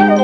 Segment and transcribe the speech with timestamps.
[0.00, 0.16] Hello,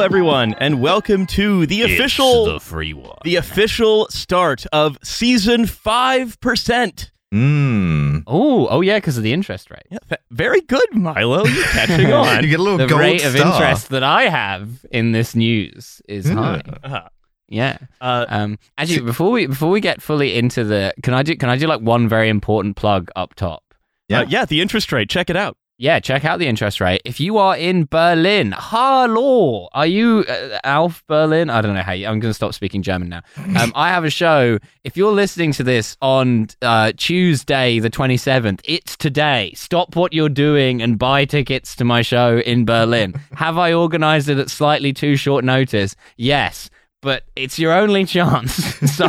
[0.00, 3.18] everyone, and welcome to the official the free one.
[3.24, 7.10] the official start of season five percent.
[7.30, 8.09] Mmm.
[8.26, 9.82] Oh, oh yeah, because of the interest rate.
[9.90, 11.44] Yeah, th- very good, Milo.
[11.46, 12.42] You're catching on.
[12.44, 16.00] You get a little The gold rate of interest that I have in this news
[16.08, 16.34] is Yeah.
[16.34, 16.62] high.
[16.84, 17.08] Uh-huh.
[17.48, 17.78] Yeah.
[18.00, 18.58] Uh, Um.
[18.78, 21.66] Actually, before we before we get fully into the, can I do can I do
[21.66, 23.62] like one very important plug up top?
[24.08, 24.20] yeah.
[24.22, 24.26] Yeah.
[24.28, 25.08] yeah, the interest rate.
[25.10, 25.56] Check it out.
[25.80, 27.00] Yeah, check out the interest rate.
[27.06, 31.48] If you are in Berlin, hello, are you uh, Alf Berlin?
[31.48, 33.22] I don't know how you, I'm going to stop speaking German now.
[33.58, 34.58] Um, I have a show.
[34.84, 39.54] If you're listening to this on uh, Tuesday, the 27th, it's today.
[39.54, 43.14] Stop what you're doing and buy tickets to my show in Berlin.
[43.32, 45.96] have I organized it at slightly too short notice?
[46.18, 46.68] Yes.
[47.02, 48.52] But it's your only chance.
[48.96, 49.08] so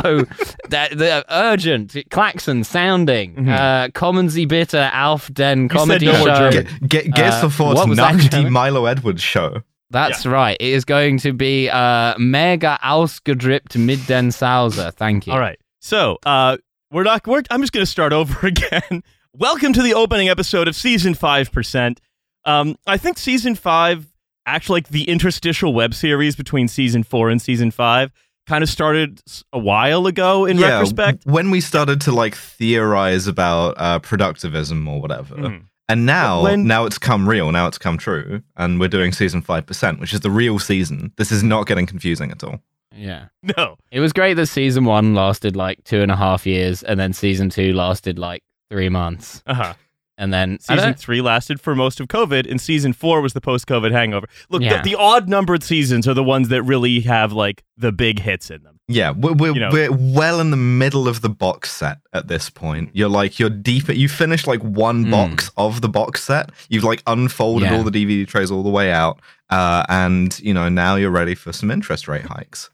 [0.70, 6.12] that the urgent klaxon sounding, uh, kommen Sie bitte auf den You said comedy no
[6.24, 6.50] show.
[6.50, 6.66] German.
[6.80, 8.52] Get, get, get Uh, sofort what was that, nach die German?
[8.52, 9.60] Milo Edwards show.
[9.90, 10.56] That's right.
[10.58, 14.90] It is going to be uh, mega ausgedrippt mit den Sauser.
[14.90, 15.34] Thank you.
[15.34, 15.58] All right.
[15.80, 16.56] So, uh,
[16.90, 17.26] we're not.
[17.26, 19.02] We're, I'm just going to start over again.
[19.36, 22.00] Welcome to the opening episode of season five percent.
[22.46, 24.06] Um, I think season five,
[24.46, 28.10] actually, like the interstitial web series between season four and season five,
[28.46, 30.44] kind of started a while ago.
[30.46, 35.62] In yeah, retrospect, when we started to like theorize about uh, productivism or whatever, Mhm.
[35.88, 39.42] and now When- now it's come real, now it's come true, and we're doing season
[39.42, 41.12] five percent, which is the real season.
[41.16, 42.60] This is not getting confusing at all.
[42.94, 43.26] Yeah.
[43.56, 43.76] no.
[43.90, 47.12] It was great that season one lasted like two and a half years, and then
[47.12, 49.74] season two lasted like three months, Uh huh.
[50.22, 53.90] And then Season three lasted for most of COVID, and season four was the post-COVID
[53.92, 54.26] hangover.
[54.50, 54.80] Look, Yeah.
[54.82, 58.62] the, the odd-numbered seasons are the ones that really have like the big hits in
[58.62, 58.78] them.
[58.88, 59.70] Yeah, we're we're, You know.
[59.72, 62.90] we're well in the middle of the box set at this point.
[62.92, 63.88] You're like you're deep.
[63.88, 65.10] You finished like one Mm.
[65.10, 66.50] box of the box set.
[66.68, 67.76] You've like unfolded Yeah.
[67.76, 69.20] all the DVD trays all the way out,
[69.50, 72.70] uh, and you know now you're ready for some interest rate hikes.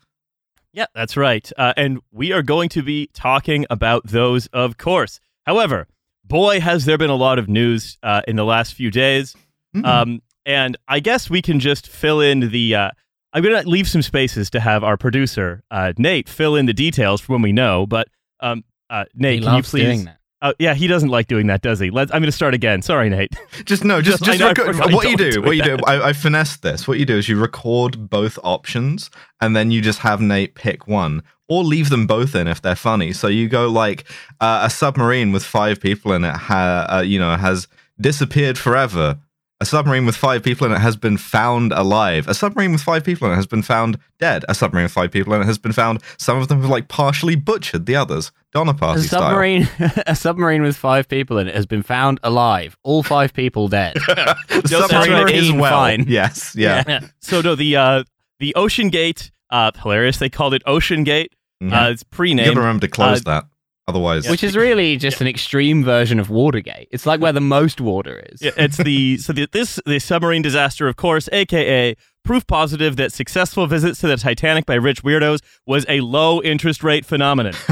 [0.72, 1.50] Yeah, that's right.
[1.56, 5.18] Uh, and we are going to be talking about those, of course.
[5.46, 5.88] However,
[6.28, 9.34] boy, has there been a lot of news uh, in the last few days.
[9.74, 9.86] Mm.
[9.86, 12.74] Um, and I guess we can just fill in the.
[12.74, 12.90] Uh,
[13.32, 16.72] I'm going to leave some spaces to have our producer, uh, Nate, fill in the
[16.72, 17.86] details for when we know.
[17.86, 18.08] But
[18.40, 20.06] um, uh, Nate, he can you please?
[20.40, 21.90] Uh, yeah, he doesn't like doing that, does he?
[21.90, 22.80] Let's, I'm going to start again.
[22.80, 23.32] Sorry, Nate.
[23.64, 25.32] Just no, just Just- just record, what you do.
[25.32, 25.78] do What you do.
[25.86, 26.86] I, I finessed this.
[26.86, 29.10] What you do is you record both options,
[29.40, 32.76] and then you just have Nate pick one, or leave them both in if they're
[32.76, 33.12] funny.
[33.12, 34.04] So you go like
[34.40, 37.66] uh, a submarine with five people in it, ha- uh, you know, has
[38.00, 39.18] disappeared forever.
[39.60, 42.28] A submarine with five people in it has been found alive.
[42.28, 44.44] A submarine with five people in it has been found dead.
[44.48, 46.00] A submarine with five people in it has been found.
[46.16, 48.30] Some of them have like partially butchered the others.
[48.52, 49.20] Donner A Party style.
[49.22, 49.68] submarine,
[50.06, 52.76] a submarine with five people in it has been found alive.
[52.84, 53.96] All five people dead.
[54.48, 55.70] The submarine is well.
[55.72, 56.04] Fine.
[56.08, 56.54] Yes.
[56.56, 56.84] Yeah.
[56.86, 57.00] Yeah.
[57.20, 58.04] So no, the uh,
[58.38, 59.32] the Ocean Gate.
[59.50, 60.18] Uh, hilarious.
[60.18, 61.34] They called it Ocean Gate.
[61.62, 61.72] Mhm.
[61.72, 62.48] Uh, it's pre-named.
[62.50, 63.44] gotta remember to close Uh, that.
[63.88, 66.88] Otherwise, Which is really just an extreme version of Watergate.
[66.90, 68.42] It's like where the most water is.
[68.42, 73.12] Yeah, it's the so the, this the submarine disaster, of course, aka proof positive that
[73.14, 77.54] successful visits to the Titanic by rich weirdos was a low interest rate phenomenon.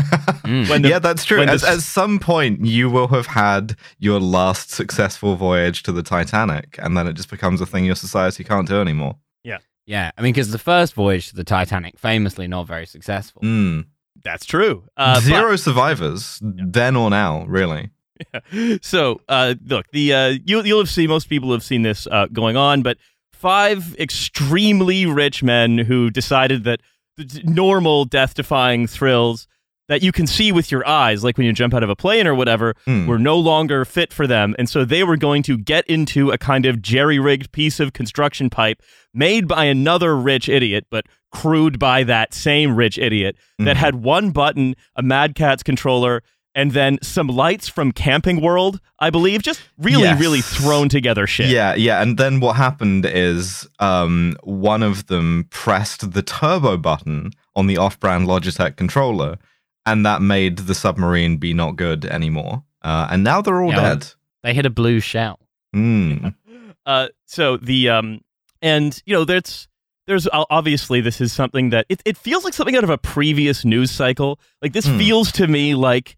[0.47, 0.71] Mm.
[0.71, 1.39] When the- yeah, that's true.
[1.39, 5.91] when At, the- at some point, you will have had your last successful voyage to
[5.91, 9.17] the Titanic, and then it just becomes a thing your society can't do anymore.
[9.43, 9.59] Yeah.
[9.87, 13.43] Yeah, I mean, because the first voyage to the Titanic, famously not very successful.
[13.43, 13.87] Mm.
[14.27, 14.85] That's true.
[14.97, 17.91] Uh, Zero survivors, then or now, really.
[18.33, 18.43] but-
[18.83, 22.27] so uh, look, the uh, you, you'll have seen most people have seen this uh,
[22.33, 22.99] going on, but
[23.33, 26.81] five extremely rich men who decided that
[27.17, 29.47] the d- normal death-defying thrills
[29.89, 32.27] that you can see with your eyes, like when you jump out of a plane
[32.27, 33.07] or whatever, Hmm.
[33.07, 34.55] were no longer fit for them.
[34.59, 37.93] And so they were going to get into a kind of jerry rigged piece of
[37.93, 38.83] construction pipe
[39.15, 41.07] made by another rich idiot, but
[41.41, 43.81] crewed by that same rich idiot that Mhm.
[43.81, 46.23] had one button, a Mad Catz controller,
[46.55, 49.43] and then some lights from Camping World, I believe.
[49.43, 50.19] Just really, Yes.
[50.21, 51.51] really thrown together shit.
[51.51, 52.01] Yeah, yeah.
[52.03, 57.77] And then what happened is um, one of them pressed the turbo button on the
[57.77, 59.37] off brand Logitech controller,
[59.85, 62.63] and that made the submarine be not good anymore.
[62.83, 63.89] Uh, and now they're all Yeah.
[63.95, 64.07] dead.
[64.43, 65.39] They hit a blue shell.
[65.75, 66.35] Mm.
[66.87, 68.21] Uh, so the um,
[68.63, 69.67] and you know, there's
[70.07, 73.65] there's obviously this is something that it, it feels like something out of a previous
[73.65, 74.39] news cycle.
[74.63, 74.99] Like this Hmm.
[74.99, 76.17] feels to me like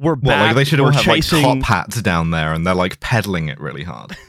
[0.00, 0.46] we're Well, back.
[0.48, 3.48] like they should all have chasing, like top hats down there, and they're like peddling
[3.48, 4.16] it really hard.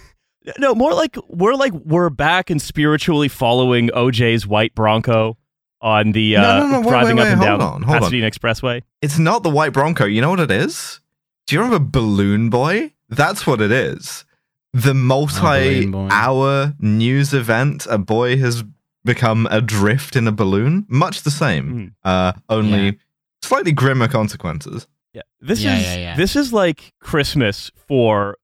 [0.57, 5.37] No, more like we're like we're back and spiritually following OJ's white Bronco.
[5.81, 8.01] on the No, uh, no, no, wait, driving wait, up and down on, hold on.
[8.01, 8.81] Pasadena Expressway.
[9.01, 10.05] It's not the white Bronco.
[10.05, 11.01] You know what it is?
[11.45, 12.93] Do you remember Balloon Boy?
[13.09, 14.25] That's what it is.
[14.73, 17.87] The multi-hour news event.
[17.89, 18.63] A boy has
[19.13, 20.85] become adrift in a balloon.
[20.87, 22.91] Much the same, uh, only Yeah.
[23.41, 24.87] slightly grimmer consequences.
[25.13, 26.15] Yeah, this Yeah, is yeah, yeah.
[26.15, 28.37] this is like Christmas for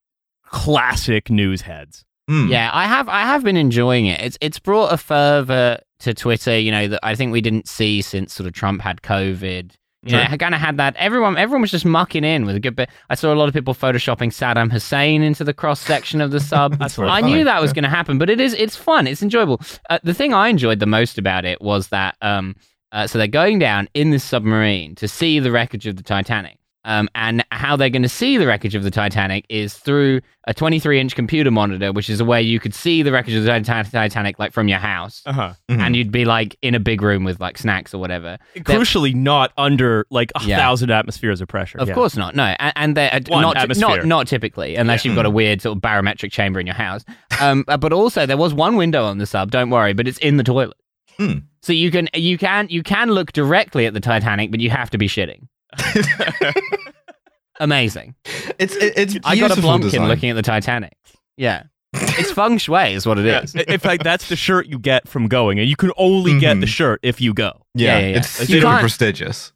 [0.44, 2.04] classic news heads.
[2.28, 2.48] Hmm.
[2.50, 4.20] Yeah, I have I have been enjoying it.
[4.20, 8.02] It's it's brought a fervor to Twitter, you know, that I think we didn't see
[8.02, 9.72] since sort of Trump had COVID.
[10.10, 10.36] Sure.
[10.38, 10.96] kind of had that.
[10.96, 12.88] Everyone, everyone was just mucking in with a good bit.
[13.10, 16.40] I saw a lot of people photoshopping Saddam Hussein into the cross section of the
[16.52, 16.78] sub.
[16.78, 17.32] That's I funny.
[17.32, 18.54] knew that was going to happen, but it is.
[18.54, 19.06] It's fun.
[19.06, 19.60] It's enjoyable.
[19.90, 22.16] Uh, the thing I enjoyed the most about it was that.
[22.22, 22.56] Um,
[22.92, 26.55] uh, so they're going down in this submarine to see the wreckage of the Titanic.
[26.86, 30.54] Um, and how they're going to see the wreckage of the Titanic is through a
[30.54, 33.50] 23 inch computer monitor, which is a way you could see the wreckage of the
[33.58, 35.20] Tita- Titanic like from your house.
[35.26, 35.52] Uh huh.
[35.68, 35.80] Mhm.
[35.80, 38.38] And you'd be like in a big room with like snacks or whatever.
[38.58, 40.56] Crucially, not under like a Yeah.
[40.58, 41.78] thousand atmospheres of pressure.
[41.78, 41.94] Of yeah.
[41.94, 42.36] course not.
[42.36, 43.88] No, and, and they're uh, One not, atmosphere.
[43.88, 47.04] not not typically, unless you've got a weird sort of barometric chamber in your house.
[47.40, 49.50] Um, uh, but also there was one window on the sub.
[49.50, 50.76] Don't worry, but it's in the toilet,
[51.16, 51.38] Hmm.
[51.62, 54.90] so you can you can you can look directly at the Titanic, but you have
[54.90, 55.48] to be shitting.
[57.60, 58.14] Amazing.
[58.58, 60.08] It's it, it's I got a beautiful blumpkin design.
[60.08, 60.92] looking at the Titanic.
[61.38, 61.64] Yeah,
[61.94, 63.54] it's feng shui, is what it is.
[63.54, 63.62] Yeah.
[63.68, 66.60] In fact, that's the shirt you get from going, and you can only get Mhm.
[66.60, 67.62] the shirt if you go.
[67.74, 68.16] Yeah, Yeah, yeah, yeah.
[68.18, 69.52] it's super prestigious.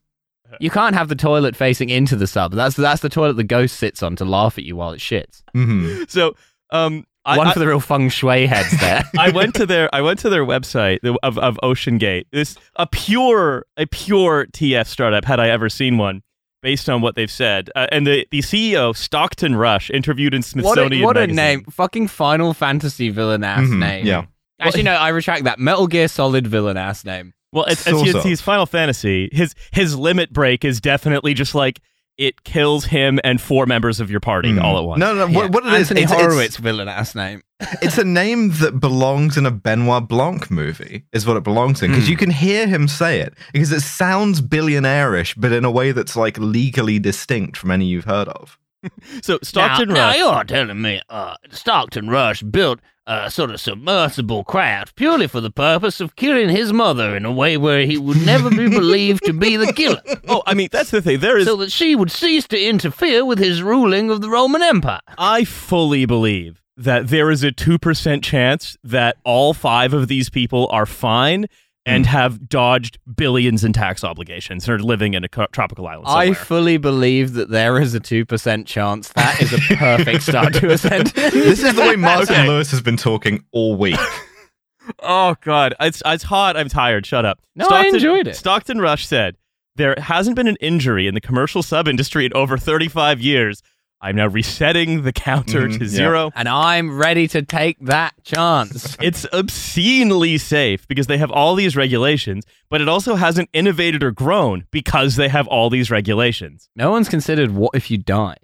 [0.59, 2.53] You can't have the toilet facing into the sub.
[2.55, 5.43] That's that's the toilet the ghost sits on to laugh at you while it shits.
[5.53, 6.35] hmm So,
[6.71, 9.05] um, I, One I- for the real feng shui heads there.
[9.19, 12.27] I went to their I went to their website of of Ocean Gate.
[12.33, 16.23] This a pure a pure TF startup had I ever seen one
[16.63, 17.71] based on what they've said.
[17.75, 21.65] Uh, and the the CEO Stockton Rush interviewed in what Smithsonian a, what a name!
[21.65, 24.07] Fucking Final Fantasy villain ass Mhm, name.
[24.07, 24.25] yeah.
[24.59, 25.59] Actually, no, I retract that.
[25.59, 27.33] Metal Gear Solid villain ass name.
[27.53, 28.23] Well, it's, it's, Sort it's, of.
[28.25, 29.29] he's Final Fantasy.
[29.33, 31.81] His his limit break is definitely just like
[32.21, 34.63] it kills him and four members of your party Mm.
[34.63, 35.01] all at once.
[35.01, 35.37] No, no, Yeah.
[35.39, 35.91] what, what it is?
[35.91, 37.41] Anthony it's, Horowitz villain ass name.
[37.61, 41.83] It's, it's a name that belongs in a Benoit Blanc movie, is what it belongs
[41.83, 42.11] in, because Hmm.
[42.11, 46.15] you can hear him say it, because it sounds billionaire-ish, but in a way that's
[46.17, 48.59] like legally distinct from any you've heard of.
[49.23, 50.17] So Stockton now, Rush.
[50.19, 52.81] now you're telling me uh, Stockton Rush built
[53.11, 57.33] a sort of submersible craft purely for the purpose of killing his mother in a
[57.33, 60.91] way where he would never be believed to be the killer, oh, I mean that's
[60.91, 61.19] the thing.
[61.19, 64.63] There is so that she would cease to interfere with his ruling of the Roman
[64.63, 65.01] Empire.
[65.19, 70.69] I fully believe that there is a 2% chance that all five of these people
[70.71, 71.47] are fine
[71.87, 72.11] and Hmm.
[72.13, 76.29] have dodged billions in tax obligations and are living in a co- tropical island somewhere.
[76.31, 79.09] I fully believe that there is a 2% chance.
[79.15, 81.13] That is a perfect start to a sentence.
[81.33, 82.47] This is the way Martin Okay.
[82.49, 83.99] Lewis has been talking all week.
[85.03, 85.75] oh, God.
[85.81, 86.57] It's, it's hot.
[86.57, 87.07] I'm tired.
[87.07, 87.41] Shut up.
[87.57, 88.37] No, I enjoyed it.
[88.37, 89.37] Stockton Rush said,
[89.77, 93.63] There hasn't been an injury in the commercial sub industry in over 35 years.
[94.03, 95.91] I'm now resetting the counter Mhm, to yeah.
[95.91, 96.31] zero.
[96.35, 98.97] And I'm ready to take that chance.
[99.03, 104.11] It's obscenely safe because they have all these regulations, but it also hasn't innovated or
[104.11, 106.71] grown because they have all these regulations.
[106.75, 108.39] No one's considered what if you died.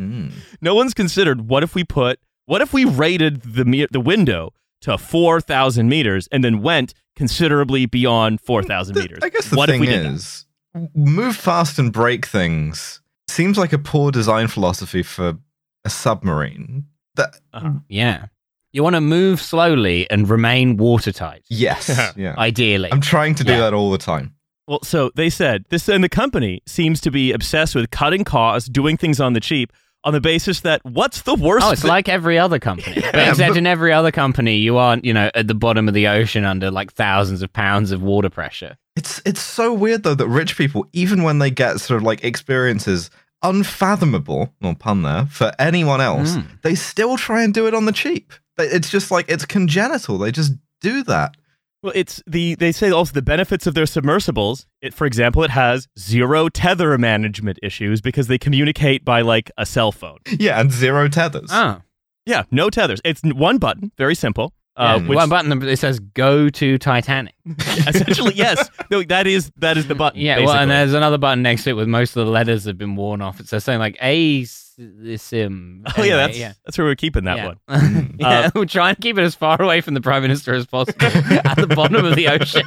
[0.00, 0.32] Mm.
[0.60, 4.52] No one's considered what if we put, what if we rated the me- the window
[4.82, 9.20] to 4,000 meters and then went considerably beyond 4,000 meters?
[9.22, 10.12] I guess the what if thing we did that?
[10.12, 10.46] is,
[10.94, 15.38] move fast and break things seems like a poor design philosophy for
[15.84, 16.86] a submarine.
[17.16, 17.72] That Uh-huh.
[17.88, 18.26] Yeah.
[18.72, 22.34] You want to move slowly and remain watertight, yes, yeah.
[22.36, 22.90] ideally.
[22.92, 23.60] I'm trying to do Yeah.
[23.60, 24.34] that all the time.
[24.68, 28.68] Well, so they said this, and the company seems to be obsessed with cutting costs,
[28.68, 29.72] doing things on the cheap,
[30.04, 31.66] on the basis that what's the worst?
[31.66, 32.94] Oh, it's thi- like every other company.
[33.00, 35.88] But Yeah, except but- in every other company, you aren't, you know, at the bottom
[35.88, 38.76] of the ocean under like thousands of pounds of water pressure.
[38.96, 42.24] It's it's so weird though that rich people, even when they get sort of like
[42.24, 43.10] experiences
[43.42, 46.62] unfathomable, no pun there, for anyone else, Mm.
[46.62, 48.32] they still try and do it on the cheap.
[48.58, 50.18] It's just like it's congenital.
[50.18, 51.36] They just do that.
[51.82, 54.66] Well, it's the they say also the benefits of their submersibles.
[54.80, 59.66] It, for example, it has zero tether management issues because they communicate by like a
[59.66, 60.18] cell phone.
[60.38, 61.50] Yeah, and zero tethers.
[61.52, 61.82] Oh.
[62.24, 63.00] Yeah, no tethers.
[63.04, 64.52] It's one button, very simple.
[64.76, 69.50] Uh, Yeah, which one button that says "Go to Titanic." essentially, yes, no, that is
[69.56, 70.20] that is the button.
[70.20, 72.76] Yeah, well, and there's another button next to it with most of the letters have
[72.78, 73.40] been worn off.
[73.40, 76.52] It says something like "A sim." oh yeah, that's yeah.
[76.64, 77.46] that's where we're keeping that yeah.
[77.46, 77.58] one.
[77.86, 78.16] Mm.
[78.18, 80.66] yeah, Uh, we're trying to keep it as far away from the prime minister as
[80.66, 82.64] possible at the bottom of the ocean.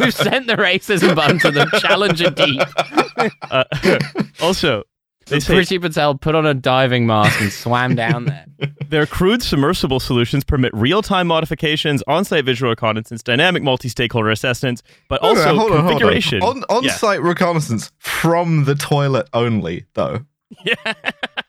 [0.00, 2.60] We've sent the racism button to the Challenger deep.
[3.50, 3.64] Uh,
[4.40, 4.84] also,
[5.26, 8.46] They say Priti Patel put on a diving mask and swam down there.
[8.88, 15.38] their crude submersible solutions permit real-time modifications, on-site visual reconnaissance, dynamic multi-stakeholder assessments, but Hold
[15.38, 15.98] also on, hold on, hold on.
[15.98, 16.42] configuration.
[16.42, 16.92] On on Yeah.
[16.92, 20.20] site reconnaissance from the toilet only, though.
[20.64, 20.92] Yeah,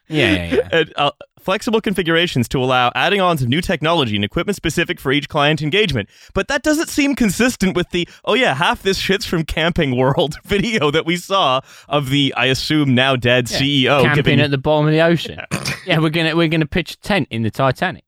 [0.07, 0.69] yeah, yeah.
[0.71, 5.11] and, uh, flexible configurations to allow adding ons of new technology and equipment specific for
[5.11, 6.09] each client engagement.
[6.33, 10.37] But that doesn't seem consistent with the, oh yeah, half this shit's from Camping World
[10.45, 14.39] video that we saw of the, I assume, now dead CEO Camping giving.
[14.39, 15.39] at the bottom of the ocean.
[15.85, 18.03] yeah, we're gonna we're gonna pitch a tent in the Titanic,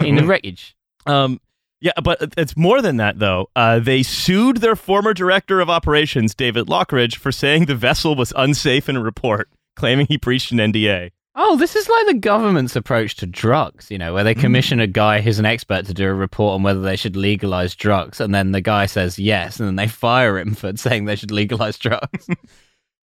[0.00, 0.74] in the wreckage.
[1.06, 1.38] um,
[1.82, 3.48] yeah, but it's more than that, though.
[3.56, 8.34] Uh, they sued their former director of operations, David Lochridge, for saying the vessel was
[8.36, 11.10] unsafe in a report, claiming he breached an NDA.
[11.36, 14.40] Oh, this is like the government's approach to drugs, you know, where they mm.
[14.40, 17.76] commission a guy who's an expert to do a report on whether they should legalize
[17.76, 21.16] drugs, and then the guy says yes, and then they fire him for saying they
[21.16, 22.26] should legalize drugs.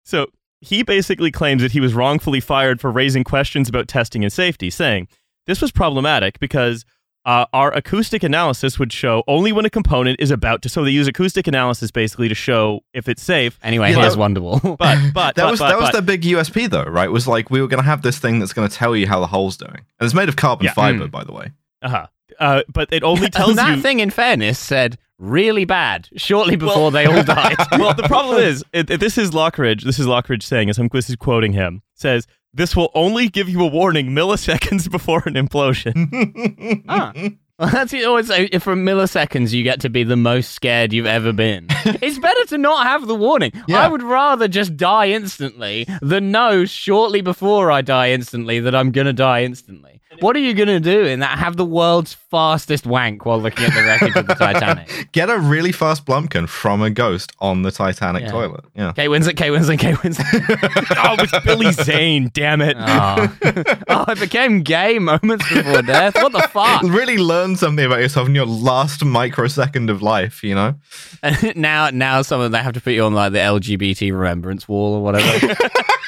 [0.08, 0.28] So
[0.62, 4.70] he basically claims that he was wrongfully fired for raising questions about testing and safety,
[4.70, 5.10] saying
[5.48, 6.86] this was problematic because
[7.28, 10.70] uh, our acoustic analysis would show only when a component is about to.
[10.70, 13.60] So they use acoustic analysis basically to show if it's safe.
[13.62, 14.62] Anyway, Yeah, here's that- Wonderwall.
[14.80, 17.12] But but that but, was but, that was but- their big USP though, right?
[17.12, 19.20] Was like we were going to have this thing that's going to tell you how
[19.20, 20.74] the hole's doing, and it's made of carbon Yeah.
[20.74, 21.12] fiber, Mm.
[21.12, 21.52] by the way.
[21.84, 22.08] uh-huh.
[22.40, 23.82] uh, but it only tells and that you.
[23.84, 27.56] thing, in fairness, said really bad shortly before they all died.
[27.72, 29.84] well, the problem is, it, it- this is Lochridge.
[29.84, 32.26] This is Lochridge saying, as I'm this is quoting him, says
[32.58, 36.84] this will only give you a warning milliseconds before an implosion.
[36.90, 37.14] Ah.
[37.60, 38.06] Well, that's it.
[38.06, 41.66] Always if for milliseconds you get to be the most scared you've ever been.
[41.86, 43.52] it's better to not have the warning.
[43.68, 43.80] Yeah.
[43.80, 48.92] I would rather just die instantly than know shortly before I die instantly that I'm
[48.92, 50.02] gonna die instantly.
[50.20, 51.38] What are you gonna do in that?
[51.40, 55.10] Have the world's fastest wank while looking at the wreckage of the Titanic?
[55.12, 58.28] Get a really fast Blumpkin from a ghost on the Titanic toilet.
[58.28, 58.32] Yeah.
[58.32, 58.66] toilet.
[58.76, 58.94] Yeah.
[58.94, 60.98] Kate Winslet, Kate Winslet, Kate Winslet.
[60.98, 62.30] oh, it's Billy Zane.
[62.34, 62.78] Damn it.
[62.80, 63.38] oh.
[63.90, 66.16] oh, it became gay moments before death.
[66.16, 66.84] What the fuck?
[66.84, 70.76] Really learn something about yourself in your last microsecond of life, you know?
[71.24, 74.68] And now, now, some of they have to put you on like the LGBT remembrance
[74.68, 75.56] wall or whatever.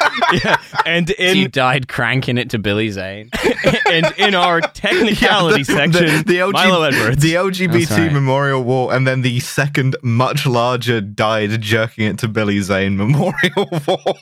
[0.43, 3.29] yeah, and you in died cranking it to Billy Zane.
[3.89, 7.21] and in our technicality section, the, Milo Edwards.
[7.21, 8.13] the That's LGBT right.
[8.13, 13.69] memorial wall, and then the second, much larger, died jerking it to Billy Zane memorial
[13.87, 14.13] wall.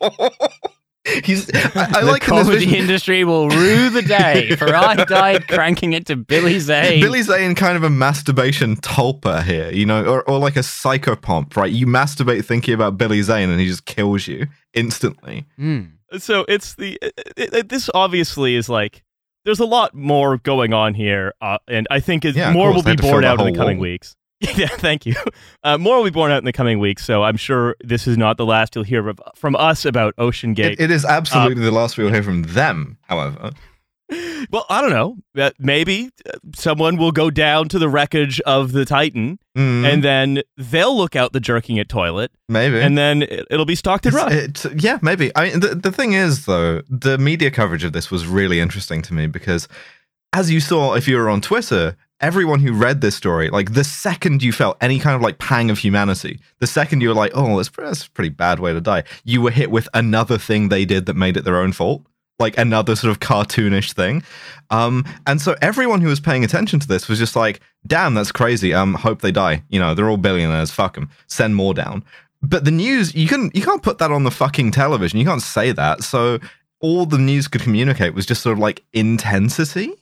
[1.24, 4.76] He's, I, I the like in this comedy vision, industry will rue the day for
[4.76, 7.02] I died cranking it to Billy Zane.
[7.02, 11.56] Billy Zane kind of a masturbation tulpa here, you know, or, or like a psychopomp,
[11.56, 11.72] right?
[11.72, 15.46] You masturbate thinking about Billy Zane, and he just kills you instantly.
[15.58, 15.82] Hmm.
[16.18, 19.04] so it's the it, it, this obviously is like
[19.46, 22.84] there's a lot more going on here, uh, and I think Yeah, more course, will
[22.84, 23.84] be had borne out in the coming wall.
[23.84, 24.17] weeks.
[24.56, 25.16] yeah, thank you.
[25.64, 28.18] Uh, more will be born out in the coming weeks, so I'm sure this is
[28.18, 30.74] not the last you'll hear from us about Ocean Gate.
[30.74, 33.52] It, it is absolutely the last we will hear from them, however.
[34.52, 35.18] well, I don't know.
[35.38, 40.04] Uh, maybe uh, someone will go down to the wreckage of the Titan, Mm, and
[40.04, 42.80] then they'll look out the jerking it toilet, maybe.
[42.80, 44.32] and then it, it'll be stocked and run.
[44.32, 45.32] It- yeah, maybe.
[45.36, 49.02] I mean, the, the thing is, though, the media coverage of this was really interesting
[49.02, 49.68] to me because,
[50.32, 53.84] as you saw, if you were on Twitter, everyone who read this story, like the
[53.84, 57.32] second you felt any kind of like pang of humanity, the second you were like,
[57.36, 60.70] oh, that's, that's a pretty bad way to die, you were hit with another thing
[60.70, 62.04] they did that made it their own fault.
[62.40, 64.22] Like another sort of cartoonish thing.
[64.70, 68.32] Um, and so everyone who was paying attention to this was just like, damn, that's
[68.32, 68.76] crazy.
[68.76, 69.64] Um, hope they die.
[69.70, 70.70] You know, they're all billionaires.
[70.70, 71.10] Fuck them.
[71.26, 72.04] Send more down.
[72.44, 75.18] But the news, you can you can't put that on the fucking television.
[75.18, 76.04] You can't say that.
[76.04, 76.38] So
[76.80, 79.94] all the news could communicate was just sort of like intensity,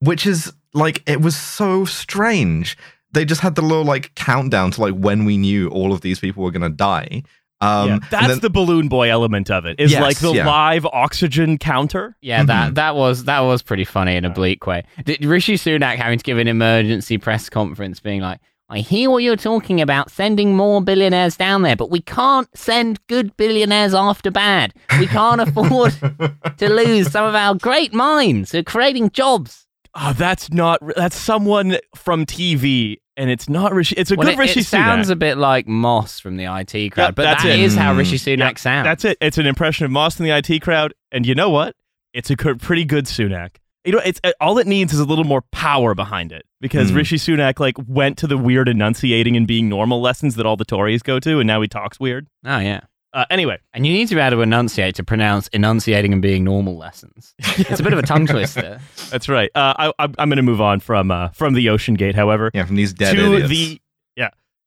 [0.00, 2.76] which is like it was so strange.
[3.12, 6.20] They just had the little like countdown to like when we knew all of these
[6.20, 7.22] people were gonna die.
[7.62, 9.80] Um, yeah, that's then- the balloon boy element of it.
[9.80, 10.46] Is Yes, like the yeah.
[10.46, 12.14] live oxygen counter.
[12.20, 12.46] Yeah, Mhm.
[12.48, 14.82] that that was that was pretty funny in a bleak way.
[15.04, 19.22] Did Rishi Sunak having to give an emergency press conference, being like, "I hear what
[19.22, 24.30] you're talking about, sending more billionaires down there, but we can't send good billionaires after
[24.30, 24.74] bad.
[25.00, 25.94] We can't afford
[26.58, 29.65] to lose some of our great minds who are creating jobs."
[29.98, 30.80] Oh, that's not.
[30.94, 33.94] That's someone from TV, and it's not Rishi.
[33.96, 36.90] It's a Well, good it, Rishi it sounds a bit like Moss from the IT
[36.90, 37.60] crowd, Yeah, but that's that it.
[37.60, 37.98] is how Mm.
[37.98, 38.84] Rishi Sunak Yeah, sounds.
[38.84, 39.18] That's it.
[39.22, 41.74] It's an impression of Moss in the IT crowd, and you know what?
[42.12, 43.56] It's a good- pretty good Sunak.
[43.86, 46.90] You know, it's uh, all it needs is a little more power behind it because
[46.90, 46.96] Hmm.
[46.96, 50.64] Rishi Sunak like went to the weird enunciating and being normal lessons that all the
[50.64, 52.26] Tories go to, and now he talks weird.
[52.44, 52.80] oh yeah.
[53.16, 56.44] Uh, anyway, And you need to be able to enunciate to pronounce enunciating and being
[56.44, 57.34] normal lessons.
[57.38, 58.78] It's a bit of a tongue twister.
[59.10, 59.50] that's right.
[59.54, 62.50] Uh, I, I'm, I'm going to move on from uh, from the Ocean Gate, however,
[62.52, 63.48] yeah, from these dead to idiots.
[63.48, 63.85] the yeah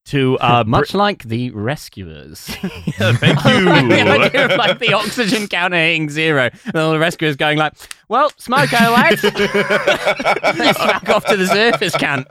[0.06, 2.50] to uh, Much like the rescuers.
[3.00, 3.64] Yeah, thank you.
[3.66, 7.74] the idea of like the oxygen counter hitting zero, and all the rescuers going like,
[8.10, 9.24] "Well, smoke out, lads.
[9.24, 12.26] Let's back off to the surface, can."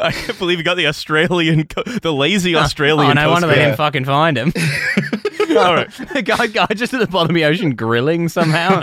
[0.00, 3.18] I can't believe you got the Australian, co- the lazy Australian.
[3.18, 4.52] Oh no wonder they Coast didn't fucking find him.
[5.58, 6.16] All right.
[6.16, 8.80] a guy, guy just at the bottom of the ocean grilling somehow.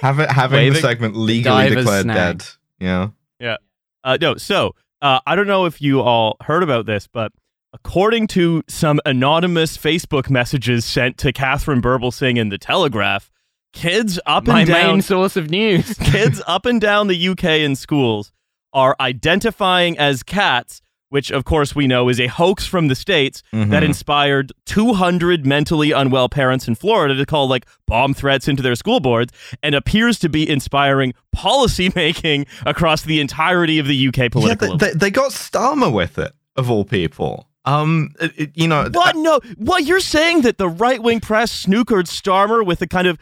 [0.00, 0.72] Have it, having Waving.
[0.74, 2.38] the segment legally Diver's declared snag.
[2.38, 2.46] dead.
[2.78, 3.08] Yeah.
[3.40, 3.56] Yeah.
[4.04, 7.32] Uh, no, so uh, I don't know if you all heard about this, but
[7.72, 13.30] according to some anonymous Facebook messages sent to Katharine Birbalsingh in the Telegraph,
[13.72, 15.94] kids up My and down main source of news.
[16.00, 18.32] kids up and down the UK in schools
[18.72, 23.42] are identifying as cats, which of course we know is a hoax from the states
[23.52, 23.82] that Mhm.
[23.84, 29.00] inspired 200 mentally unwell parents in Florida to call like bomb threats into their school
[29.00, 29.32] boards
[29.62, 34.76] and appears to be inspiring policy making across the entirety of the UK Yeah, political.
[34.76, 37.48] they, they, they got Starmer with it, of all people.
[37.64, 39.16] Um, it- it- you know, what?
[39.16, 39.40] No.
[39.56, 39.84] What?
[39.84, 43.18] You're saying that the right wing press snookered Starmer with a kind of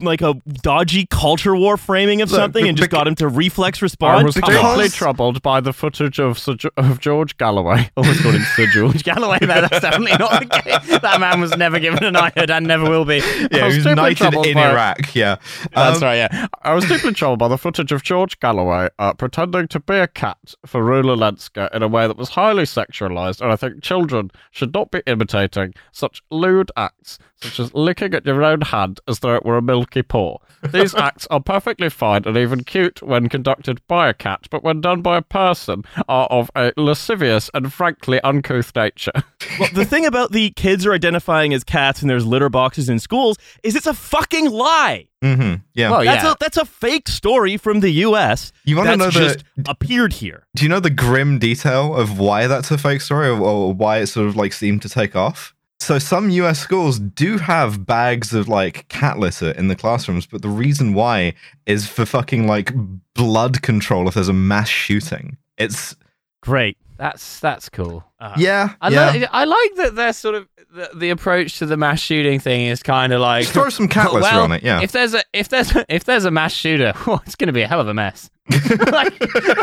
[0.00, 3.82] like a dodgy culture war framing of Look, something and just got him to reflex
[3.82, 4.20] respond?
[4.20, 4.78] I was Come because- on.
[4.78, 6.42] deeply troubled by the footage of
[6.78, 7.90] of George Galloway.
[7.96, 9.38] Always called him Sir George Galloway.
[9.42, 11.00] No, that's definitely not the case.
[11.00, 13.16] That man was never given a knighthood and never will be.
[13.52, 15.14] yeah, he was knighted in Iraq.
[15.14, 15.36] Yeah,
[15.74, 16.46] That's Um, right, yeah.
[16.62, 20.06] I was deeply troubled by the footage of George Galloway uh, pretending to be a
[20.08, 24.30] cat for Rula Lenska in a way that was highly sexualized, and I think children
[24.50, 29.18] should not be imitating such lewd acts, such as licking at your own hand as
[29.20, 30.38] though it were a milky paw.
[30.70, 34.80] These acts are perfectly fine and even cute when conducted by a cat, but when
[34.80, 39.12] done by a person are of a lascivious and frankly uncouth nature.
[39.60, 42.98] Well, the thing about the kids are identifying as cats and there's litter boxes in
[42.98, 45.06] schools is it's a fucking lie.
[45.22, 45.90] mhm, yeah.
[45.90, 46.32] Well, That's yeah.
[46.32, 48.52] a that's a fake story from the U.S.
[48.64, 50.46] You wanna that's know the- appeared here.
[50.56, 53.98] Do you know the grim detail of why that's a fake story or, or why
[53.98, 55.53] it sort of like seemed to take off?
[55.84, 60.40] So some US schools do have bags of like cat litter in the classrooms, but
[60.40, 61.34] the reason why
[61.66, 62.72] is for fucking like
[63.12, 65.36] blood control if there's a mass shooting.
[65.58, 65.94] It's
[66.40, 66.78] Great.
[66.96, 68.02] That's that's cool.
[68.20, 69.12] Uh, yeah, I, yeah.
[69.12, 72.66] li- I like that they're sort of the, the approach to the mass shooting thing
[72.66, 74.80] is kind of like Just throw some cat litter well, on it, yeah.
[74.82, 77.52] If there's a if there's a, if there's a mass shooter, oh, it's going to
[77.52, 78.30] be a hell of a mess.
[78.90, 79.18] like,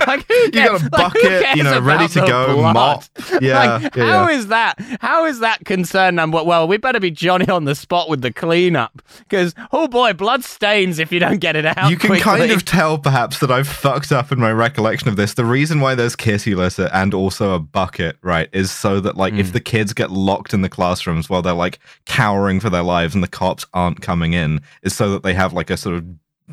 [0.08, 3.04] like, You got a like, bucket, you know, ready to go, mop.
[3.40, 4.36] Yeah, like, yeah, how yeah.
[4.36, 4.76] is that?
[5.00, 8.34] How is that concern And well, we better be Johnny on the spot with the
[8.34, 11.92] cleanup because oh boy, blood stains if you don't get it out.
[11.92, 15.36] you can kind of tell perhaps that I've fucked up in my recollection of this.
[15.36, 19.34] The reason why there's kitty litter and also a bucket, right, is so that like
[19.34, 19.40] Hmm.
[19.40, 23.14] if the kids get locked in the classrooms while they're like cowering for their lives
[23.16, 26.06] and the cops aren't coming in, is so that they have like a sort of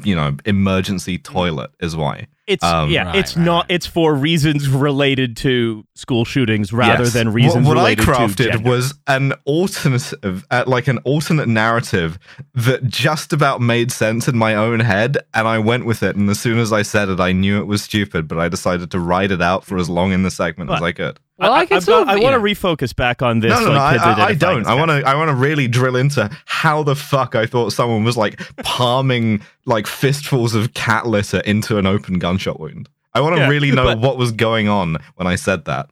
[0.04, 2.26] you know emergency toilet is why.
[2.46, 3.62] It's Um, yeah, Right, it's right, not.
[3.64, 3.70] right.
[3.72, 7.12] It's for reasons related to school shootings rather Yes.
[7.12, 8.70] than reasons what, what I related to crafted gender.
[8.70, 12.18] was an alternative, uh, like an alternate narrative
[12.54, 16.16] that just about made sense in my own head, and I went with it.
[16.16, 18.90] And as soon as I said it, I knew it was stupid, but I decided
[18.92, 21.18] to ride it out for as long in the segment as I could.
[21.38, 23.50] Well, I, can I've sort got- I want to refocus back on this.
[23.50, 24.66] No, no, no, like, I, I, I don't.
[24.66, 25.02] I want to.
[25.06, 29.42] I want to really drill into how the fuck I thought someone was like palming
[29.64, 32.88] like fistfuls of cat litter into an open gunshot wound.
[33.14, 35.90] I want to Yeah, really know but- what was going on when I said that.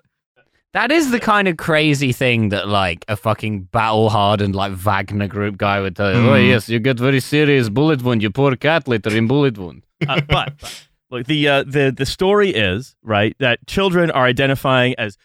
[0.73, 5.27] That is the kind of crazy thing that like a fucking battle hardened like Wagner
[5.27, 6.19] group guy would tell you.
[6.29, 6.49] Oh Mm.
[6.49, 8.23] yes, you get very serious bullet wound.
[8.23, 9.85] You pour cat litter in bullet wound.
[10.09, 14.95] uh, but, but look, the uh, the the story is right that children are identifying
[14.99, 15.17] as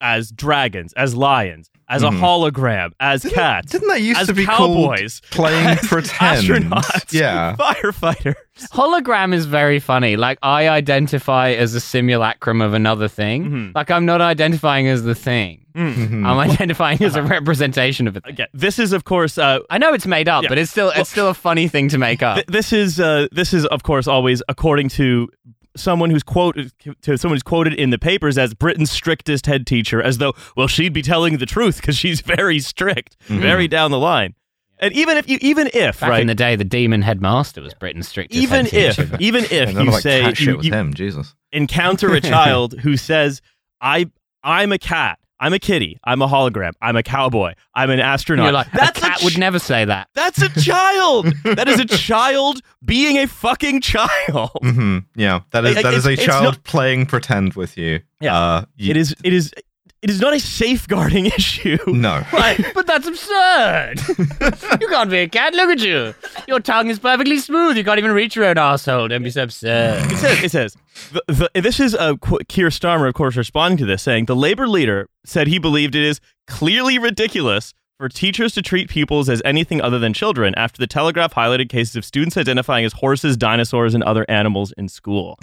[0.00, 2.08] as dragons, as lions, as Mhm.
[2.08, 6.46] a hologram, as cats, Didn't that used as to be called cowboys, playing as pretend?
[6.46, 7.56] astronauts, Yeah.
[7.58, 8.34] firefighters.
[8.72, 10.16] Hologram is very funny.
[10.16, 13.50] Like I identify as a simulacrum of another thing.
[13.50, 13.74] Mhm.
[13.74, 15.64] Like I'm not identifying as the thing.
[15.76, 16.26] Mhm.
[16.26, 18.24] I'm identifying as a representation of it.
[18.24, 18.32] thing.
[18.34, 20.48] Again, this is of course uh, I know it's made up, Yeah.
[20.48, 22.36] but it's still it's still a funny thing to make up.
[22.36, 25.28] Th- this is uh, this is of course always according to
[25.76, 30.02] someone who's quoted to someone who's quoted in the papers as Britain's strictest head teacher,
[30.02, 33.40] as though well she'd be telling the truth because she's very strict, mm-hmm.
[33.40, 34.34] very down the line.
[34.78, 37.74] And even if you even if Back right, in the day, the demon headmaster was
[37.74, 39.16] Britain's strictest even head if teacher.
[39.20, 41.34] even if And none you like, say cat shit you, with you him, Jesus.
[41.52, 43.42] encounter a child who says
[43.80, 44.06] I
[44.42, 45.18] I'm a cat.
[45.40, 45.98] I'm a kitty.
[46.04, 46.72] I'm a hologram.
[46.82, 47.54] I'm a cowboy.
[47.74, 48.44] I'm an astronaut.
[48.44, 50.08] You're like, That's a cat ch- would never say that.
[50.14, 51.32] That's a child.
[51.44, 54.50] that is a child being a fucking child.
[54.62, 57.76] hmm Yeah, that is Like, that is a it's- it's child not- playing pretend with
[57.78, 58.00] you.
[58.20, 58.38] Yeah.
[58.38, 59.14] uh, you- It is.
[59.24, 59.52] It is.
[60.02, 61.78] It is not a safeguarding issue.
[61.86, 62.22] No.
[62.32, 64.00] Right, but that's absurd.
[64.80, 65.52] you can't be a cat.
[65.52, 66.14] Look at you.
[66.48, 67.76] Your tongue is perfectly smooth.
[67.76, 69.08] You can't even reach your own asshole.
[69.08, 70.10] Don't be so absurd.
[70.10, 70.76] It says, it says
[71.12, 72.14] the, the, this is uh,
[72.48, 76.02] Keir Starmer, of course, responding to this, saying the labor leader said he believed it
[76.04, 80.86] is clearly ridiculous for teachers to treat pupils as anything other than children after the
[80.86, 85.38] Telegraph highlighted cases of students identifying as horses, dinosaurs, and other animals in school.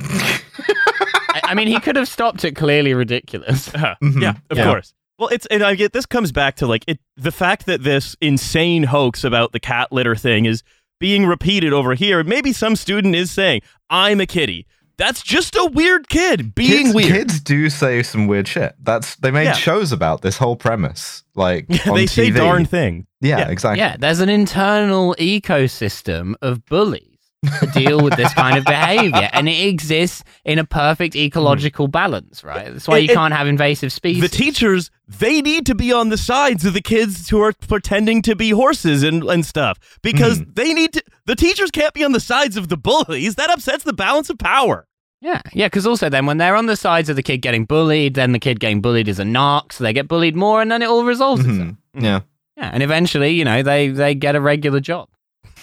[1.47, 3.69] I, I mean, he could have stopped it clearly ridiculous.
[3.73, 4.21] Uh, Mhm.
[4.21, 4.65] Yeah, of Yeah.
[4.65, 4.93] course.
[5.19, 8.15] Well, it's and I get this comes back to like it the fact that this
[8.21, 10.61] insane hoax about the cat litter thing is
[10.99, 12.23] being repeated over here.
[12.23, 16.95] Maybe some student is saying, "I'm a kitty." That's just a weird kid being kids,
[16.95, 17.11] weird.
[17.11, 18.73] kids do say some weird shit.
[18.81, 19.53] That's they made Yeah.
[19.53, 21.23] shows about this whole premise.
[21.35, 22.35] Like on they say TV.
[22.37, 23.05] darn thing.
[23.21, 23.49] Yeah, yeah.
[23.49, 23.79] exactly.
[23.79, 29.47] Yeah, there's an internal ecosystem of bullies to deal with this kind of behavior, and
[29.47, 32.73] it exists in a perfect ecological balance, right?
[32.73, 34.21] That's why It- you it- can't have invasive species.
[34.21, 38.21] The teachers, they need to be on the sides of the kids who are pretending
[38.23, 41.03] to be horses and, and stuff because they need to.
[41.25, 43.35] The teachers can't be on the sides of the bullies.
[43.35, 44.87] That upsets the balance of power.
[45.21, 48.13] Yeah, yeah, because also then when they're on the sides of the kid getting bullied,
[48.15, 50.81] then the kid getting bullied is a narc, so they get bullied more, and then
[50.81, 51.57] it all resolves itself.
[51.69, 51.77] Mhm.
[51.99, 52.19] Yeah.
[52.55, 55.09] Yeah, and eventually, you know, they they get a regular job.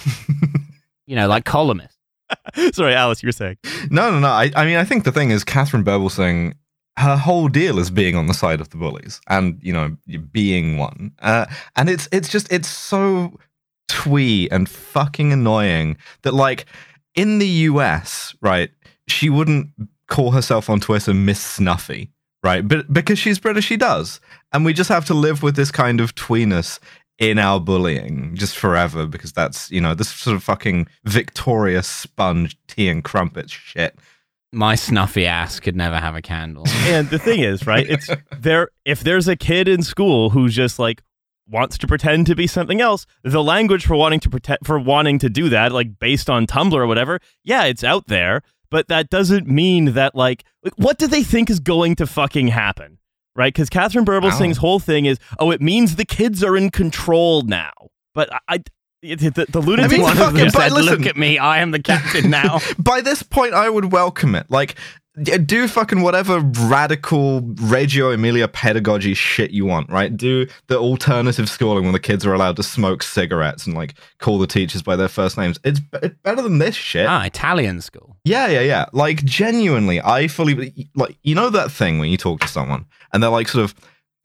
[1.06, 1.98] you know, like columnist.
[2.72, 3.56] Sorry, Alice, you were saying.
[3.90, 4.28] No, no, no.
[4.28, 6.54] I, I mean, I think the thing is, Katharine Birbalsingh,
[6.98, 9.96] her whole deal is being on the side of the bullies and you know
[10.32, 11.12] being one.
[11.20, 13.38] Uh, and it's it's just it's so
[13.88, 16.66] twee and fucking annoying that like
[17.14, 18.70] in the US, right?
[19.08, 19.70] She wouldn't
[20.08, 22.10] call herself on Twitter Miss Snuffy,
[22.42, 22.66] right?
[22.66, 24.20] But because she's British, she does,
[24.52, 26.78] and we just have to live with this kind of tweeness
[27.18, 32.56] in our bullying just forever because that's you know this sort of fucking Victoria sponge
[32.66, 33.98] tea and crumpets shit.
[34.52, 36.64] My snuffy ass could never have a candle.
[36.86, 37.88] And the thing is, right?
[37.88, 38.68] It's there.
[38.84, 41.02] If there's a kid in school who's just like
[41.48, 45.18] wants to pretend to be something else, the language for wanting to pretend for wanting
[45.20, 48.42] to do that, like based on Tumblr or whatever, yeah, it's out there.
[48.70, 52.48] But that doesn't mean that like, like what do they think is going to fucking
[52.48, 52.98] happen,
[53.36, 53.52] right?
[53.52, 54.68] Because Katharine Birbalsingh's Wow.
[54.68, 57.72] whole thing is, oh, it means the kids are in control now.
[58.14, 58.62] But I, I
[59.02, 61.16] it, the, the lunatic mean, one fuck of it, them but said, listen- Look at
[61.16, 62.60] me, I am the captain now.
[62.78, 64.50] By this point, I would welcome it.
[64.50, 64.76] Like,
[65.44, 70.16] do fucking whatever radical Reggio Emilia pedagogy shit you want, right?
[70.16, 74.38] Do the alternative schooling when the kids are allowed to smoke cigarettes and like call
[74.38, 75.58] the teachers by their first names.
[75.62, 77.06] It's, it's better than this shit.
[77.06, 78.16] ah, Italian school.
[78.24, 78.86] Yeah, yeah, yeah.
[78.92, 83.22] Like genuinely, I fully like you know that thing when you talk to someone and
[83.22, 83.74] they're like sort of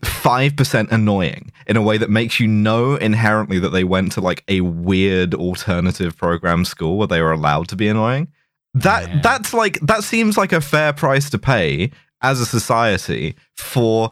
[0.04, 4.21] five percent annoying in a way that makes you know inherently that they went to
[4.21, 8.28] like a weird alternative program school where they were allowed to be annoying.
[8.73, 9.19] That Yeah.
[9.21, 14.12] that's like that seems like a fair price to pay as a society for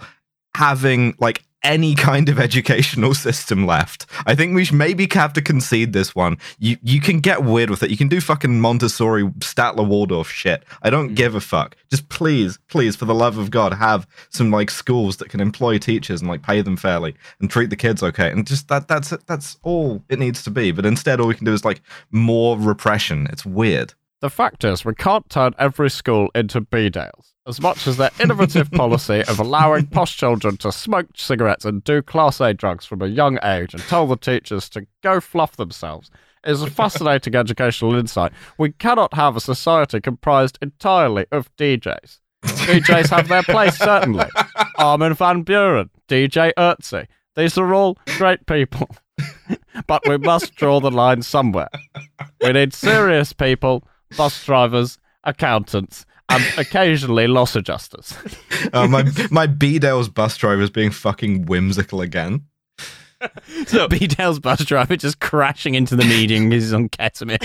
[0.56, 4.06] having like any kind of educational system left.
[4.26, 6.38] I think we should maybe have to concede this one.
[6.60, 7.90] You you can get weird with it.
[7.90, 10.64] You can do fucking Montessori Statler Waldorf shit.
[10.82, 11.16] I don't mm.
[11.16, 11.76] give a fuck.
[11.90, 15.78] Just please, please, for the love of God, have some like schools that can employ
[15.78, 18.32] teachers and like pay them fairly and treat the kids okay.
[18.32, 20.72] And just that that's that's all it needs to be.
[20.72, 23.28] But instead, all we can do is like more repression.
[23.32, 23.94] It's weird.
[24.20, 27.34] The fact is, we can't turn every school into Bedales.
[27.46, 32.02] As much as their innovative policy of allowing posh children to smoke cigarettes and do
[32.02, 36.10] Class A drugs from a young age and tell the teachers to go fluff themselves
[36.44, 38.32] is a fascinating educational insight.
[38.58, 42.20] We cannot have a society comprised entirely of DJs.
[42.44, 44.26] DJs have their place, certainly.
[44.80, 47.06] Armin van Buuren, DJ Ötzi.
[47.36, 48.90] These are all great people.
[49.88, 51.70] but we must draw the line somewhere.
[52.42, 53.84] We need serious people,
[54.16, 58.14] bus drivers, accountants, and occasionally loss adjusters.
[58.74, 62.46] Uh, my my Bedales bus driver is being fucking whimsical again.
[63.66, 67.40] So Bedales bus driver just crashing into the meeting because he's on ketamine.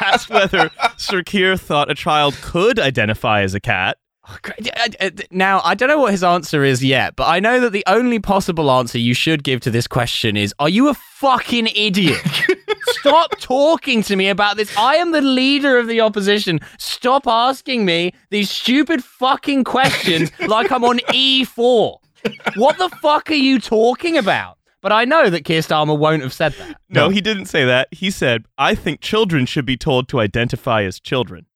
[0.00, 3.98] asked whether Sir Keir thought a child could identify as a cat.
[4.28, 4.36] Oh.
[4.48, 7.70] Uh, uh, Now, I don't know what his answer is yet, but I know that
[7.72, 11.68] the only possible answer you should give to this question is Are you a fucking
[11.68, 12.20] idiot?
[12.88, 14.76] Stop talking to me about this.
[14.76, 16.60] I am the leader of the opposition.
[16.78, 21.98] Stop asking me these stupid fucking questions like I'm on E4.
[22.56, 24.58] What the fuck are you talking about?
[24.82, 26.76] But I know that Keir Starmer won't have said that.
[26.88, 27.88] No, he didn't say that.
[27.92, 31.46] He said, I think children should be told to identify as children.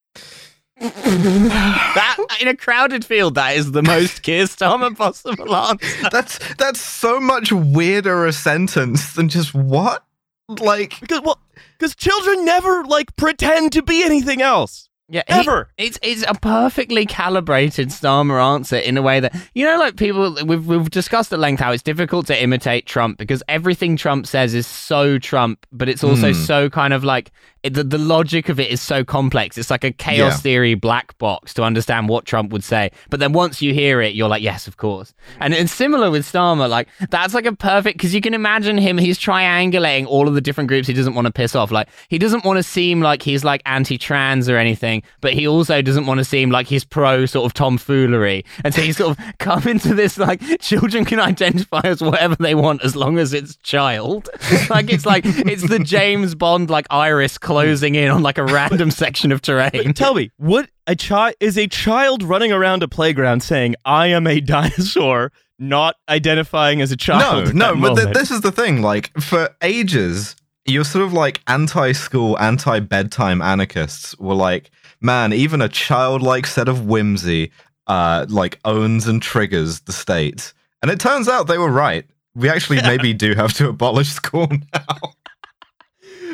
[0.81, 6.09] That in a crowded field, that is the most Keir Starmer possible answer.
[6.11, 10.05] That's that's so much weirder a sentence than just what?
[10.49, 11.39] Like Because, well,
[11.79, 14.89] because children never, like, pretend to be anything else.
[15.13, 15.69] Yeah, he- Ever.
[15.77, 20.37] it's it's a perfectly calibrated Starmer answer in a way that you know, like people
[20.47, 24.55] we've we've discussed at length how it's difficult to imitate Trump because everything Trump says
[24.55, 26.41] is so Trump, but it's also Hmm.
[26.45, 27.33] so kind of like
[27.63, 29.59] it, the the logic of it is so complex.
[29.59, 30.37] It's like a chaos Yeah.
[30.39, 32.91] theory black box to understand what Trump would say.
[33.11, 35.13] But then once you hear it, you're like, yes, of course.
[35.41, 36.69] And it's similar with Starmer.
[36.69, 38.97] Like that's like a perfect because you can imagine him.
[38.99, 41.71] He's triangulating all of the different groups he doesn't want to piss off.
[41.71, 45.83] Like he doesn't want to seem like he's like anti-trans or anything, but he also
[45.83, 48.45] doesn't want to seem like he's pro sort of tomfoolery.
[48.65, 52.55] And so he's sort of come into this like children can identify as whatever they
[52.55, 54.29] want as long as it's child.
[54.71, 58.91] like it's like it's the James Bond like iris closing in on like a random
[58.93, 59.93] section of terrain.
[59.93, 64.27] Tell me, what a child is a child running around a playground saying, "I am
[64.29, 67.55] a dinosaur," not identifying as a child.
[67.55, 68.83] No, at no, but th- this is the thing.
[68.83, 75.69] Like for ages, you're sort of like anti-school, anti-bedtime anarchists were like, man, even a
[75.69, 77.51] childlike set of whimsy,
[77.87, 80.53] uh, like owns and triggers the state.
[80.83, 82.07] And it turns out they were right.
[82.35, 85.15] We actually maybe do have to abolish school now.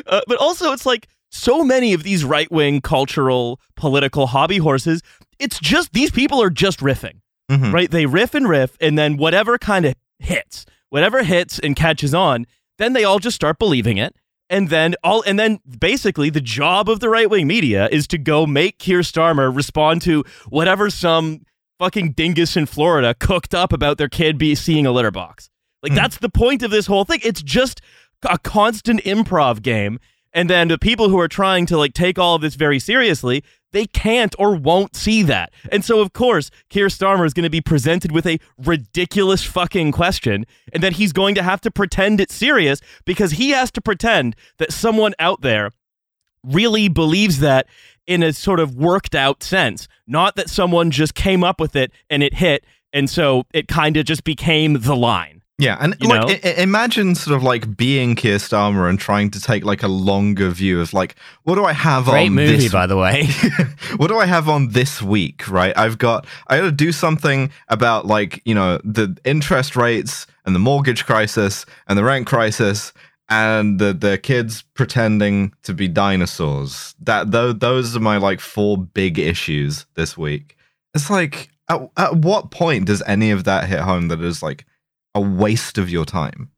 [0.07, 5.01] Uh, but also, it's like so many of these right wing cultural, political hobby horses.
[5.39, 7.19] It's just these people are just riffing,
[7.51, 7.71] Mhm.
[7.73, 7.91] right?
[7.91, 12.45] They riff and riff, and then whatever kind of hits, whatever hits and catches on,
[12.77, 14.15] then they all just start believing it.
[14.49, 18.17] And then all, and then basically the job of the right wing media is to
[18.17, 21.41] go make Keir Starmer respond to whatever some
[21.79, 25.49] fucking dingus in Florida cooked up about their kid be seeing a litter box.
[25.83, 25.97] Like Hmm.
[25.97, 27.19] that's the point of this whole thing.
[27.23, 27.81] It's just
[28.23, 29.99] a constant improv game.
[30.33, 33.43] And then the people who are trying to like take all of this very seriously,
[33.71, 35.51] they can't or won't see that.
[35.71, 39.91] And so of course, Keir Starmer is going to be presented with a ridiculous fucking
[39.91, 43.81] question and then he's going to have to pretend it's serious because he has to
[43.81, 45.71] pretend that someone out there
[46.43, 47.67] really believes that
[48.05, 51.91] in a sort of worked out sense, not that someone just came up with it
[52.09, 55.36] and it hit and so it kind of just became the line.
[55.59, 56.45] Yeah, and You like?
[56.45, 60.49] I- imagine sort of like being Keir Starmer and trying to take like a longer
[60.51, 63.25] view of like what do I have Great on movie, this by the way.
[63.97, 65.75] what do I have on this week, right?
[65.75, 70.53] I've got I got to do something about like, you know, the interest rates and
[70.53, 72.93] the mortgage crisis and the rent crisis
[73.27, 76.93] and the the kids pretending to be dinosaurs.
[77.01, 80.55] That tho- those are my like four big issues this week.
[80.93, 84.63] It's like at, at what point does any of that hit home that is like
[85.17, 86.51] a waste of your time?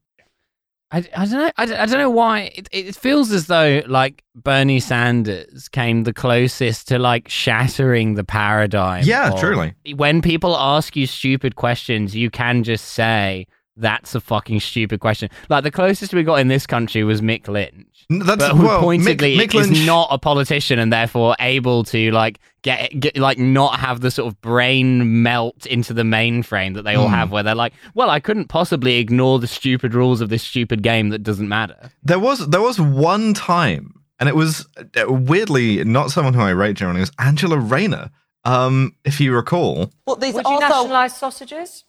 [0.92, 1.50] I, I don't know.
[1.56, 6.12] I, I don't know why it, it feels as though like Bernie Sanders came the
[6.12, 9.04] closest to like shattering the paradigm.
[9.04, 9.74] Yeah, truly.
[9.94, 13.46] When people ask you stupid questions, you can just say
[13.80, 15.28] that's a fucking stupid question.
[15.48, 17.86] Like the closest we got in this country was Mick Lynch.
[18.08, 22.10] That's but who well, pointedly Mick, Mick is not a politician and therefore able to
[22.10, 26.82] like get, get like not have the sort of brain melt into the mainframe that
[26.82, 27.14] they all Hmm.
[27.14, 30.82] have where they're like well i couldn't possibly ignore the stupid rules of this stupid
[30.82, 35.84] game that doesn't matter There was there was one time, and it was uh, weirdly
[35.84, 37.00] not someone who I rate generally.
[37.00, 38.10] It was Angela Rayner,
[38.44, 41.84] um, if you recall, What these Would you also nationalise sausages?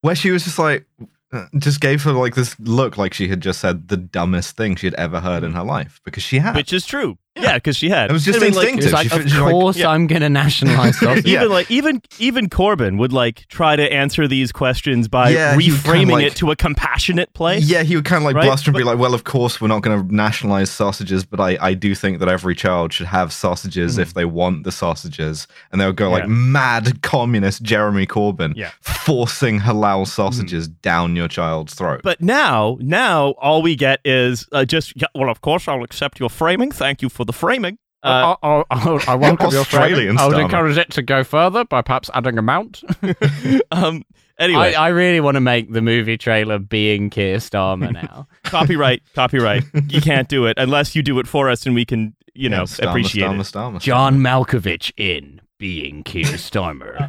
[0.00, 0.86] where she was just like,
[1.30, 4.76] Uh, just gave her like this look, like she had just said the dumbest thing
[4.76, 5.56] she had ever heard in mm.
[5.56, 6.56] her life because she had.
[6.56, 7.18] Which is true.
[7.40, 8.10] Yeah, because she had.
[8.10, 8.92] It was just I mean, like, instinctive.
[8.92, 9.88] like She of she's like, course yeah.
[9.88, 11.40] i'm gonna nationalize sausage Yeah.
[11.40, 16.12] even like even even Corbyn would like try to answer these questions by Yeah, reframing
[16.12, 17.64] like- it to a compassionate place.
[17.64, 18.44] Yeah, he would kind of like Right?
[18.44, 21.56] bluster and be like, "Well, of course we're not going to nationalize sausages, but I,
[21.60, 25.80] I do think that every child should have sausages if they want the sausages." And
[25.80, 26.52] they would go like Hmm.
[26.52, 32.00] Mad communist Jeremy Corbyn, forcing halal sausages down your child's throat.
[32.02, 36.28] But now, now all we get is uh, just well, of course, I'll accept your
[36.30, 36.70] framing.
[36.72, 37.78] Thank you for the framing.
[38.02, 40.18] Uh, I, I, I, I welcome your Australian.
[40.18, 42.82] I would encourage it to go further by perhaps adding a mount.
[43.70, 44.02] um.
[44.40, 48.28] Anyway, I, I really want to make the movie trailer being Keir Starmer now.
[48.44, 49.64] copyright, copyright.
[49.88, 52.58] You can't do it unless you do it for us, and we can, you know,
[52.58, 53.52] Yeah, Starmer, appreciate Starmer, it.
[53.52, 57.00] Starmer, John Malkovich in being Keir Starmer.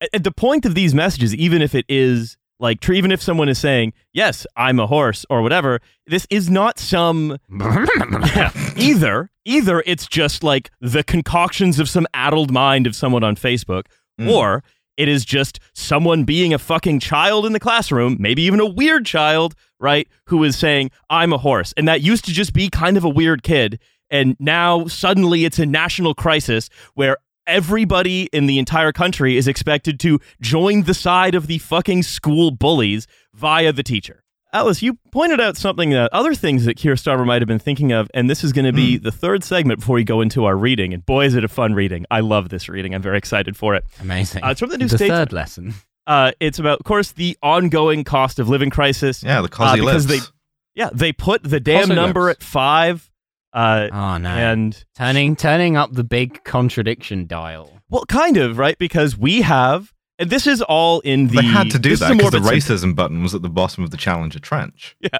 [0.00, 3.48] At- at the point of these messages, even if it is like, even if someone
[3.48, 7.38] is saying, "Yes, I'm a horse" or whatever, this is not some
[8.76, 9.30] either.
[9.44, 13.84] Either it's just like the concoctions of some addled mind of someone on Facebook,
[14.20, 14.30] Mm.
[14.32, 14.64] or
[14.96, 19.04] it is just someone being a fucking child in the classroom, maybe even a weird
[19.04, 20.08] child, right?
[20.28, 21.74] Who is saying, I'm a horse.
[21.76, 23.78] And that used to just be kind of a weird kid.
[24.08, 29.98] And now suddenly it's a national crisis where everybody in the entire country is expected
[30.00, 34.22] to join the side of the fucking school bullies via the teacher.
[34.52, 37.92] Alice, you pointed out something that other things that Keir Starmer might have been thinking
[37.92, 40.56] of, and this is going to be the third segment before we go into our
[40.56, 40.94] reading.
[40.94, 42.06] And boy, is it a fun reading!
[42.10, 42.94] I love this reading.
[42.94, 43.84] I'm very excited for it.
[44.00, 44.44] Amazing.
[44.44, 45.18] Uh, it's from the New the Statesman.
[45.18, 45.74] third lesson.
[46.06, 49.22] Uh, it's about, of course, the ongoing cost of living crisis.
[49.22, 50.26] Yeah, the cost Uh, cosy because lives.
[50.26, 50.32] they-
[50.76, 52.36] Yeah, they put the damn Also number lives.
[52.36, 53.10] at five.
[53.56, 54.28] Uh, Oh no.
[54.28, 57.70] and turning turning up the big contradiction dial.
[57.88, 61.36] well, kind of right because we have, and this is all in the.
[61.40, 62.90] they had to do that because the morbid symptom.
[62.90, 64.94] racism button was at the bottom of the Challenger trench.
[65.00, 65.18] Yeah.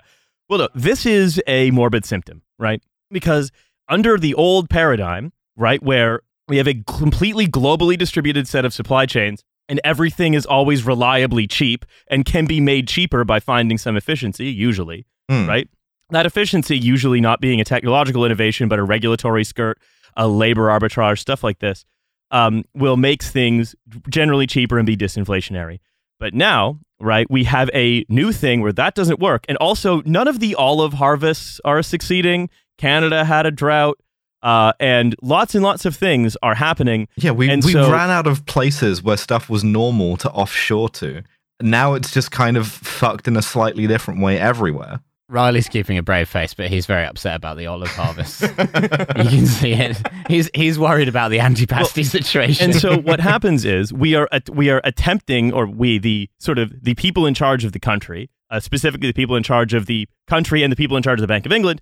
[0.48, 2.80] Well, no, this is a morbid symptom, right?
[3.10, 3.50] Because
[3.88, 9.06] under the old paradigm, right, where we have a completely globally distributed set of supply
[9.06, 13.96] chains and everything is always reliably cheap and can be made cheaper by finding some
[13.96, 15.46] efficiency, usually, Hmm.
[15.48, 15.68] right?
[16.10, 19.78] That efficiency usually not being a technological innovation, but a regulatory skirt,
[20.16, 21.84] a labor arbitrage, stuff like this,
[22.30, 23.74] um, will make things
[24.08, 25.80] generally cheaper and be disinflationary.
[26.18, 29.44] But now, right, we have a new thing where that doesn't work.
[29.48, 32.48] And also, none of the olive harvests are succeeding.
[32.78, 33.98] Canada had a drought,
[34.42, 37.08] uh, and lots and lots of things are happening.
[37.16, 40.88] Yeah, we, And we so- ran out of places where stuff was normal to offshore
[40.90, 41.22] to.
[41.60, 45.00] Now it's just kind of fucked in a slightly different way everywhere.
[45.28, 48.42] Riley's keeping a brave face, but he's very upset about the olive harvest.
[48.42, 50.00] you can see it.
[50.28, 52.66] He's he's worried about the antipasti situation.
[52.66, 56.58] And so, what happens is we are at, we are attempting, or we the sort
[56.58, 59.86] of the people in charge of the country, uh, specifically the people in charge of
[59.86, 61.80] the country and the people in charge of the Bank of England,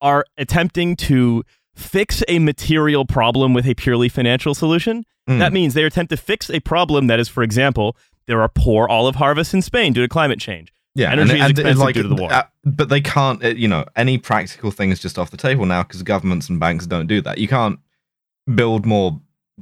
[0.00, 5.04] are attempting to fix a material problem with a purely financial solution.
[5.28, 5.38] Mm.
[5.38, 8.88] That means they attempt to fix a problem that is, for example, there are poor
[8.88, 10.72] olive harvests in Spain due to climate change.
[10.96, 12.32] Yeah, Energy is it's expensive due to the war.
[12.32, 13.44] uh, but they can't.
[13.44, 16.58] uh, You know, any practical thing is just off the table now because governments and
[16.58, 17.38] banks don't do that.
[17.38, 17.78] You can't
[18.54, 19.20] build more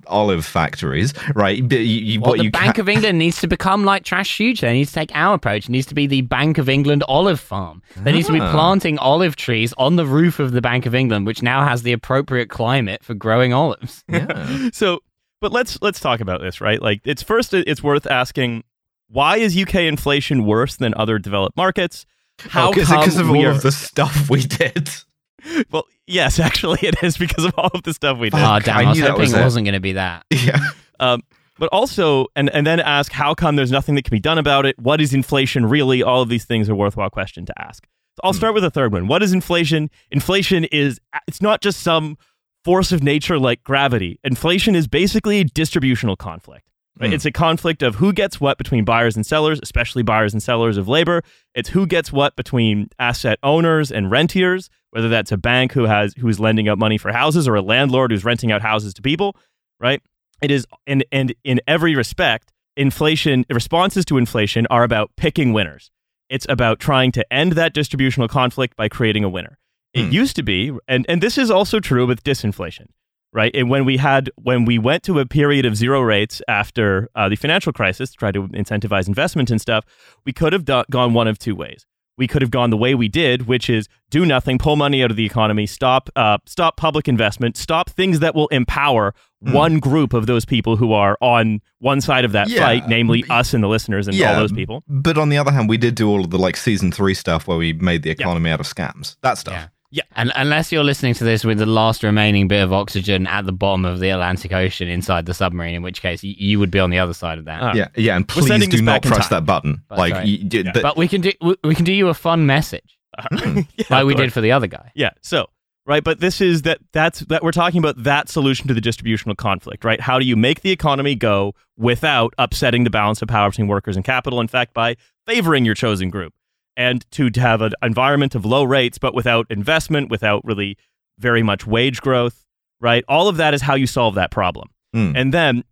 [0.08, 1.68] olive factories, right?
[1.68, 4.02] But you, you, Well, what the you Bank can, of England needs to become like
[4.04, 4.66] Trash Future.
[4.66, 5.64] They need to take our approach.
[5.68, 7.80] It needs to be the Bank of England olive farm.
[7.96, 8.50] They need to be Ah.
[8.52, 11.92] planting olive trees on the roof of the Bank of England, which now has the
[11.92, 14.02] appropriate climate for growing olives.
[14.08, 14.68] yeah.
[14.72, 15.00] so
[15.40, 18.64] but let's let's talk about this right like it's first it's worth asking
[19.08, 22.06] why is uk inflation worse than other developed markets
[22.38, 24.90] how because come of we all are, of the stuff we did.
[25.70, 28.78] well yes actually it is because of all of the stuff we did Oh, damn.
[28.78, 29.44] I I, was hoping was it it.
[29.44, 30.24] wasn't going to be that.
[30.32, 30.58] Yeah.
[31.00, 31.22] um,
[31.58, 34.66] but also and and then ask how come there's nothing that can be done about
[34.66, 37.86] it what is inflation really all of these things are worthwhile question to ask
[38.16, 41.80] so i'll start with the third one what is inflation inflation is it's not just
[41.80, 42.18] some
[42.64, 46.68] force of nature like gravity inflation is basically a distributional conflict
[47.00, 47.08] right?
[47.08, 47.14] Hmm.
[47.14, 50.76] it's a conflict of who gets what between buyers and sellers especially buyers and sellers
[50.76, 51.22] of labor
[51.54, 56.14] it's who gets what between asset owners and rentiers whether that's a bank who has
[56.18, 59.02] who is lending out money for houses or a landlord who's renting out houses to
[59.02, 59.36] people
[59.80, 60.00] right
[60.42, 65.90] it is and and in every respect inflation responses to inflation are about picking winners
[66.28, 69.58] it's about trying to end that distributional conflict by creating a winner
[69.92, 70.10] it Hmm.
[70.12, 72.86] used to be and and this is also true with disinflation
[73.34, 77.08] right and when we had when we went to a period of zero rates after
[77.14, 79.84] uh, the financial crisis to try to incentivize investment and stuff
[80.24, 81.84] we could have do- gone one of two ways
[82.16, 85.10] we could have gone the way we did, which is do nothing, pull money out
[85.10, 89.12] of the economy, stop, uh, stop public investment, stop things that will empower
[89.44, 89.52] Hmm.
[89.52, 93.22] one group of those people who are on one side of that Yeah, fight, namely
[93.22, 94.84] b- us and the listeners and all those people.
[94.88, 97.48] But on the other hand, we did do all of the like season three stuff
[97.48, 99.16] where we made the economy out of scams.
[99.22, 99.68] That stuff.
[99.94, 100.02] Yeah.
[100.08, 100.12] Yeah.
[100.16, 103.52] And unless you're listening to this with the last remaining bit of oxygen at the
[103.52, 106.78] bottom of the Atlantic Ocean inside the submarine, in which case y- you would be
[106.80, 107.62] on the other side of that.
[107.62, 107.72] Ah.
[107.74, 109.38] Yeah, yeah, and please do not press time.
[109.40, 109.82] that button.
[109.88, 110.72] That's like, you, did, Yeah.
[110.74, 112.98] but- But we can do we- we can do you a fun message
[113.32, 114.90] yeah, like we did for the other guy.
[114.96, 115.10] Yeah.
[115.22, 115.46] So,
[115.86, 119.36] right, but this is that that's that we're talking about that solution to the distributional
[119.36, 120.00] conflict, right?
[120.00, 123.94] How do you make the economy go without upsetting the balance of power between workers
[123.96, 124.40] and capital?
[124.40, 126.32] In fact, by favoring your chosen group,
[126.76, 130.76] and to, to have an environment of low rates, but without investment, without really
[131.18, 132.44] very much wage growth,
[132.80, 133.04] right?
[133.08, 134.68] All of that is how you solve that problem.
[134.94, 135.12] Mm.
[135.16, 135.64] And then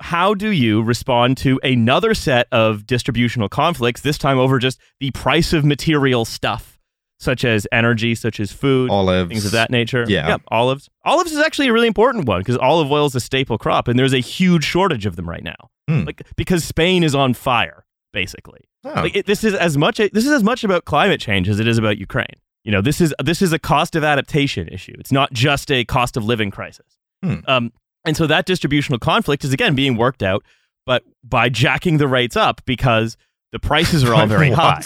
[0.00, 5.10] how do you respond to another set of distributional conflicts, this time over just the
[5.12, 6.78] price of material stuff,
[7.18, 10.04] such as energy, such as food, olives, things of that nature?
[10.06, 10.36] Yeah.
[10.48, 10.88] olives.
[11.04, 13.98] Olives is actually a really important one because olive oil is a staple crop, and
[13.98, 15.70] there's a huge shortage of them right now.
[15.88, 16.04] Hmm.
[16.04, 18.67] Like because Spain is on fire, basically.
[18.84, 18.92] Oh.
[18.94, 21.66] Like it, this is as much this is as much about climate change as it
[21.66, 22.26] is about Ukraine.
[22.64, 24.94] You know, this is this is a cost of adaptation issue.
[24.98, 26.98] It's not just a cost of living crisis.
[27.22, 27.36] Hmm.
[27.46, 27.72] Um,
[28.04, 30.44] and so that distributional conflict is again being worked out,
[30.86, 33.16] but by jacking the rates up because
[33.52, 34.82] the prices are all very high.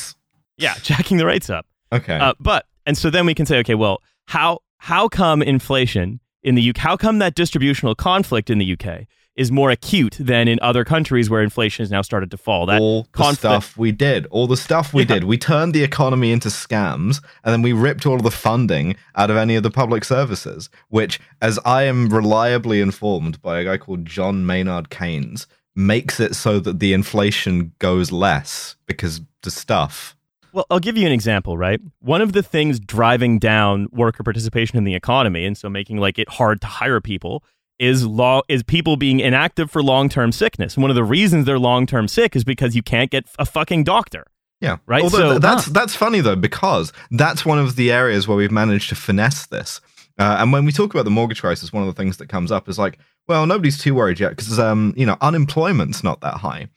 [0.56, 1.66] Yeah, jacking the rates up.
[1.92, 2.16] Okay.
[2.16, 6.54] Uh, but and so then we can say, okay, well, how how come inflation in
[6.54, 6.78] the UK?
[6.78, 11.30] How come that distributional conflict in the UK is more acute than in other countries
[11.30, 12.66] where inflation has now started to fall.
[12.66, 15.14] That all the conflict- stuff we did, all the stuff we Yeah.
[15.14, 15.24] did.
[15.24, 19.30] We turned the economy into scams, and then we ripped all of the funding out
[19.30, 20.68] of any of the public services.
[20.88, 26.34] Which, as I am reliably informed by a guy called John Maynard Keynes, makes it
[26.34, 30.14] so that the inflation goes less because the stuff.
[30.52, 31.80] Well, I'll give you an example, right?
[32.00, 36.18] One of the things driving down worker participation in the economy and so making like
[36.18, 37.42] it hard to hire people
[37.82, 40.76] is law is people being inactive for long-term sickness.
[40.76, 43.84] And one of the reasons they're long-term sick is because you can't get a fucking
[43.84, 44.24] doctor.
[44.60, 48.28] Yeah, Right, Although so- th- that's that's funny though because that's one of the areas
[48.28, 49.80] where we've managed to finesse this.
[50.18, 52.52] Uh, and when we talk about the mortgage crisis, one of the things that comes
[52.52, 56.34] up is like, well, nobody's too worried yet because um, you know unemployment's not that
[56.34, 56.68] high.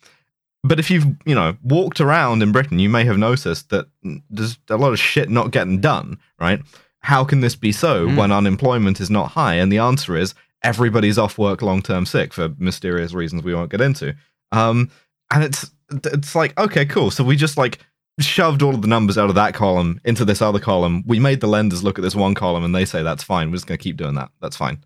[0.64, 3.86] But if you've you know walked around in Britain, you may have noticed that
[4.32, 6.18] there's a lot of shit not getting done.
[6.40, 6.62] Right?
[7.02, 8.16] How can this be so Mm.
[8.18, 9.56] when unemployment is not high?
[9.56, 10.34] And the answer is
[10.66, 14.16] everybody's off work long term sick for mysterious reasons we won't get into.
[14.52, 14.92] Um,
[15.32, 17.12] and it's it's like okay, cool.
[17.12, 17.80] So we just like
[18.20, 21.04] shoved all of the numbers out of that column into this other column.
[21.06, 23.50] We made the lenders look at this one column and they say that's fine.
[23.50, 24.30] We're just going to keep doing that.
[24.42, 24.84] That's fine.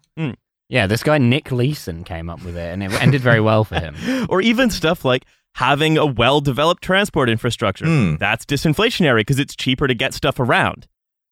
[0.70, 3.80] Yeah, this guy Nick Leeson came up with it, and it ended very well for
[3.80, 3.96] him.
[4.30, 5.26] or even stuff like
[5.56, 7.86] having a well-developed transport infrastructure.
[7.86, 8.16] Hmm.
[8.18, 10.88] That's disinflationary because it's cheaper to get stuff around,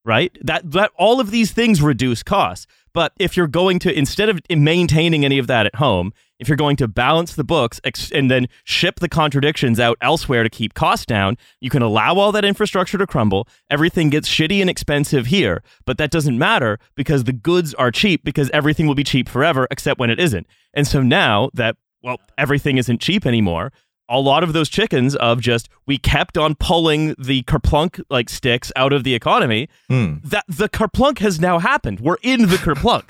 [0.07, 0.35] right?
[0.41, 2.65] That that all of these things reduce costs.
[2.93, 6.55] But if you're going to instead of maintaining any of that at home, if you're
[6.55, 10.73] going to balance the books ex- and then ship the contradictions out elsewhere to keep
[10.73, 13.47] costs down, you can allow all that infrastructure to crumble.
[13.69, 18.23] Everything gets shitty and expensive here, but that doesn't matter because the goods are cheap
[18.23, 20.47] because everything will be cheap forever except when it isn't.
[20.73, 23.73] And so now that well, everything isn't cheap anymore.
[24.09, 28.71] A lot of those chickens of just we kept on pulling the kerplunk like sticks
[28.75, 29.67] out of the economy.
[29.89, 30.15] Hmm.
[30.23, 31.99] That the kerplunk has now happened.
[31.99, 33.05] We're in the kerplunk.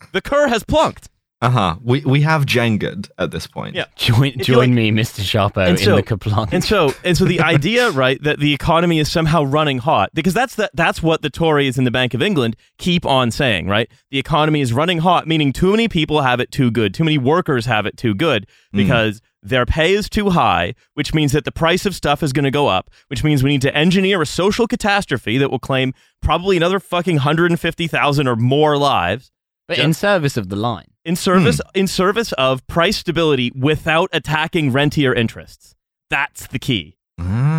[0.12, 1.09] the cur has plunked.
[1.42, 1.76] Uh huh.
[1.82, 3.74] We we have Jengaed at this point.
[3.74, 3.86] Yeah.
[3.96, 5.22] Join, join like- me, Mr.
[5.22, 6.52] Sharpo, And in so- the Kaplunk.
[6.52, 10.34] And so and so the idea, right, that the economy is somehow running hot because
[10.34, 13.90] that's the, that's what the Tories in the Bank of England keep on saying, right?
[14.10, 17.16] The economy is running hot, meaning too many people have it too good, too many
[17.16, 21.50] workers have it too good because their pay is too high, which means that the
[21.52, 24.26] price of stuff is going to go up, which means we need to engineer a
[24.26, 29.32] social catastrophe that will claim probably another fucking 150,000 or more lives
[29.66, 30.89] but in service of the line.
[31.04, 35.74] In service in service of price stability without attacking rentier interests.
[36.08, 36.96] That's the key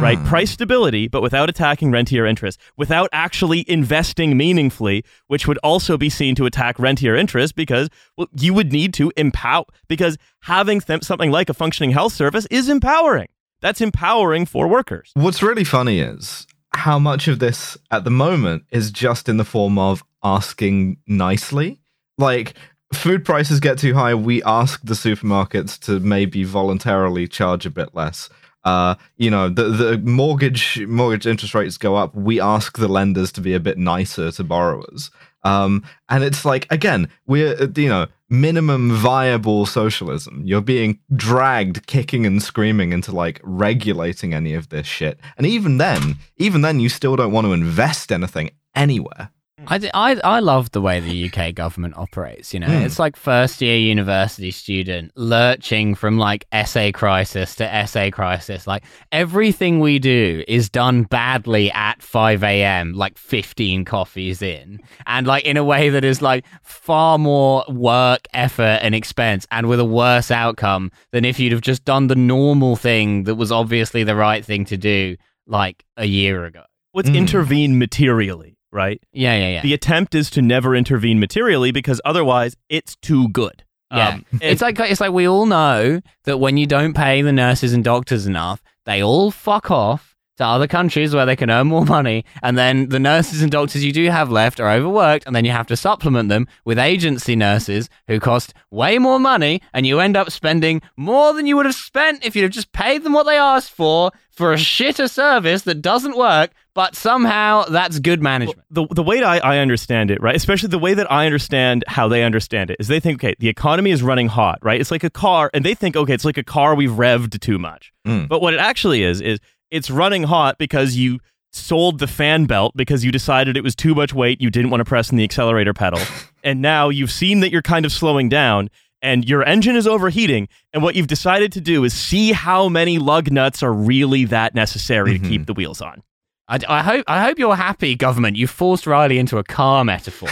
[0.02, 0.18] right?
[0.18, 0.28] Ah.
[0.28, 6.10] Price stability, but without attacking rentier interests, without actually investing meaningfully, which would also be
[6.10, 11.04] seen to attack rentier interests because well, you would need to empower, because having th-
[11.04, 13.28] something like a functioning health service is empowering.
[13.62, 15.12] That's empowering for workers.
[15.14, 19.46] What's really funny is how much of this at the moment is just in the
[19.46, 21.80] form of asking nicely.
[22.18, 22.56] Like
[22.94, 27.96] food prices get too high, we ask the supermarkets to maybe voluntarily charge a bit
[27.96, 28.30] less.
[28.64, 32.14] Uh, you know, the the mortgage mortgage interest rates go up.
[32.16, 35.10] We ask the lenders to be a bit nicer to borrowers.
[35.44, 40.44] Um, and it's like again, we're uh, you know minimum viable socialism.
[40.46, 45.20] You're being dragged kicking and screaming into like regulating any of this shit.
[45.38, 49.32] And even then, even then, you still don't want to invest anything anywhere.
[49.68, 52.54] I, d- I, I love the way the UK government operates.
[52.54, 52.84] You know, Hmm.
[52.86, 58.66] it's like first year university student lurching from like essay crisis to essay crisis.
[58.68, 65.28] Like everything we do is done badly at 5 a.m., like 15 coffees in, and
[65.28, 69.80] like in a way that is like far more work, effort, and expense, and with
[69.80, 74.04] a worse outcome than if you'd have just done the normal thing that was obviously
[74.04, 75.16] the right thing to do
[75.48, 76.64] like a year ago.
[76.94, 77.16] Let's Mm.
[77.18, 79.02] intervene materially, right?
[79.12, 79.62] Yeah, yeah, yeah.
[79.62, 83.64] The attempt is to never intervene materially because otherwise it's too good.
[83.92, 84.10] Yeah.
[84.10, 87.74] Um, It's like it's like we all know that when you don't pay the nurses
[87.74, 90.11] and doctors enough, they all fuck off
[90.42, 93.84] to other countries where they can earn more money, and then the nurses and doctors
[93.84, 97.36] you do have left are overworked, and then you have to supplement them with agency
[97.36, 101.66] nurses who cost way more money, and you end up spending more than you would
[101.66, 105.10] have spent if you'd have just paid them what they asked for for a shitter
[105.10, 108.60] service that doesn't work, but somehow that's good management.
[108.72, 110.36] the the way I, I understand it, right?
[110.36, 113.50] Especially the way that I understand how they understand it is they think, okay, the
[113.50, 114.80] economy is running hot, right?
[114.80, 117.60] It's like a car, and they think, okay, it's like a car we've revved too
[117.60, 117.94] much.
[118.08, 118.28] Mm.
[118.28, 119.40] But what it actually is is
[119.72, 121.20] it's running hot because you
[121.54, 124.80] sold the fan belt because you decided it was too much weight, you didn't want
[124.82, 126.00] to press in the accelerator pedal,
[126.44, 128.70] and now you've seen that you're kind of slowing down.
[129.04, 133.00] And your engine is overheating, and what you've decided to do is see how many
[133.00, 135.28] lug nuts are really that necessary to Mhm.
[135.28, 136.04] keep the wheels on.
[136.48, 138.38] I, I hope I hope you're happy, government.
[138.38, 140.30] You forced Riley into a car metaphor.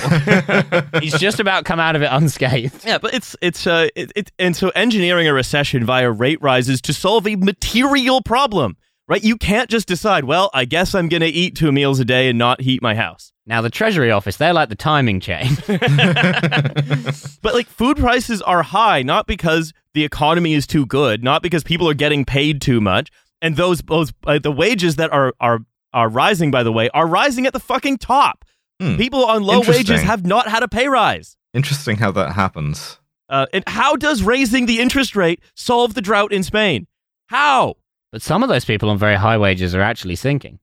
[1.02, 2.86] He's just about come out of it unscathed.
[2.86, 6.80] Yeah, but it's it's uh it, it and so engineering a recession via rate rises
[6.84, 8.78] to solve a material problem,
[9.10, 9.24] right?
[9.24, 12.30] You can't just decide, well, I guess I'm going to eat two meals a day
[12.30, 13.34] and not heat my house.
[13.46, 15.58] Now the Treasury office, they're like the timing chain.
[17.42, 21.64] But like food prices are high not because the economy is too good, not because
[21.64, 23.10] people are getting paid too much,
[23.42, 25.60] and those those uh, the wages that are are
[25.94, 28.46] are rising by the way are rising at the fucking top.
[28.80, 28.98] Hmm.
[28.98, 31.38] People on low wages have not had a pay rise.
[31.54, 33.00] Interesting how that happens.
[33.30, 36.88] Uh, and how does raising the interest rate solve the drought in Spain?
[37.28, 37.76] How?
[38.12, 40.60] But some of those people on very high wages are actually sinking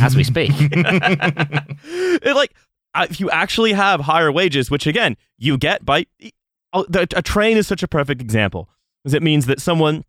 [0.00, 0.52] as we speak.
[2.24, 2.52] It, like
[2.94, 6.06] uh, if you actually have higher wages, which again you get by
[6.72, 8.68] oh, a train is such a perfect example,
[9.02, 10.04] because it means that someone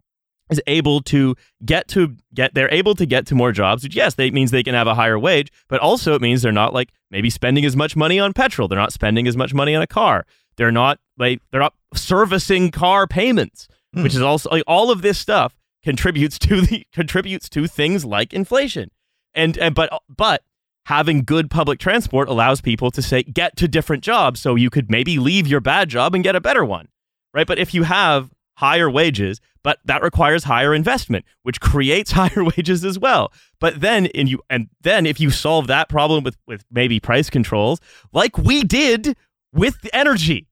[0.50, 1.36] is able to
[1.66, 3.84] get to get they're able to get to more jobs.
[3.84, 6.52] Which yes, that means they can have a higher wage, but also it means they're
[6.52, 8.68] not like maybe spending as much money on petrol.
[8.68, 10.26] They're not spending as much money on a car.
[10.58, 14.04] They're not like they're not servicing car payments, Hmm.
[14.04, 18.34] which is also like all of this stuff contributes to the contributes to things like
[18.34, 18.90] inflation.
[19.36, 20.44] And, and but but
[20.86, 24.90] having good public transport allows people to say get to different jobs so you could
[24.90, 26.88] maybe leave your bad job and get a better one
[27.34, 32.44] right but if you have higher wages but that requires higher investment which creates higher
[32.44, 36.38] wages as well but then and you and then if you solve that problem with
[36.48, 37.80] with maybe price controls
[38.12, 39.16] like we did
[39.54, 40.48] with energy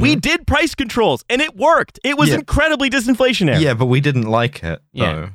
[0.00, 0.20] we mm-hmm.
[0.20, 2.36] did price controls and it worked it was Yeah.
[2.36, 4.80] incredibly disinflationary Yeah, but we didn't like it.
[4.92, 5.12] Yeah.
[5.14, 5.30] though.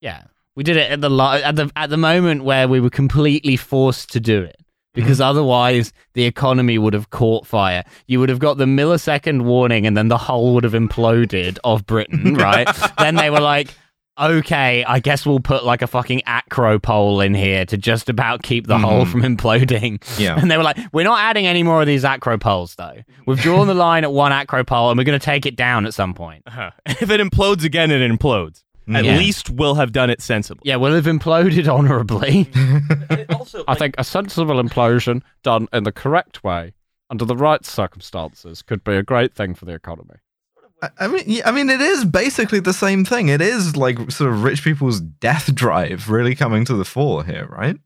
[0.00, 0.22] Yeah,
[0.54, 3.56] we did it at the lo- at the at the moment where we were completely
[3.56, 4.56] forced to do it
[4.94, 5.30] because mm-hmm.
[5.30, 7.84] otherwise the economy would have caught fire.
[8.06, 11.86] You would have got the millisecond warning, and then the whole would have imploded of
[11.86, 12.34] Britain.
[12.34, 12.68] Right?
[12.98, 13.74] then they were like.
[14.20, 18.42] Okay, I guess we'll put like a fucking acro pole in here to just about
[18.42, 19.12] keep the hole Mhm.
[19.12, 20.02] from imploding.
[20.18, 20.36] Yeah.
[20.38, 22.96] And they were like, we're not adding any more of these acro poles though.
[23.26, 25.86] We've drawn the line at one acro pole and we're going to take it down
[25.86, 26.42] at some point.
[26.46, 26.70] Uh-huh.
[26.86, 29.18] if it implodes again it implodes at Yeah.
[29.18, 32.48] least we'll have done it sensibly Yeah, we'll have imploded honorably.
[33.34, 36.72] also I think a sensible implosion done in the correct way
[37.10, 40.16] under the right circumstances could be a great thing for the economy.
[41.00, 43.28] I- mean, I mean, it is basically the same thing.
[43.28, 47.46] It is like sort of rich people's death drive really coming to the fore here,
[47.50, 47.76] right?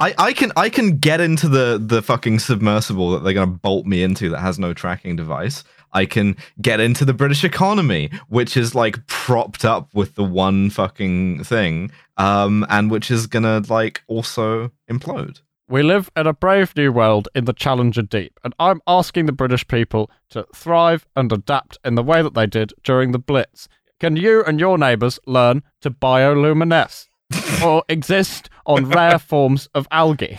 [0.00, 3.86] I, I can I can get into the the fucking submersible that they're gonna bolt
[3.86, 5.64] me into that has no tracking device.
[5.92, 10.70] I can get into the British economy, which is like propped up with the one
[10.70, 15.40] fucking thing, um, and which is gonna like also implode.
[15.68, 19.32] We live in a brave new world in the Challenger Deep, and I'm asking the
[19.32, 23.66] British people to thrive and adapt in the way that they did during the Blitz.
[23.98, 27.08] Can you and your neighbours learn to bioluminesce
[27.64, 30.38] or exist on rare forms of algae?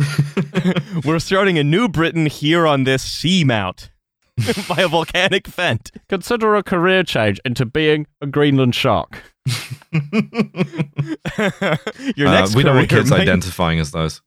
[1.04, 3.90] We're starting a new Britain here on this seamount
[4.66, 5.90] by a volcanic vent.
[6.08, 9.22] Consider a career change into being a Greenland shark.
[9.92, 10.02] your
[12.28, 14.22] Uh, next we don't want kids might, identifying as those.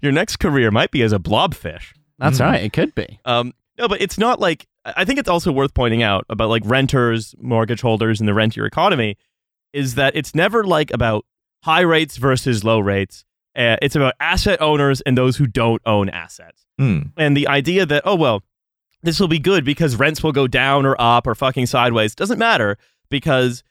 [0.00, 1.92] Your next career might be as a blobfish.
[2.18, 2.44] That's Mm.
[2.44, 3.18] right, it could be.
[3.24, 6.48] Um, no, but it's not like I I think it's also worth pointing out about
[6.48, 9.16] like renters, mortgage holders, and the rentier economy
[9.72, 11.24] is that it's never like about
[11.64, 13.24] high rates versus low rates.
[13.56, 16.64] Uh, it's about asset owners and those who don't own assets.
[16.78, 17.00] Hmm.
[17.16, 18.42] And the idea that, oh, well,
[19.02, 22.38] this will be good because rents will go down or up or fucking sideways doesn't
[22.38, 22.76] matter
[23.10, 23.62] because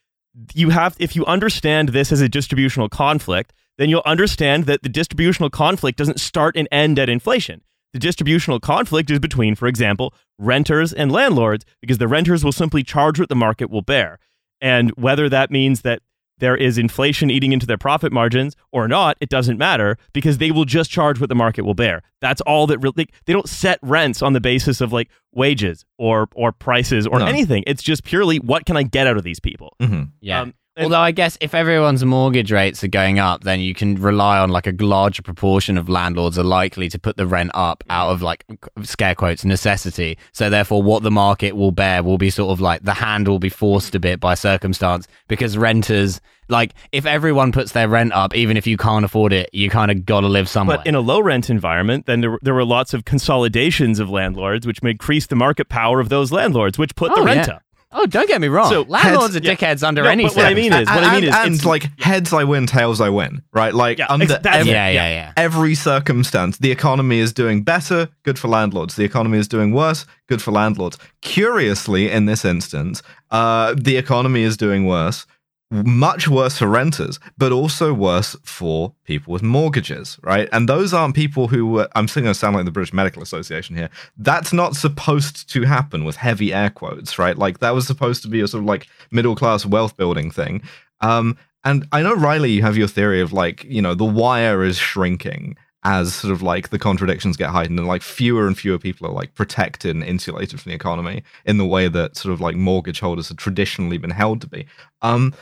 [0.54, 4.90] you have, if you understand this as a distributional conflict, then you'll understand that the
[4.90, 7.62] distributional conflict doesn't start and end at inflation.
[7.94, 12.84] The distributional conflict is between, for example, renters and landlords because the renters will simply
[12.84, 14.20] charge what the market will bear.
[14.62, 16.02] And whether that means that
[16.38, 20.50] there is inflation eating into their profit margins or not, it doesn't matter because they
[20.52, 22.02] will just charge what the market will bear.
[22.22, 26.30] That's all that really they don't set rents on the basis of like wages or
[26.34, 27.26] or prices or No.
[27.26, 27.64] anything.
[27.68, 29.76] It's just purely what can I get out of these people.
[29.82, 30.12] Mhm.
[30.22, 30.42] Yeah.
[30.42, 33.96] Um, and- Although I guess if everyone's mortgage rates are going up, then you can
[33.96, 37.84] rely on like a larger proportion of landlords are likely to put the rent up
[37.90, 38.46] out of like
[38.84, 40.18] scare quotes necessity.
[40.32, 43.40] So therefore, what the market will bear will be sort of like the hand will
[43.40, 48.36] be forced a bit by circumstance because renters like if everyone puts their rent up,
[48.36, 50.78] even if you can't afford it, you kind of got to live somewhere.
[50.78, 54.68] But in a low rent environment, then there, there were lots of consolidations of landlords,
[54.68, 57.56] which increased the market power of those landlords, which put the Oh, rent yeah.
[57.56, 57.62] up.
[57.94, 60.24] Oh, don't get me wrong, So landlords heads- are dickheads under No, any.
[60.26, 62.44] but what I mean is, what I mean is, and, and it's- like heads I
[62.44, 63.74] win, tails I win, right?
[63.74, 65.34] Like Yeah, under ex- every, yeah, yeah, yeah.
[65.38, 68.96] every circumstance, the economy is doing better, good for landlords.
[68.96, 70.98] The economy is doing worse, good for landlords.
[71.22, 75.26] Curiously, in this instance, uh, the economy is doing worse,
[75.72, 80.50] much worse for renters, but also worse for people with mortgages, right?
[80.52, 83.76] And those aren't people who uh, I'm going to sound like the British Medical Association
[83.76, 83.90] here.
[84.18, 87.38] That's not supposed to happen with heavy air quotes, right?
[87.38, 90.62] Like that was supposed to be a sort of like middle class wealth building thing.
[91.00, 94.64] Um, and I know Riley, you have your theory of like, you know, the wire
[94.64, 98.78] is shrinking as sort of like the contradictions get heightened and like fewer and fewer
[98.78, 102.40] people are like protected and insulated from the economy in the way that sort of
[102.40, 104.66] like mortgage holders have traditionally been held to be.
[105.02, 105.34] Um,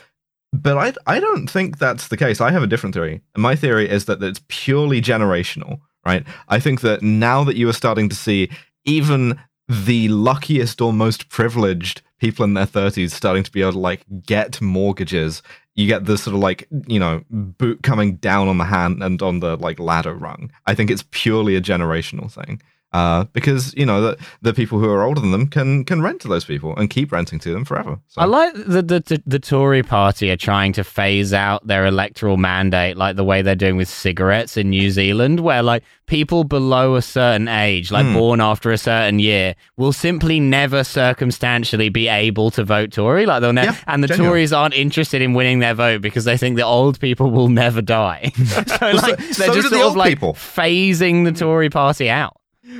[0.52, 2.40] but I I don't think that's the case.
[2.40, 3.22] I have a different theory.
[3.36, 6.24] My theory is that it's purely generational, right?
[6.48, 8.50] I think that now that you are starting to see
[8.84, 9.38] even
[9.68, 14.04] the luckiest or most privileged people in their 30s starting to be able to like
[14.26, 15.42] get mortgages
[15.76, 19.22] you get this sort of like you know boot coming down on the hand and
[19.22, 22.60] on the like ladder rung i think it's purely a generational thing
[22.92, 26.20] uh, because you know the, the people who are older than them can can rent
[26.22, 27.98] to those people and keep renting to them forever.
[28.08, 28.20] So.
[28.20, 32.36] I like the, the the the Tory party are trying to phase out their electoral
[32.36, 36.96] mandate, like the way they're doing with cigarettes in New Zealand, where like people below
[36.96, 38.14] a certain age, like Hmm.
[38.14, 43.26] born after a certain year, will simply never circumstantially be able to vote Tory.
[43.26, 44.30] Like they'll never, Yeah, and the genuine.
[44.30, 47.80] Tories aren't interested in winning their vote because they think the old people will never
[47.82, 48.32] die.
[48.44, 50.34] so like they're so just the sort old of like people.
[50.34, 52.36] phasing the Tory party out.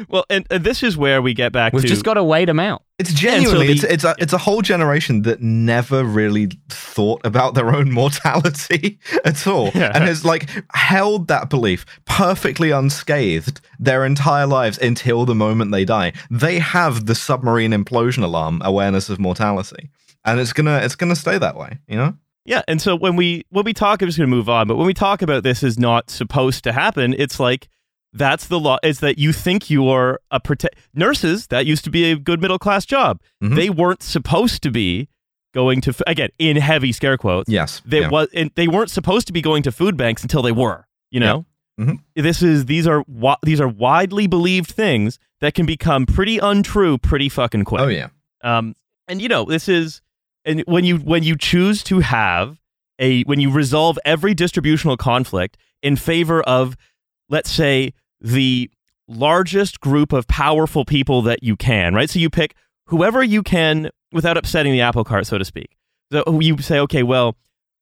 [0.09, 2.47] Well, and, and this is where we get back We've to just got to wait
[2.47, 2.83] them out.
[2.99, 7.55] It's genuinely the- it's it's a it's a whole generation that never really thought about
[7.55, 9.91] their own mortality at all, Yeah.
[9.95, 15.85] and has like held that belief perfectly unscathed their entire lives until the moment they
[15.85, 16.13] die.
[16.31, 19.91] They have the submarine implosion alarm awareness of mortality,
[20.25, 21.79] and it's gonna it's gonna stay that way.
[21.89, 22.15] You know.
[22.45, 24.67] Yeah, and so when we when we talk, I'm just going to move on.
[24.67, 27.69] But when we talk about this is not supposed to happen, it's like
[28.13, 28.79] that's the law.
[28.83, 31.47] Is that you think you're a protect nurses?
[31.49, 33.21] That used to be a good middle class job.
[33.43, 33.55] Mhm.
[33.57, 35.09] They weren't supposed to be
[35.55, 37.49] going to f- again in heavy scare quotes.
[37.51, 37.83] Yes.
[37.85, 38.09] They yeah.
[38.09, 40.87] was and they weren't supposed to be going to food banks until they were.
[41.11, 41.47] You know,
[41.81, 41.99] Mhm.
[42.15, 46.99] this is these are wi- these are widely believed things that can become pretty untrue
[46.99, 47.81] pretty fucking quick.
[47.81, 48.09] Oh yeah.
[48.43, 48.75] Um,
[49.09, 50.03] and you know, this is
[50.45, 52.59] and when you when you choose to have
[52.99, 56.77] a when you resolve every distributional conflict in favor of,
[57.29, 58.71] let's say, the
[59.09, 62.09] largest group of powerful people that you can, right?
[62.09, 62.55] So you pick
[62.87, 65.77] whoever you can without upsetting the apple cart, so to speak.
[66.13, 67.37] So you say, okay, well,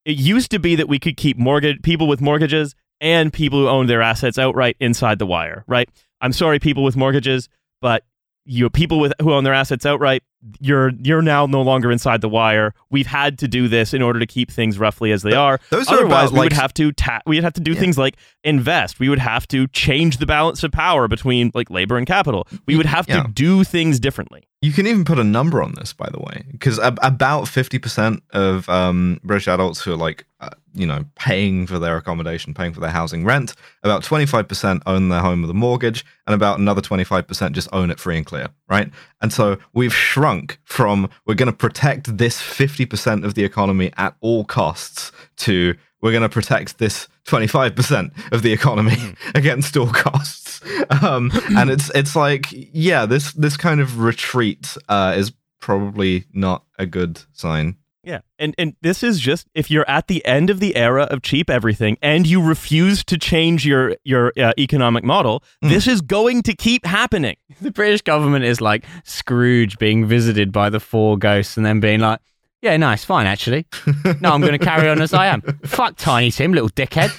[0.05, 3.69] it used to be that we could keep mortgage people with mortgages and people who
[3.69, 5.89] own their assets outright inside the wire, right?
[6.21, 7.49] I'm sorry, people with mortgages,
[7.81, 8.05] but
[8.51, 10.23] you people with who own their assets outright,
[10.59, 12.73] you're you're now no longer inside the wire.
[12.91, 15.61] We've had to do this in order to keep things roughly as they are.
[15.71, 17.81] Those are Otherwise, about, we would have to ta- we'd have to do Yeah.
[17.81, 18.99] things like invest.
[19.01, 22.49] We would have to change the balance of power between like labor and capital.
[22.67, 23.23] We would have Yeah.
[23.25, 24.45] to do things differently.
[24.63, 27.79] You can even put a number on this, by the way, because ab- about fifty
[27.79, 32.55] percent of um, British adults who are like, uh, you know, paying for their accommodation,
[32.55, 36.35] paying for their housing rent, about twenty-five percent own their home with a mortgage, and
[36.35, 38.91] about another twenty-five percent just own it free and clear, right?
[39.21, 43.93] And so we've shrunk from we're going to protect this fifty percent of the economy
[43.97, 48.97] at all costs to we're going to protect this 25% of the economy
[49.35, 50.63] against all costs.
[51.03, 56.65] Um, and it's it's like yeah this this kind of retreat uh, is probably not
[56.79, 57.77] a good sign
[58.09, 61.21] Yeah, and and this is just if you're at the end of the era of
[61.21, 65.69] cheap everything and you refuse to change your your uh, economic model, Hmm.
[65.69, 67.37] this is going to keep happening.
[67.61, 72.01] The British government is like Scrooge being visited by the four ghosts and then being
[72.01, 72.21] like,
[72.63, 73.67] yeah, nice, fine, actually.
[74.23, 75.43] No, I'm going to carry on as I am.
[75.67, 77.11] Fuck Tiny Tim, little dickhead.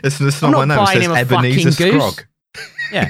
[0.02, 1.70] it's, it's I'm not not my name it says Ebenezer.
[1.70, 2.24] Scrog
[2.90, 3.08] Yeah.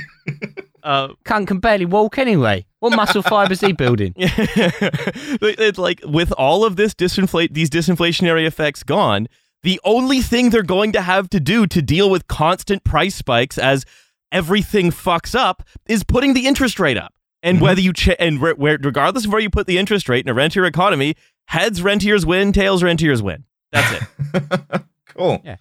[0.87, 2.65] Uh, Cunt can barely walk anyway.
[2.79, 4.15] What muscle fibers he building?
[4.17, 9.27] it's like with all of this disinflate these disinflationary effects gone,
[9.63, 13.59] the only thing they're going to have to do to deal with constant price spikes
[13.59, 13.85] as
[14.31, 17.13] everything fucks up is putting the interest rate up.
[17.43, 17.63] And Mhm.
[17.63, 20.31] whether you ch- and where, where regardless of where you put the interest rate in
[20.31, 21.15] a rentier economy,
[21.49, 23.45] heads rentiers win, tails rentiers win.
[23.73, 24.83] That's it.
[25.17, 25.57] cool Yeah.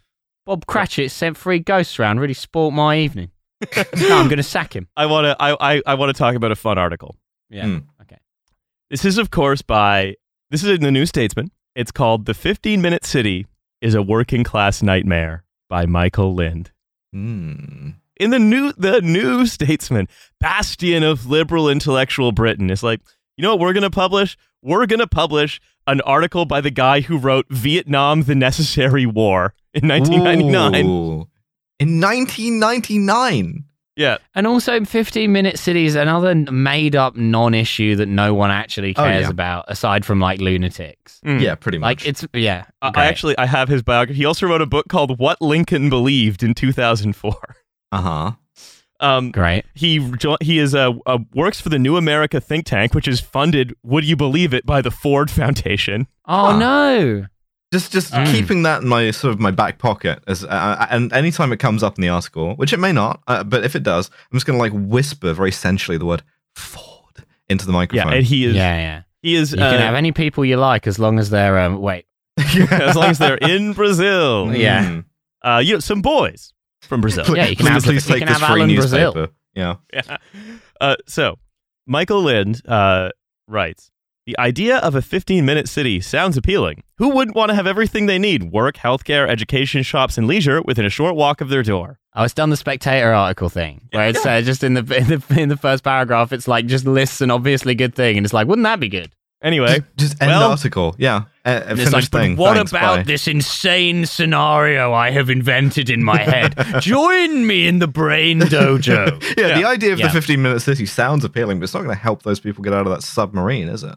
[0.46, 3.32] Bob Cratchit sent three ghosts round, really spoilt my evening.
[3.98, 4.88] no, I'm going to sack him.
[4.98, 7.16] I want to I, I, I want to talk about a fun article.
[7.50, 7.66] Yeah.
[7.66, 7.78] Hmm.
[8.02, 8.18] Okay.
[8.90, 10.16] This is of course by
[10.52, 11.52] this is in the New Statesman.
[11.76, 13.48] It's called "The 15 Minute City
[13.82, 16.72] is a Working Class Nightmare" by Michael Lind.
[17.14, 17.92] Hmm.
[18.18, 20.08] In the new the New Statesman,
[20.40, 23.02] bastion of liberal intellectual Britain, is like,
[23.38, 24.38] you know what we're gonna publish?
[24.62, 29.88] We're gonna publish an article by the guy who wrote Vietnam: The Necessary War in
[29.88, 30.86] 1999.
[30.86, 31.28] Ooh.
[31.80, 33.64] In 1999
[33.98, 34.18] Yeah.
[34.34, 39.04] And also, 15 minute cities, another made up non issue that no one actually Oh,
[39.04, 39.30] cares yeah.
[39.30, 41.22] about, aside from like lunatics.
[41.26, 41.40] Mm.
[41.42, 42.02] Yeah, pretty much.
[42.02, 42.66] Like, it's, yeah.
[42.82, 44.18] I- I actually I have his biography.
[44.20, 47.36] He also wrote a book called What Lincoln Believed in 2004.
[47.94, 48.32] uh huh.
[49.02, 49.66] Um, Great.
[49.74, 53.20] he jo- he is a, uh, works for the New America think tank, which is
[53.20, 56.08] funded, would you believe it, by the Ford Foundation.
[56.26, 56.58] Oh, Huh.
[56.58, 57.26] no.
[57.76, 58.32] Just, just Mm.
[58.32, 61.84] keeping that in my sort of my back pocket, as uh, and anytime it comes
[61.84, 64.46] up in the article, which it may not, uh, but if it does, I'm just
[64.46, 66.24] gonna like whisper very sensually the word
[66.56, 68.14] Ford into the Yeah, microphone.
[68.14, 69.02] and he is Yeah, yeah.
[69.22, 71.82] he is You uh, can have any people you like as long as they're, um,
[71.82, 72.06] wait.
[72.38, 74.56] as long as they're in Brazil.
[74.56, 74.86] Yeah.
[74.86, 75.06] Mm.
[75.44, 77.26] Uh, you know, some boys from Brazil.
[77.26, 79.14] Please, Yeah, you can please, have- please you take can this have free Alan Brazil.
[79.14, 79.34] newspaper.
[79.54, 79.76] Yeah.
[79.94, 80.18] Yeah.
[80.82, 81.38] Uh, so,
[81.88, 83.10] Michael Lind uh,
[83.48, 83.92] writes
[84.26, 86.82] The idea of a 15 minute city sounds appealing.
[86.98, 90.84] Who wouldn't want to have everything they need work, healthcare, education, shops, and leisure within
[90.84, 92.00] a short walk of their door?
[92.16, 95.40] Oh, it's done the Spectator article thing, where it's uh, just in the, in the
[95.42, 98.48] in the first paragraph, it's like just lists an obviously good thing, and it's like,
[98.48, 99.12] wouldn't that be good?
[99.44, 100.96] Anyway, Just end Well- article.
[100.98, 101.24] Yeah.
[101.46, 103.04] Uh, uh, it's like, but what Thanks, about bye.
[103.04, 106.56] this insane scenario I have invented in my head?
[106.80, 109.22] Join me in the brain dojo.
[109.38, 110.08] Yeah, the idea of Yeah.
[110.08, 112.74] the 15 minute city sounds appealing, but it's not going to help those people get
[112.74, 113.94] out of that submarine, is it?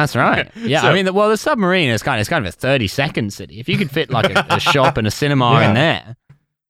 [0.00, 0.50] That's right.
[0.56, 2.56] Yeah, So- I mean, the, well, the submarine is kind of it's kind of a
[2.56, 3.58] thirty second city.
[3.60, 5.68] If you could fit like a, a shop and a cinema Yeah.
[5.68, 6.16] in there,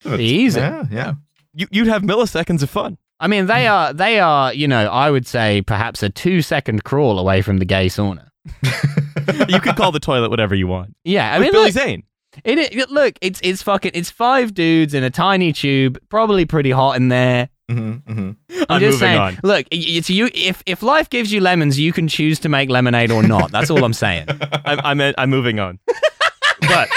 [0.05, 0.61] it'd Be easy.
[0.61, 1.13] Yeah, yeah.
[1.55, 2.97] you, you'd have milliseconds of fun.
[3.21, 3.73] I mean, they hmm.
[3.73, 7.59] are they are you know I would say perhaps a two second crawl away from
[7.59, 8.29] the gay sauna.
[9.49, 10.95] You could call the toilet whatever you want.
[11.05, 12.03] Yeah, I With mean, Billy look, Zane.
[12.45, 16.71] it, it- look, it's it's fucking it's five dudes in a tiny tube, probably pretty
[16.71, 17.51] hot in there.
[17.69, 19.19] Hmm hmm I'm, I'm just saying.
[19.19, 19.39] on.
[19.43, 20.31] Look, it's you.
[20.35, 23.51] If if life gives you lemons, you can choose to make lemonade or not.
[23.53, 24.27] That's all I'm saying.
[24.65, 25.79] I'm, I'm, I'm moving on.
[26.61, 26.89] But,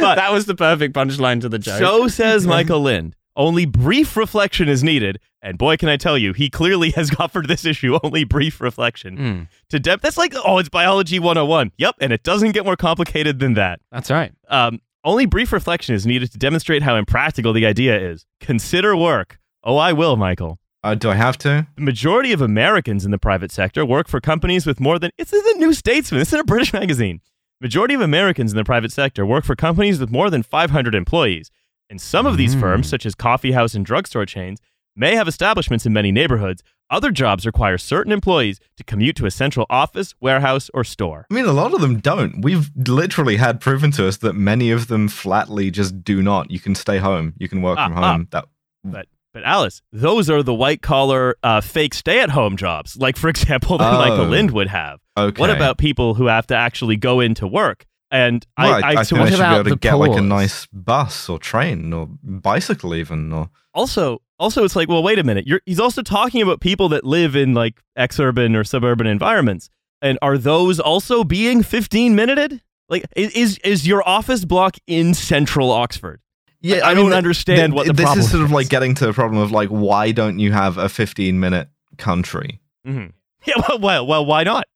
[0.00, 1.78] but that was the perfect punchline to the joke.
[1.78, 3.14] So says Michael Lind.
[3.36, 7.46] Only brief reflection is needed, and boy, can I tell you, he clearly has offered
[7.46, 9.16] this issue only brief reflection.
[9.16, 11.70] Mm, To depth, that's like, oh, it's biology 101.
[11.78, 13.78] Yep, and it doesn't get more complicated than that.
[13.92, 14.32] that's right.
[14.48, 18.26] Um, only brief reflection is needed to demonstrate how impractical the idea is.
[18.40, 19.38] Consider work.
[19.64, 20.58] Oh, I will, Michael.
[20.84, 21.66] Uh, do I have to?
[21.76, 25.10] The majority of Americans in the private sector work for companies with more than.
[25.18, 26.20] This is a New Statesman.
[26.20, 27.20] This is a British magazine.
[27.60, 31.50] Majority of Americans in the private sector work for companies with more than 500 employees.
[31.90, 32.60] And some of these Mm.
[32.60, 34.60] firms, such as coffee house and drugstore chains,
[34.94, 36.62] may have establishments in many neighborhoods.
[36.90, 41.26] Other jobs require certain employees to commute to a central office, warehouse, or store.
[41.30, 42.42] I mean, a lot of them don't.
[42.42, 46.50] We've literally had proven to us that many of them flatly just do not.
[46.50, 47.34] You can stay home.
[47.38, 48.28] You can work Ah, from home.
[48.30, 48.44] That
[48.84, 49.06] But
[49.38, 53.28] but Alice, those are the white collar uh, fake stay at home jobs, like for
[53.34, 53.98] example that Oh.
[53.98, 54.98] Michael Lind would have.
[55.16, 55.40] okay.
[55.40, 57.86] What about people who have to actually go into work?
[58.10, 59.94] And Well, I, I, I, so think what they should be able to the get
[59.94, 65.02] like a nice bus or train or bicycle even or also also it's like, well,
[65.02, 65.46] wait a minute.
[65.46, 69.70] You're, he's also talking about people that live in like exurban or suburban environments,
[70.02, 72.60] and are those also being 15 minuted?
[72.88, 76.20] Like, is is your office block in central Oxford?
[76.60, 76.86] Yeah.
[76.86, 79.40] I, don't understand what the this problem is sort of like getting to the problem
[79.42, 82.60] of like why don't you have a 15 minute country?
[82.86, 83.12] Mhm.
[83.46, 84.66] Yeah, well, well, well, why not?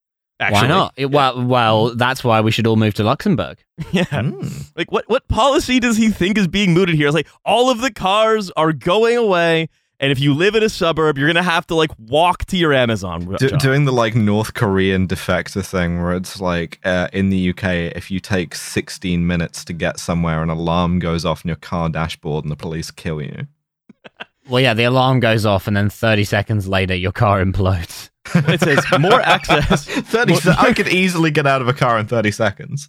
[0.41, 0.95] Actually, Why not?
[0.97, 3.59] It- well, well, that's why we should all move to Luxembourg.
[3.93, 4.05] Yeah.
[4.05, 4.47] Hmm.
[4.77, 7.09] Like what what policy does he think is being mooted here?
[7.09, 9.69] It's like all of the cars are going away,
[10.03, 12.73] and if you live in a suburb, you're gonna have to like walk to your
[12.73, 13.37] Amazon.
[13.39, 17.95] Do, doing the like North Korean defector thing where it's like uh, in the UK,
[17.97, 21.89] if you take 16 minutes to get somewhere, an alarm goes off in your car
[21.89, 23.47] dashboard and the police kill you.
[24.49, 28.11] Well, yeah, the alarm goes off, and then 30 seconds later, your car implodes.
[28.35, 29.87] it says more access.
[29.89, 32.89] 30 se- I could easily get out of a car in 30 seconds.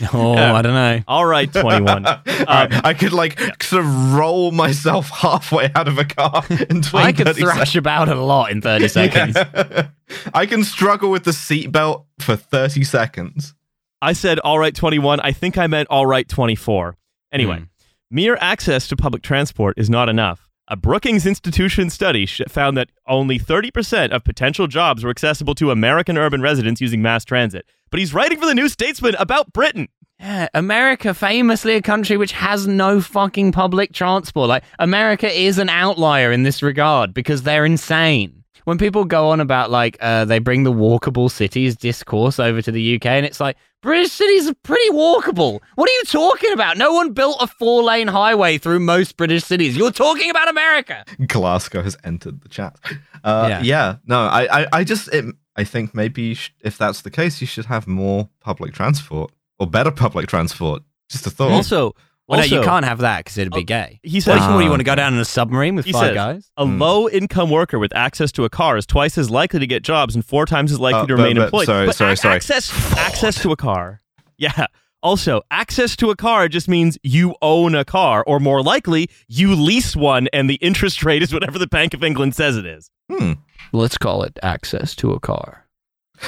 [0.12, 0.54] Oh, Yeah.
[0.54, 1.00] I don't know.
[1.08, 2.06] All right, twenty one.
[2.06, 2.24] Alright,
[2.84, 7.12] I could like sort of roll myself halfway out of a car in 20 I
[7.12, 9.36] could 30 thrash about a lot in 30 seconds.
[9.36, 9.88] Yeah.
[10.34, 13.54] I can struggle with the seatbelt for 30 seconds.
[14.02, 15.20] I said all right, twenty one.
[15.20, 16.96] I think I meant all right, twenty four.
[17.32, 17.64] Anyway, Hmm.
[18.10, 20.48] mere access to public transport is not enough.
[20.72, 26.16] A Brookings Institution study found that only 30% of potential jobs were accessible to American
[26.16, 27.66] urban residents using mass transit.
[27.90, 29.88] But he's writing for the New Statesman about Britain.
[30.20, 34.48] Yeah, America, famously a country which has no fucking public transport.
[34.48, 38.39] Like, America is an outlier in this regard because they're insane.
[38.64, 42.70] When people go on about, like, uh, they bring the walkable cities discourse over to
[42.72, 45.60] the UK, and it's like, British cities are pretty walkable.
[45.74, 46.76] What are you talking about?
[46.76, 49.74] No one built a four lane highway through most British cities.
[49.76, 51.04] You're talking about America.
[51.26, 52.76] Glasgow has entered the chat.
[53.24, 53.62] Uh, Yeah.
[53.62, 53.96] yeah.
[54.04, 55.24] no, I, I, I just, it,
[55.56, 59.66] I think maybe sh- if that's the case, you should have more public transport or
[59.66, 60.82] better public transport.
[61.08, 61.50] Just a thought.
[61.50, 61.94] Also,
[62.30, 64.00] Well, no, you can't have that because it'd be Oh, gay.
[64.02, 65.92] he says- What, what, do you want to go down in a submarine with He
[65.92, 66.50] five says- guys?
[66.56, 66.80] A Hmm.
[66.80, 70.14] low income worker with access to a car is twice as likely to get jobs
[70.14, 71.66] and four times as likely Uh, to but- remain but- employed.
[71.66, 72.36] sorry, but sorry, a- sorry.
[72.36, 74.00] Access, access to a car.
[74.38, 74.66] Yeah.
[75.02, 79.54] Also, access to a car just means you own a car, or more likely, you
[79.54, 82.90] lease one, and the interest rate is whatever the Bank of England says it is.
[83.10, 83.32] Hmm.
[83.72, 85.66] Let's call it access to a car.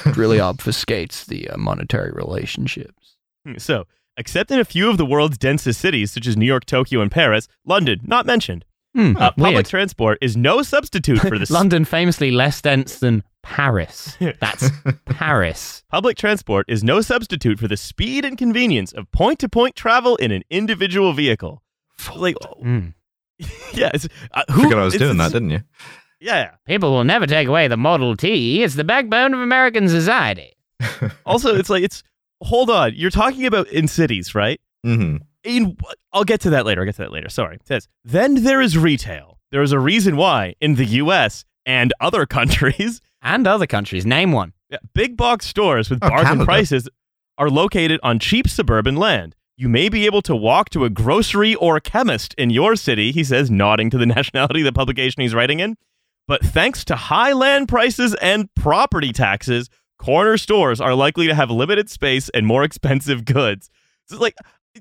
[0.07, 3.17] It really obfuscates the uh, monetary relationships.
[3.47, 3.87] Hmm, So,
[4.17, 7.11] except in a few of the world's densest cities, such as New York, Tokyo, and
[7.11, 9.67] Paris, London, not mentioned, Hmm, uh, public weird.
[9.67, 14.19] transport is no substitute for the London famously less dense than Paris.
[14.41, 14.71] That's
[15.07, 15.83] Paris.
[15.91, 20.17] Public transport is no substitute for the speed and convenience of point to point travel
[20.17, 21.63] in an individual vehicle.
[22.15, 22.89] Like, Hmm.
[23.73, 25.61] yeah, it's, uh, who, Forgot I was doing that, didn't you?
[26.21, 26.51] Yeah.
[26.67, 28.63] People will never take away the Model T.
[28.63, 30.55] It's the backbone of American society.
[31.25, 32.03] Also, it's like it's.
[32.43, 34.61] Hold on, you're talking about in cities, right?
[34.85, 35.77] hmm In
[36.13, 36.81] I'll get to that later.
[36.83, 37.29] I'll get to that later.
[37.29, 37.57] Sorry.
[37.57, 39.39] It says then there is retail.
[39.51, 41.45] There is a reason why in the U.S.
[41.67, 44.05] and other countries, And other countries.
[44.07, 44.53] Name one.
[44.71, 46.45] yeah, big box stores with Oh, bargain Canada.
[46.45, 46.89] prices
[47.39, 49.35] are located on cheap suburban land.
[49.57, 53.13] You may be able to walk to a grocery or a chemist in your city,
[53.13, 55.77] he says, nodding to the nationality of the publication he's writing in.
[56.27, 59.69] But thanks to high land prices and property taxes,
[60.03, 63.71] corner stores are likely to have limited space and more expensive goods.
[64.07, 64.35] So, like,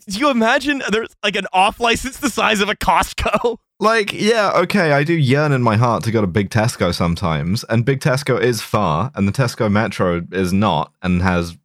[0.07, 3.57] do you imagine there's like an off license the size of a Costco?
[3.82, 7.63] Like, yeah, okay, I do yearn in my heart to go to Big Tesco sometimes,
[7.67, 11.57] and Big Tesco is far, and the Tesco Metro is not, and has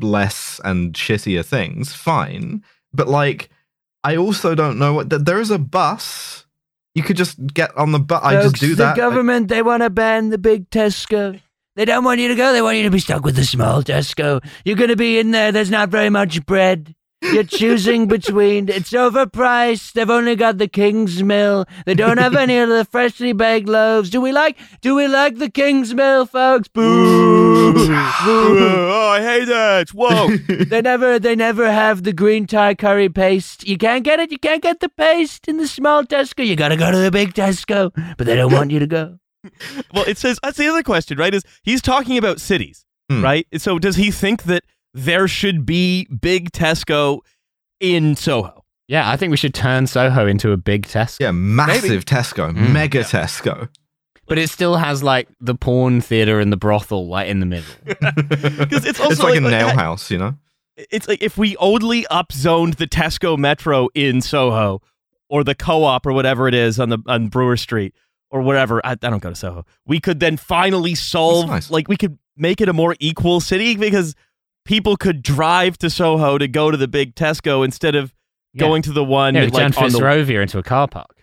[0.00, 1.92] less and shittier things.
[1.94, 3.50] Fine, but like,
[4.02, 5.10] I also don't know what.
[5.10, 6.46] th- There is a bus.
[6.94, 8.22] You could just get on the bus.
[8.24, 8.94] I just do that.
[8.94, 11.38] The government, they want to ban the big Tesco.
[11.78, 12.52] They don't want you to go.
[12.52, 14.44] They want you to be stuck with the small Tesco.
[14.64, 15.52] You're going to be in there.
[15.52, 16.96] There's not very much bread.
[17.22, 18.68] You're choosing between.
[18.68, 19.92] It's overpriced.
[19.92, 21.68] They've only got the Kingsmill.
[21.86, 24.10] They don't have any of the freshly baked loaves.
[24.10, 24.58] Do we like?
[24.80, 26.66] Do we like the Kingsmill, folks?
[26.66, 27.72] Boo!
[27.74, 27.88] Boo!
[27.88, 29.90] oh, I hate that.
[29.90, 30.36] Whoa.
[30.68, 33.68] They never, they never have the green Thai curry paste.
[33.68, 34.32] You can't get it.
[34.32, 36.44] You can't get the paste in the small Tesco.
[36.44, 39.20] You gotta go to the big Tesco, but they don't want you to go.
[39.94, 41.34] well, it says that's the other question, right?
[41.34, 43.22] Is he's talking about cities, Hmm.
[43.22, 43.46] right?
[43.56, 44.64] So does he think that
[44.94, 47.20] there should be big Tesco
[47.80, 48.64] in Soho?
[48.88, 51.20] Yeah, I think we should turn Soho into a big Tesco.
[51.20, 52.72] yeah, massive Tesco, Mm.
[52.72, 53.68] mega Tesco.
[54.26, 57.72] But it still has like the porn theater and the brothel like in the middle.
[58.58, 60.34] Because it's also it's like, like, a nail house, you know.
[60.76, 64.80] It's like if we only upzoned the Tesco Metro in Soho,
[65.30, 67.94] or the Co-op, or whatever it is on the on Brewer Street,
[68.30, 68.84] or whatever.
[68.84, 69.64] I, I don't go to Soho.
[69.86, 71.70] We could then finally solve, nice.
[71.70, 74.14] like, we could make it a more equal city because
[74.64, 78.14] people could drive to Soho to go to the big Tesco instead of
[78.52, 78.60] Yeah.
[78.60, 81.14] going to the one Yeah, we turned like on the Fitzrovia into a car park.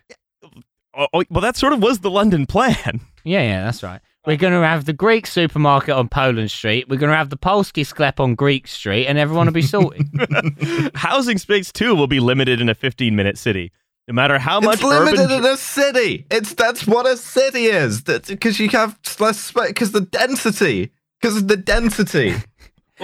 [0.98, 3.02] Oh, oh, well, that sort of was the London plan.
[3.28, 4.02] Yeah, yeah, that's right.
[4.28, 6.88] We're going to have the Greek supermarket on Poland Street.
[6.88, 10.08] We're going to have the Polski sklep on Greek Street, and everyone will be sorted.
[10.94, 13.72] Housing space too will be limited in a 15 minute city.
[14.08, 15.40] No matter how much it's limited urban.
[15.40, 16.26] in a city.
[16.30, 18.02] It's that's what a city is.
[18.02, 19.70] Because you have less space.
[19.70, 20.92] Because the density.
[21.20, 22.36] Because of the density.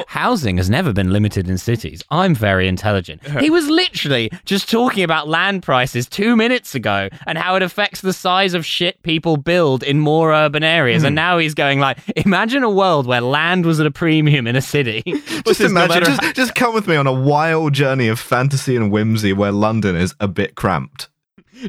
[0.08, 2.04] Housing has never been limited in cities.
[2.10, 3.22] I'm very intelligent.
[3.42, 8.02] He was literally just talking about land prices two minutes ago and how it affects
[8.02, 11.04] the size of shit people build in more urban areas.
[11.04, 11.16] And hmm.
[11.16, 14.62] now he's going like, imagine a world where land was at a premium in a
[14.62, 15.02] city.
[15.08, 15.90] just no imagine.
[15.90, 19.52] matter just, just come with me on a wild journey of fantasy and whimsy where
[19.52, 21.10] London is a bit cramped.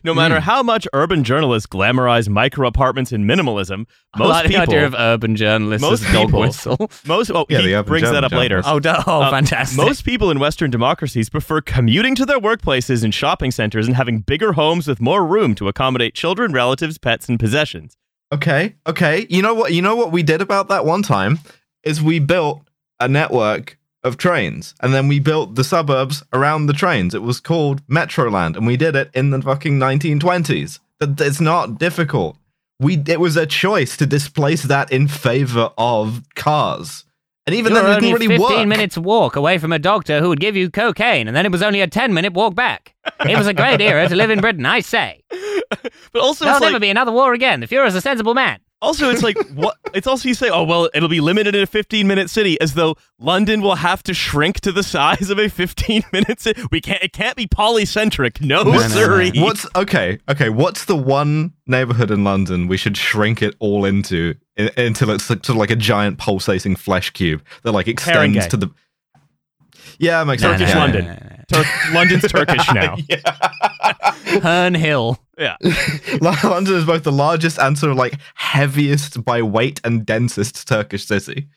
[0.05, 4.87] No matter how much urban journalists glamorize micro apartments and minimalism, most like the idea
[4.87, 6.91] of urban journalists most as a dog people- whistle.
[7.07, 8.63] most, oh, Yeah, he the urban brings that German up later.
[8.65, 9.77] Oh, oh Uh, fantastic.
[9.77, 14.21] Most people in Western democracies prefer commuting to their workplaces and shopping centers and having
[14.21, 17.97] bigger homes with more room to accommodate children, relatives, pets, and possessions.
[18.33, 19.27] Okay, okay.
[19.29, 19.73] You know what?
[19.73, 21.39] You know what we did about that one time
[21.85, 22.63] is we built
[22.99, 27.15] a network of trains, and then we built the suburbs around the trains.
[27.15, 30.81] It was called Metroland, and we did it in the fucking 1920s.
[30.99, 32.37] That it's not difficult.
[32.81, 37.05] We it was a choice to displace that in favor of cars,
[37.47, 38.69] and even You're then it only didn't really 15 work.
[38.69, 41.63] minutes walk away from a doctor who would give you cocaine, and then it was
[41.63, 42.95] only a 10 minute walk back.
[43.29, 45.23] It was a great era to live in Britain, I say.
[46.13, 47.61] But also, There'll never like, be another war again.
[47.61, 48.61] The Fuhrer's a sensible man.
[48.83, 49.77] Also it's like what?
[49.95, 52.75] It's also you say, oh well, it'll be limited in a 15 minute city, as
[52.75, 56.61] though London will have to shrink to the size of a 15 minute city.
[56.71, 57.03] We can't.
[57.03, 58.41] It can't be polycentric.
[58.41, 58.79] No, no, no.
[58.89, 59.33] sirree.
[59.37, 60.19] What's okay?
[60.29, 65.11] Okay, what's the one neighborhood in London we should shrink it all into i- until
[65.11, 68.49] it's like, sort of like a giant pulsating flesh cube that like extends Haringey.
[68.51, 68.71] to the.
[69.99, 70.61] Yeah, makes No, sense.
[70.71, 71.45] Turkish London.
[71.53, 72.97] Tur- London's Turkish now.
[74.41, 75.19] Herne Hill.
[75.39, 75.57] Yeah.
[75.63, 76.37] yeah.
[76.43, 81.05] London is both the largest and sort of like heaviest by weight and densest Turkish
[81.07, 81.49] city.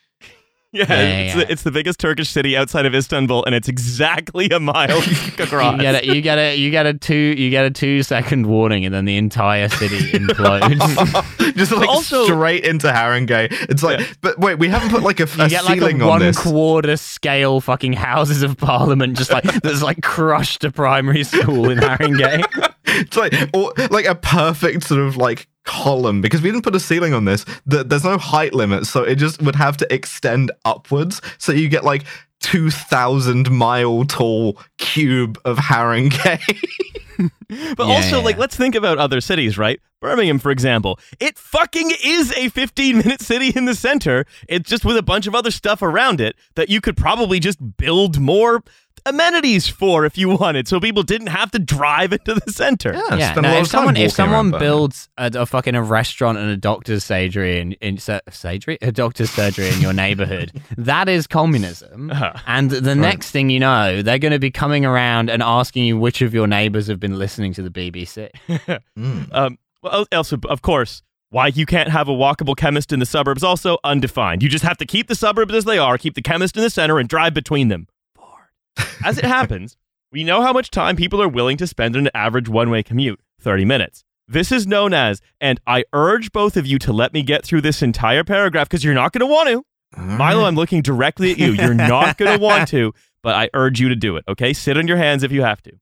[0.75, 1.43] Yeah, Yeah, it's, yeah.
[1.45, 4.97] The, it's the biggest Turkish city outside of Istanbul, and it's exactly a mile
[5.39, 5.75] across.
[5.77, 8.45] You get a you get a you get a two you get a two second
[8.47, 11.55] warning, and then the entire city implodes.
[11.55, 13.47] Just like Also- straight into Haringey.
[13.69, 14.05] It's like, Yeah.
[14.21, 16.19] but wait, we haven't put like a, You a get like ceiling a on one
[16.19, 16.37] this.
[16.37, 21.77] quarter scale fucking houses of parliament, just like that's like crushed a primary school in
[21.79, 22.43] Haringey.
[22.87, 26.79] It's like or, like a perfect sort of like column because we didn't put a
[26.79, 27.45] ceiling on this.
[27.65, 31.21] The, there's no height limit, so it just would have to extend upwards.
[31.37, 32.05] So you get like
[32.39, 36.39] two thousand mile tall cube of Haringey.
[37.47, 39.79] But Yeah, also, yeah, like, let's think about other cities, right?
[40.01, 44.25] Birmingham, for example, it fucking is a 15 minute city in the center.
[44.49, 47.77] It's just with a bunch of other stuff around it that you could probably just
[47.77, 48.63] build more
[49.05, 52.93] amenities for if you wanted, so people didn't have to drive into the center.
[52.93, 54.67] yeah, spend a no, lot if of someone if someone around Birmingham.
[54.67, 58.91] builds a, a fucking a restaurant and a doctor's surgery in, in sur- surgery a
[58.91, 62.09] doctor's surgery in your neighborhood, that is communism.
[62.11, 62.33] Uh-huh.
[62.47, 65.97] And the next thing you know, they're going to be coming around and asking you
[65.97, 68.29] which of your neighbors have been listening to the BBC.
[68.97, 69.33] Mm.
[69.33, 73.43] Um, well, also, of course, why you can't have a walkable chemist in the suburbs
[73.43, 74.41] also undefined.
[74.41, 76.69] You just have to keep the suburbs as they are, keep the chemist in the
[76.69, 77.87] center, and drive between them.
[79.03, 79.77] As it happens,
[80.11, 83.19] we know how much time people are willing to spend on an average one-way commute:
[83.39, 84.03] thirty minutes.
[84.27, 87.61] This is known as, and I urge both of you to let me get through
[87.61, 89.63] this entire paragraph because you're not going to want to.
[89.97, 91.53] Milo, I'm looking directly at you.
[91.53, 94.51] You're not going to want to, but I urge you to do it, okay?
[94.51, 95.73] Sit on your hands if you have to.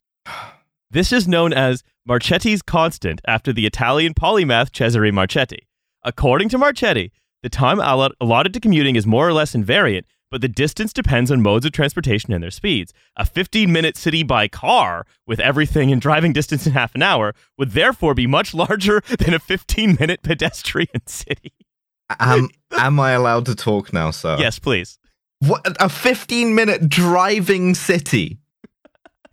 [0.91, 5.67] This is known as Marchetti's constant after the Italian polymath Cesare Marchetti.
[6.03, 10.03] According to Marchetti, the time allotted to commuting is more or less invariant,
[10.33, 12.91] but the distance depends on modes of transportation and their speeds.
[13.15, 17.35] A 15 minute city by car, with everything in driving distance in half an hour,
[17.59, 21.53] would therefore be much larger than a 15 minute pedestrian city.
[22.19, 24.37] am, am I allowed to talk now, sir?
[24.39, 24.97] yes, please.
[25.37, 28.39] What a 15 minute driving city.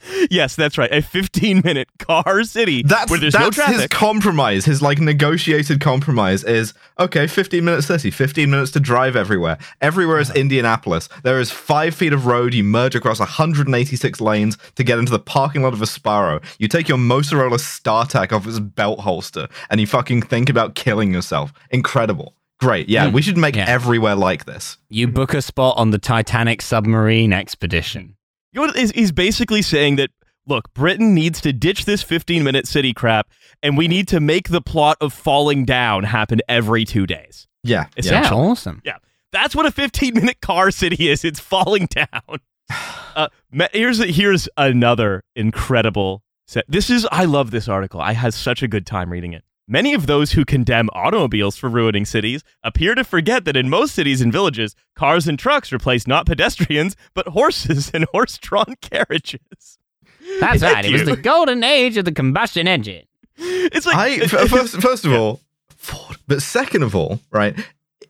[0.31, 0.93] Yes, that's right.
[0.93, 3.77] A 15 minute car city That's where there's that's no traffic.
[3.77, 4.65] his compromise.
[4.65, 7.27] His like negotiated compromise is okay.
[7.27, 9.59] 15 minute city, 15 minutes to drive everywhere.
[9.81, 11.09] Everywhere is Indianapolis.
[11.23, 12.55] There is five feet of road.
[12.55, 16.43] You merge across 186 lanes to get into the parking lot of a Sbarro.
[16.59, 21.13] You take your Motorola StarTAC off its belt holster and you fucking think about killing
[21.13, 21.53] yourself.
[21.71, 22.35] Incredible.
[22.61, 22.89] Great.
[22.91, 23.15] Yeah, hmm.
[23.15, 23.65] we should make Yeah.
[23.69, 24.77] everywhere like this.
[24.91, 28.17] You book a spot on the Titanic submarine expedition.
[28.53, 30.11] You know what is he's basically saying that
[30.47, 33.29] look, Britain needs to ditch this 15 minute city crap,
[33.63, 37.47] and we need to make the plot of falling down happen every two days.
[37.63, 37.87] Yeah.
[37.97, 38.23] It's yeah.
[38.23, 38.83] Yeah, awesome.
[38.85, 38.97] Yeah,
[39.33, 41.25] that's what a 15 minute car city is.
[41.25, 42.09] It's falling down.
[43.17, 43.27] Uh,
[43.73, 46.65] here's here's another incredible set.
[46.69, 48.01] This is I love this article.
[48.01, 49.43] I had such a good time reading it.
[49.73, 53.95] Many of those who condemn automobiles for ruining cities appear to forget that in most
[53.95, 59.79] cities and villages, cars and trucks replace not pedestrians, but horses and horse drawn carriages.
[60.41, 60.85] That's Thank right.
[60.85, 63.05] It was the golden age of the combustion engine.
[63.37, 65.41] It's like I f- first, first of all,
[65.77, 66.17] Ford.
[66.27, 67.57] But second of all, right,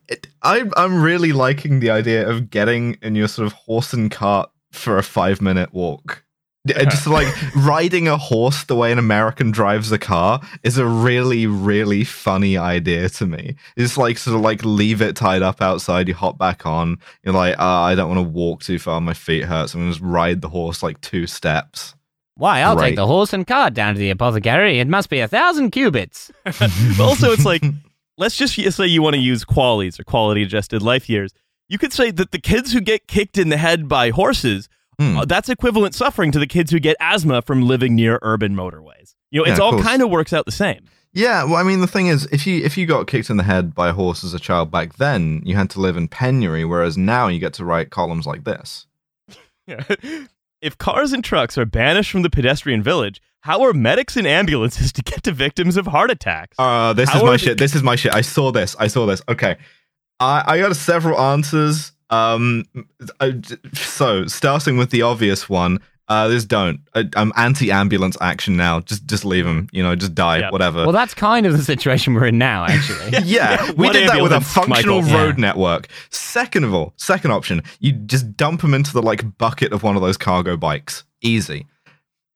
[0.09, 4.11] it, I, I'm really liking the idea of getting in your sort of horse and
[4.11, 6.25] cart for a five minute walk.
[6.67, 10.85] D- Just like riding a horse the way an American drives a car is a
[10.87, 13.57] really, really funny idea to me.
[13.77, 17.33] It's like sort of like leave it tied up outside, you hop back on, you're
[17.33, 19.93] like, ah, I don't want to walk too far, my feet hurt, so I'm gonna
[19.93, 21.95] just ride the horse like two steps.
[22.37, 22.89] Why, I'll Right.
[22.91, 24.81] take the horse and cart down to the apothecary.
[24.81, 26.31] It must be a thousand cubits.
[26.45, 27.63] But also, it's like,
[28.17, 31.33] let's just say you want to use QALYs or quality adjusted life years.
[31.69, 34.70] You could say that the kids who get kicked in the head by horses,
[35.01, 35.17] Hmm.
[35.17, 39.15] uh, that's equivalent suffering to the kids who get asthma from living near urban motorways.
[39.31, 40.85] You know, Yeah, it's all kind of works out the same.
[41.15, 43.43] Yeah, well, I mean, the thing is, if you if you got kicked in the
[43.43, 46.67] head by a horse as a child back then, you had to live in penury,
[46.67, 48.87] whereas now you get to write columns like this.
[49.67, 49.85] Yeah.
[50.61, 54.91] if cars and trucks are banished from the pedestrian village, how are medics and ambulances
[54.97, 56.57] to get to victims of heart attacks?
[56.59, 57.57] Uh, this How is my shit.
[57.59, 58.13] This is my shit.
[58.13, 58.77] I saw this.
[58.79, 59.23] I saw this.
[59.29, 59.57] Okay,
[60.19, 61.93] I I got several answers.
[62.11, 62.65] Um,
[63.21, 63.41] I-
[63.75, 65.81] so starting with the obvious one.
[66.09, 66.81] Uh, this don't.
[66.93, 68.81] I, I'm anti-ambulance action now.
[68.81, 69.69] Just just leave them.
[69.71, 70.39] You know, just die.
[70.39, 70.51] Yeah.
[70.51, 70.79] Whatever.
[70.83, 73.19] Well, that's kind of the situation we're in now, actually.
[73.25, 75.17] yeah, we did that with a functional Michael.
[75.17, 75.41] road Yeah.
[75.43, 75.87] network.
[76.11, 79.95] Second of all, second option, you just dump them into the like bucket of one
[79.95, 81.05] of those cargo bikes.
[81.23, 81.67] Easy.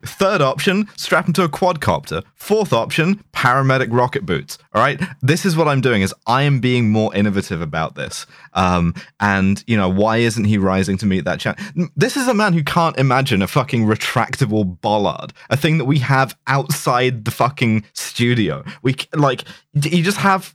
[0.05, 2.23] Third option, strap into a quadcopter.
[2.35, 4.59] Fourth option, paramedic rocket boots.
[4.75, 6.03] All right, this is what I'm doing.
[6.03, 8.27] Is I am being more innovative about this.
[8.53, 11.91] Um, and you know, why isn't he rising to meet that challenge?
[11.97, 15.99] This is a man who can't imagine a fucking retractable bollard, a thing that we
[16.01, 18.65] have outside the fucking studio.
[18.83, 20.55] We like, you just have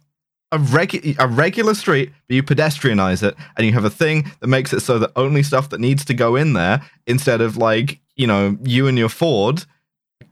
[0.52, 4.48] a, regu- a regular street, but you pedestrianize it, and you have a thing that
[4.48, 8.00] makes it so that only stuff that needs to go in there, instead of like
[8.16, 9.66] you know you and your Ford,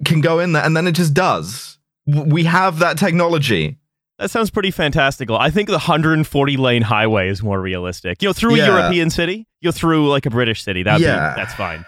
[0.06, 1.78] can go in there, and then it just does.
[2.08, 3.78] We have that technology.
[4.20, 5.38] That sounds pretty fantastical.
[5.38, 8.24] I think the 140 lane highway is more realistic.
[8.24, 10.82] You know, through a European city, you know, through like a British city.
[10.82, 11.36] That'd Yeah.
[11.36, 11.86] be, that's fine.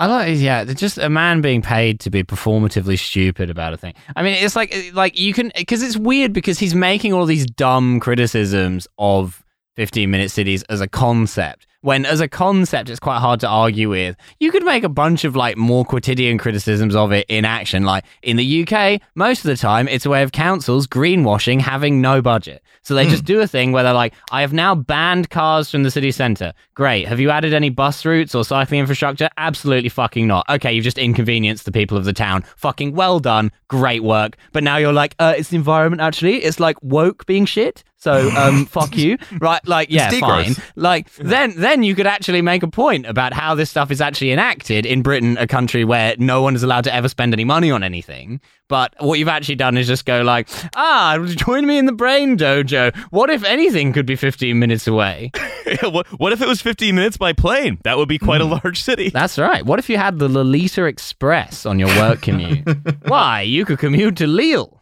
[0.00, 3.92] I like, yeah, just a man being paid to be performatively stupid about a thing.
[4.16, 7.44] I mean, it's like, like you can, because it's weird because he's making all these
[7.44, 9.44] dumb criticisms of
[9.76, 11.66] 15 minute cities as a concept.
[11.82, 14.14] When, as a concept, it's quite hard to argue with.
[14.38, 17.84] You could make a bunch of like more quotidian criticisms of it in action.
[17.84, 22.02] Like in the UK, most of the time, it's a way of councils greenwashing having
[22.02, 22.62] no budget.
[22.82, 25.82] So they just do a thing where they're like, I have now banned cars from
[25.82, 26.52] the city centre.
[26.74, 27.08] Great.
[27.08, 29.30] Have you added any bus routes or cycling infrastructure?
[29.38, 30.44] Absolutely fucking not.
[30.50, 32.42] Okay, you've just inconvenienced the people of the town.
[32.56, 33.52] Fucking well done.
[33.68, 34.36] Great work.
[34.52, 36.44] But now you're like, uh, it's the environment actually.
[36.44, 37.84] It's like woke being shit.
[38.00, 39.18] So, um, fuck you.
[39.40, 39.66] Right.
[39.66, 40.54] Like, yeah, fine.
[40.74, 44.32] Like, then, then you could actually make a point about how this stuff is actually
[44.32, 47.70] enacted in Britain, a country where no one is allowed to ever spend any money
[47.70, 48.40] on anything.
[48.68, 52.38] But what you've actually done is just go like, ah, join me in the brain
[52.38, 52.96] dojo.
[53.10, 55.32] What if anything could be 15 minutes away?
[55.82, 57.78] what, what if it was 15 minutes by plane?
[57.82, 59.10] That would be quite a large city.
[59.10, 59.66] That's right.
[59.66, 62.66] What if you had the Lolita Express on your work commute?
[63.08, 63.42] Why?
[63.42, 64.80] You could commute to Lille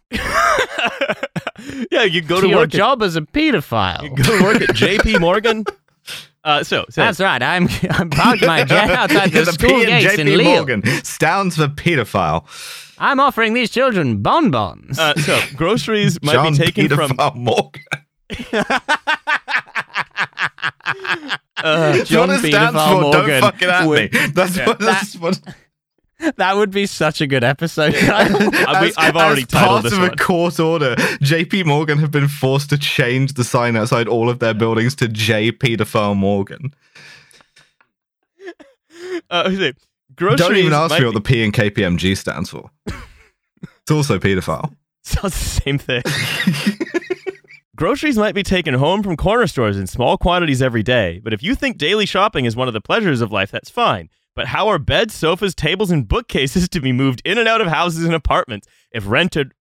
[1.90, 2.70] yeah, you go to to your work.
[2.70, 4.04] job as a pedophile.
[4.04, 5.18] At, go to work at J.P.
[5.20, 5.64] Morgan.
[6.44, 7.42] Uh, so, so That's right.
[7.42, 10.44] I'm I'm parked my jet outside the, the school P and gates in JP Lille.
[10.54, 12.46] Morgan stands for pedophile.
[12.98, 14.98] I'm offering these children bonbons.
[14.98, 17.82] uh, so groceries might John be taken from Morgan.
[21.56, 23.00] uh, That's what it stands Pedophile for.
[23.02, 23.88] Morgan Don't fucking at me.
[23.88, 24.78] would- That's what.
[24.78, 25.40] That's what.
[26.36, 27.94] That would be such a good episode.
[27.98, 30.10] I I've already as titled part this of one.
[30.12, 34.38] a court order, JP Morgan have been forced to change the sign outside all of
[34.38, 36.74] their buildings to J Pedophile Morgan.
[39.30, 39.50] Uh,
[40.14, 42.70] groceries Don't even ask me what the P and KPMG stands for.
[42.86, 44.74] it's also pedophile.
[45.02, 46.02] Sounds the same thing.
[47.76, 51.42] Groceries might be taken home from corner stores in small quantities every day, but if
[51.42, 54.08] you think daily shopping is one of the pleasures of life, that's fine.
[54.38, 57.66] But how are beds, sofas, tables, and bookcases to be moved in and out of
[57.66, 59.52] houses and apartments if rented?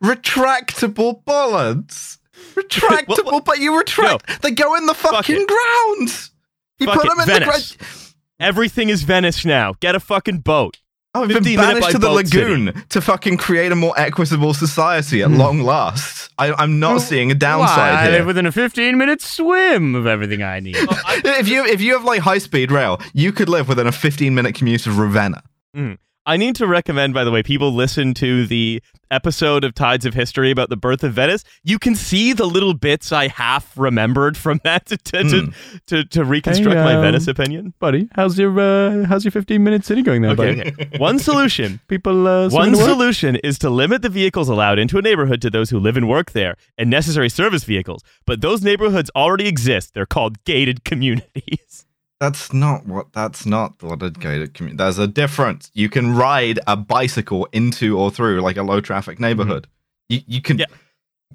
[0.00, 2.20] Retractable bollards.
[2.54, 4.40] Retractable, What- but you retract.
[4.40, 5.48] They go in the fucking it.
[5.48, 6.30] ground.
[6.78, 7.70] You Fuck put it, them in Venice.
[7.72, 8.14] the ground.
[8.38, 9.72] Everything is Venice now.
[9.80, 10.78] Get a fucking boat.
[11.12, 12.38] Oh, we've been 15 banished to the boat city.
[12.38, 15.38] lagoon to fucking create a more equitable society at hmm.
[15.38, 16.30] long last.
[16.38, 17.38] I, I'm not seeing a Why?
[17.38, 18.18] downside I here.
[18.18, 20.76] live within a 15 minute swim of everything I need.
[20.78, 24.34] if you if you have like high speed rail, you could live within a 15
[24.34, 25.42] minute commute of Ravenna.
[25.74, 25.94] Hmm.
[26.30, 30.14] I need to recommend, by the way, people listen to the episode of Tides of
[30.14, 31.42] History about the birth of Venice.
[31.64, 35.52] You can see the little bits I half remembered from that to to, to,
[35.88, 37.74] to, to reconstruct Hey, my um, Venice opinion.
[37.80, 38.08] buddy.
[38.14, 40.70] How's your uh, how's your 15 minute city going there, Okay, buddy?
[40.70, 40.98] okay.
[40.98, 41.80] One solution.
[41.88, 42.86] People uh, One swimming to work?
[42.90, 46.08] solution is to limit the vehicles allowed into a neighborhood to those who live and
[46.08, 48.04] work there and necessary service vehicles.
[48.24, 49.94] But those neighborhoods already exist.
[49.94, 51.86] They're called gated communities.
[52.20, 53.12] That's not what.
[53.12, 54.76] That's not what a gated community.
[54.76, 55.70] There's a difference.
[55.72, 59.24] You can ride a bicycle into or through like a low traffic mm-hmm.
[59.24, 59.66] neighborhood.
[60.10, 60.60] You you can.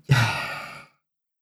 [0.10, 0.42] Yeah.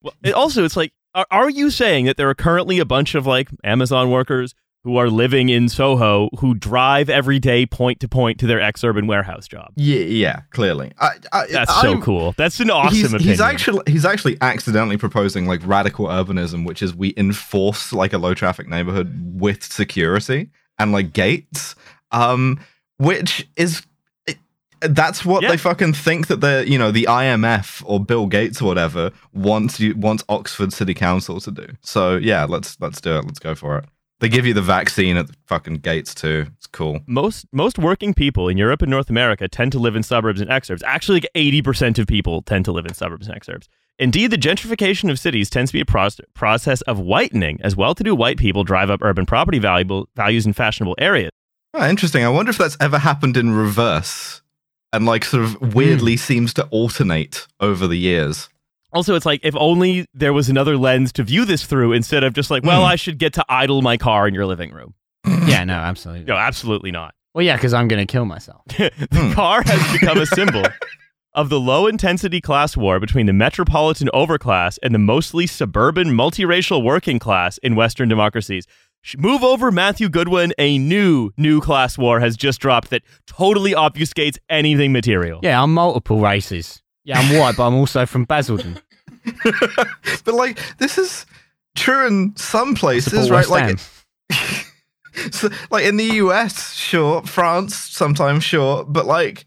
[0.04, 3.16] Well, it also, it's like, are, are you saying that there are currently a bunch
[3.16, 4.54] of like Amazon workers
[4.84, 8.84] who are living in Soho who drive every day point to point to their ex
[8.84, 9.72] urban warehouse job?
[9.76, 10.92] Yeah, yeah, clearly.
[11.00, 12.34] I, I, That's so I'm- cool.
[12.38, 13.30] That's an awesome he's, opinion.
[13.30, 18.18] he's actually he's actually accidentally proposing like radical urbanism, which is we enforce like a
[18.18, 21.76] low traffic neighborhood with security and like gates,
[22.12, 22.60] um,
[22.98, 23.84] which is
[24.82, 25.50] that's what Yeah.
[25.52, 29.80] they fucking think that the you know the IMF or Bill Gates or whatever wants
[29.80, 31.68] you wants Oxford City Council to do.
[31.80, 33.24] So yeah, let's let's do it.
[33.24, 33.86] Let's go for it.
[34.24, 36.46] They give you the vaccine at the fucking gates too.
[36.56, 37.02] It's cool.
[37.06, 40.50] most most working people in Europe and North America tend to live in suburbs and
[40.50, 40.82] exurbs.
[40.86, 43.68] Actually, like eighty percent of people tend to live in suburbs and exurbs.
[44.00, 48.16] Indeed, the gentrification of cities tends to be a proce- process of whitening, as well-to-do
[48.16, 51.32] white people drive up urban property valuable values in fashionable areas.
[51.74, 52.24] Oh, interesting.
[52.24, 54.42] I wonder if that's ever happened in reverse
[54.94, 56.20] and like sort of weirdly hmm.
[56.20, 58.48] seems to alternate over the years.
[58.94, 62.34] Also, it's like if only there was another lens to view this through instead of
[62.34, 62.88] just like, well, Hmm.
[62.92, 64.94] I should get to idle my car in your living room.
[65.48, 66.26] yeah, no, absolutely.
[66.26, 67.14] No, absolutely not.
[67.34, 68.62] Well, yeah, because I'm going to kill myself.
[68.68, 69.32] the Hmm.
[69.34, 70.64] car has become a symbol
[71.34, 76.84] of the low intensity class war between the metropolitan overclass and the mostly suburban multiracial
[76.84, 78.68] working class in Western democracies.
[79.18, 80.54] Move over, Matthew Goodwin.
[80.60, 85.40] A new, new class war has just dropped that totally obfuscates anything material.
[85.42, 86.83] Yeah, I'm multiple races.
[87.06, 88.80] Yeah, I'm white, but I'm also from Basildon.
[90.26, 91.26] but like this is
[91.76, 93.38] true in some places, right?
[93.38, 93.80] West Like
[94.30, 94.66] Ham.
[95.32, 97.22] so, like in the US, sure.
[97.24, 98.84] France, sometimes sure.
[98.86, 99.46] But like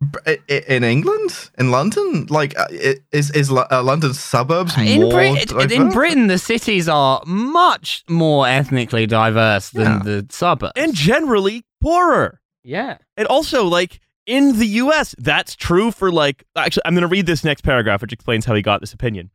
[0.00, 2.66] b- i- i- in England, in London, like uh,
[3.12, 5.90] is is uh, London's suburbs in, more Brit- in?
[5.90, 10.02] Britain, the cities are much more ethnically diverse than Yeah.
[10.04, 10.72] the suburbs.
[10.76, 12.40] And generally poorer.
[12.64, 17.08] yeah, And also, like in the US, that's true for like, actually, I'm going to
[17.08, 19.30] read this next paragraph, which explains how he got this opinion.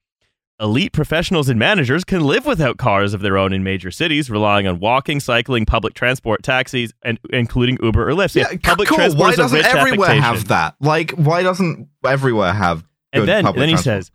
[0.59, 4.67] Elite professionals and managers can live without cars of their own in major cities, relying
[4.67, 8.35] on walking, cycling, public transport, taxis, and including Uber or Lyft.
[8.35, 8.97] Yeah, public cool.
[8.97, 10.35] transport Why is doesn't rich everywhere affectation.
[10.35, 10.75] have that?
[10.79, 12.85] Like, why doesn't everywhere have?
[13.11, 14.03] And good then, public then he transport?
[14.05, 14.11] says,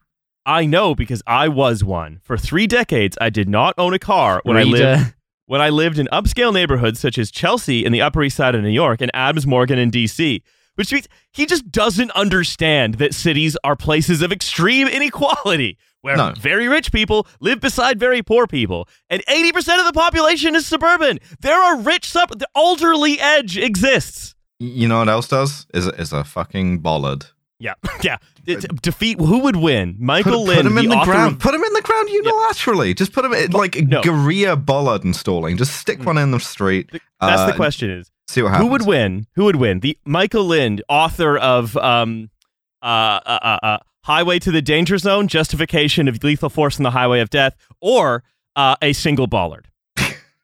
[0.46, 2.20] "I know because I was one.
[2.22, 5.14] For three decades, I did not own a car when I lived
[5.46, 8.62] when I lived in upscale neighborhoods such as Chelsea in the Upper East Side of
[8.62, 10.42] New York and Adams Morgan in DC.
[10.78, 16.32] Which means he just doesn't understand that cities are places of extreme inequality, where No.
[16.38, 21.18] very rich people live beside very poor people, and 80% of the population is suburban.
[21.40, 22.38] There are rich sub.
[22.38, 24.36] The elderly edge exists.
[24.60, 25.66] You know what else does?
[25.74, 27.26] Is a, is a fucking bollard.
[27.60, 28.18] Yeah, yeah.
[28.46, 29.96] It's- defeat who would win?
[29.98, 31.32] Michael Put, Lind, put him in the, author ground.
[31.34, 32.96] of- Put him in the ground unilaterally.
[32.96, 34.00] Just put him in like no.
[34.02, 35.56] guerrilla bollard installing.
[35.56, 36.90] Just stick one in the street.
[37.20, 37.90] That's uh, the question.
[37.90, 38.66] Is See what happens.
[38.66, 39.26] Who would win?
[39.34, 39.80] Who would win?
[39.80, 42.30] The Michael Lind, author of um,
[42.82, 42.86] uh,
[43.26, 47.20] uh, uh, uh, Highway to the Danger Zone: Justification of Lethal Force in the Highway
[47.20, 48.22] of Death, or
[48.54, 49.68] uh, a single Bollard?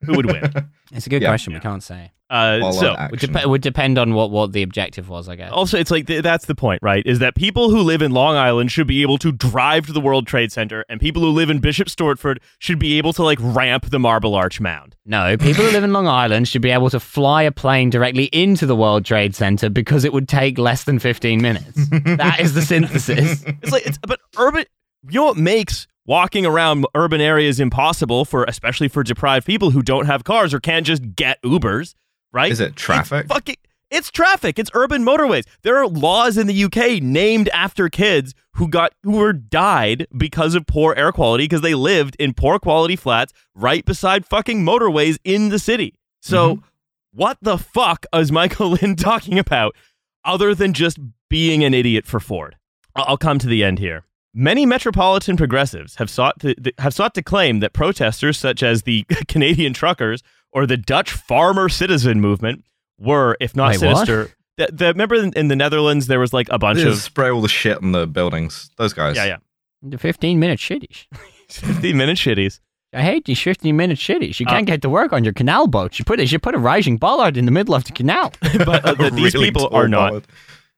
[0.04, 0.50] Who would win?
[0.92, 1.28] it's a good Yeah.
[1.28, 1.54] question.
[1.54, 2.10] We can't say.
[2.30, 5.52] Uh, Bollard so Would, dep- would depend on what, what the objective was, I guess.
[5.52, 7.06] also, it's like th- that's the point, right?
[7.06, 10.00] Is that people who live in Long Island should be able to drive to the
[10.00, 13.38] World Trade Center, and people who live in Bishop Stortford should be able to like
[13.40, 14.96] ramp the Marble Arch Mound.
[15.04, 18.24] No, people who live in Long Island should be able to fly a plane directly
[18.26, 21.88] into the World Trade Center because it would take less than 15 minutes.
[22.16, 23.44] that is the synthesis.
[23.46, 24.64] It's like it's but urban.
[25.08, 29.82] You know what makes walking around urban areas impossible for especially for deprived people who
[29.82, 31.94] don't have cars or can't just get Ubers,
[32.34, 32.52] right?
[32.52, 33.24] Is it traffic?
[33.24, 33.56] It's fucking.
[33.90, 34.58] It's traffic.
[34.58, 35.44] It's urban motorways.
[35.62, 40.56] There are laws in the UK named after kids who got who were died because
[40.56, 45.18] of poor air quality because they lived in poor quality flats right beside fucking motorways
[45.22, 45.94] in the city.
[46.20, 46.64] So, mm-hmm.
[47.12, 49.76] what the fuck is Michael Lind talking about
[50.24, 50.98] other than just
[51.28, 52.56] being an idiot for Ford?
[52.96, 54.04] I'll come to the end here.
[54.36, 59.04] Many metropolitan progressives have sought to have sought to claim that protesters such as the
[59.28, 60.24] Canadian truckers
[60.54, 62.64] or the Dutch farmer citizen movement
[62.98, 66.48] were, if not Wait, sinister, the, the, remember in, in the Netherlands there was like
[66.50, 68.70] a bunch Just of spray all the shit on the buildings.
[68.76, 69.16] Those guys.
[69.16, 69.36] yeah yeah
[69.82, 71.06] The 15 minute shitties.
[71.50, 72.60] fifteen minute shitties.
[72.94, 74.38] I hate these 15 minute shitties.
[74.38, 75.98] You Uh, can't get to work on your canal boat.
[75.98, 78.32] You put it, you put a rising bollard in the middle of the canal.
[78.40, 80.26] but uh, that these Really people are not bollard.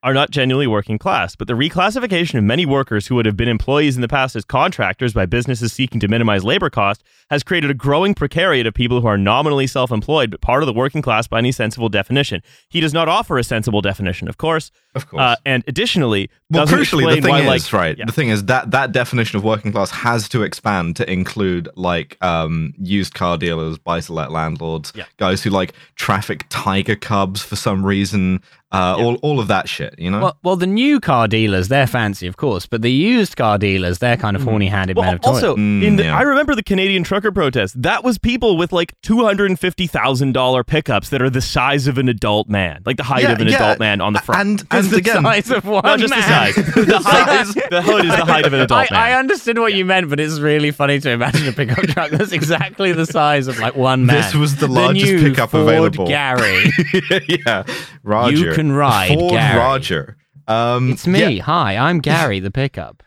[0.06, 3.48] Are not genuinely working class, but the reclassification of many workers who would have been
[3.48, 7.72] employees in the past as contractors by businesses seeking to minimize labor cost has created
[7.72, 11.26] a growing precariat of people who are nominally self-employed but part of the working class
[11.26, 12.40] by any sensible definition.
[12.68, 15.20] He does not offer a sensible definition, of course, Of course.
[15.20, 17.98] uh, and additionally, well, crucially, the thing why, is, like, right?
[17.98, 18.06] yeah.
[18.06, 22.16] The thing is that that definition of working class has to expand to include like
[22.24, 25.04] um, used car dealers, buy-to-let landlords, Yeah.
[25.18, 28.40] guys who like traffic tiger cubs for some reason,
[28.72, 29.94] uh, all all of that shit.
[29.98, 30.20] You know.
[30.20, 33.98] Well, well, the new car dealers, they're fancy, of course, but the used car dealers,
[34.00, 35.34] they're kind of horny handed men of toil.
[35.34, 36.16] also, Mm, in the, yeah.
[36.16, 37.80] I remember the Canadian trucker protest.
[37.80, 41.40] That was people with like two hundred and fifty thousand dollar pickups that are the
[41.40, 43.56] size of an adult man, like the height Yeah, of an yeah.
[43.56, 44.64] adult man on the front.
[44.70, 46.52] and Just the again, size of one Not just the man.
[46.52, 46.54] size.
[46.56, 49.02] The height is the hood is the height of an adult I, man.
[49.02, 52.32] I understood what you meant, but it's really funny to imagine a pickup truck that's
[52.32, 54.16] exactly the size of like one man.
[54.16, 56.06] This was the largest new pickup Ford available.
[56.06, 56.64] Gary.
[57.28, 57.64] yeah,
[58.02, 58.36] Roger.
[58.36, 59.58] You can ride, Ford Gary.
[59.58, 60.16] Roger.
[60.48, 61.36] Um, It's me.
[61.36, 63.02] yeah, Hi, I'm Gary, the pickup.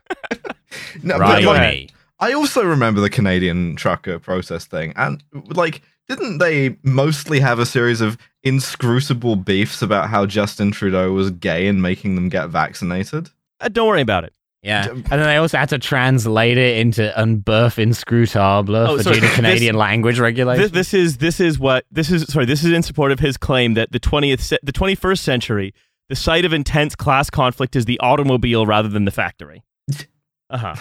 [1.04, 1.90] no, but, Ride like, me.
[2.20, 7.66] I also remember the Canadian trucker process thing, and like, didn't they mostly have a
[7.66, 13.30] series of inscrutable beefs about how Justin Trudeau was gay and making them get vaccinated?
[13.62, 14.34] Uh, don't worry about it.
[14.62, 19.16] Yeah, and then they also had to translate it into unbirth inscrutable Oh, for sorry,
[19.16, 20.72] due to this- Canadian language regulations.
[20.72, 22.24] This, this is this is what this is.
[22.26, 25.74] Sorry, this is in support of his claim that the twentieth, the twenty first century,
[26.10, 29.64] the site of intense class conflict is the automobile rather than the factory.
[30.50, 30.76] Uh-huh.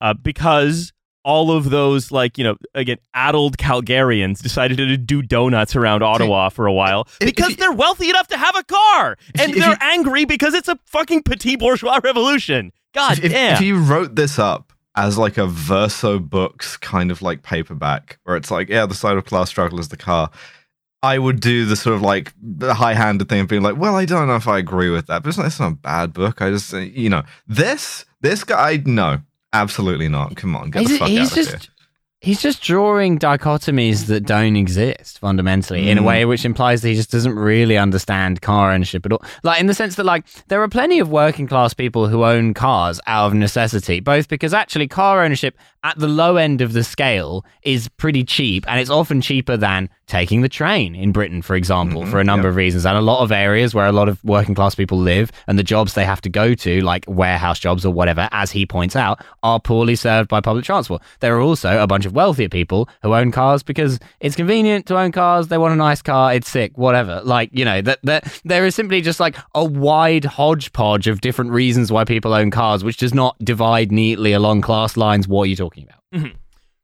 [0.00, 0.93] Uh Because
[1.24, 6.48] all of those like you know again addled Calgarians decided to do donuts around Ottawa
[6.50, 9.52] for a while If- if because you- they're wealthy enough to have a car and
[9.52, 12.72] if they're angry because it's a fucking petit bourgeois revolution.
[12.94, 13.54] God if, damn.
[13.54, 18.36] if you wrote this up as like a verso books kind of like paperback where
[18.36, 20.30] it's like yeah the side of class struggle is the car
[21.02, 24.04] i would do the sort of like the high-handed thing of being like well i
[24.04, 26.40] don't know if i agree with that but it's not, it's not a bad book
[26.40, 29.20] i just uh, you know this this guy no
[29.54, 30.36] absolutely not.
[30.36, 31.60] Come on get he's, the fuck he's out of here.
[32.20, 36.06] he's just drawing dichotomies that don't exist fundamentally in a Mm.
[36.06, 39.22] way which implies that he just doesn't really understand car ownership at all.
[39.42, 42.54] Like in the sense that like there are plenty of working class people who own
[42.54, 46.82] cars out of necessity both because actually car ownership at the low end of the
[46.82, 51.56] scale is pretty cheap and it's often cheaper than taking the train in Britain for
[51.56, 54.08] example Mhm, for a number of reasons and a lot of areas where a lot
[54.08, 57.58] of working class people live and the jobs they have to go to like warehouse
[57.58, 61.00] jobs or whatever as he points out are poorly served by public transport.
[61.20, 64.98] There are also a bunch of wealthier people who own cars because it's convenient to
[64.98, 67.22] own cars they want a nice car it's sick whatever.
[67.24, 71.50] Like you know that that there is simply just like a wide hodgepodge of different
[71.50, 75.26] reasons why people own cars which does not divide neatly along class lines.
[75.26, 76.32] What are you talking about?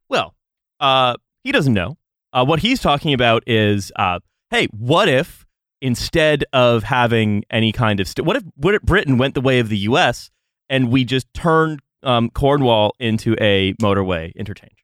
[0.08, 0.34] Well,
[0.80, 1.14] uh,
[1.44, 1.96] he doesn't know.
[2.32, 4.20] Uh, what he's talking about is, uh,
[4.50, 5.46] hey, what if
[5.80, 9.58] instead of having any kind of, st- what if what if Britain went the way
[9.58, 10.30] of the U.S.
[10.68, 14.79] and we just turned um, Cornwall into a motorway interchange?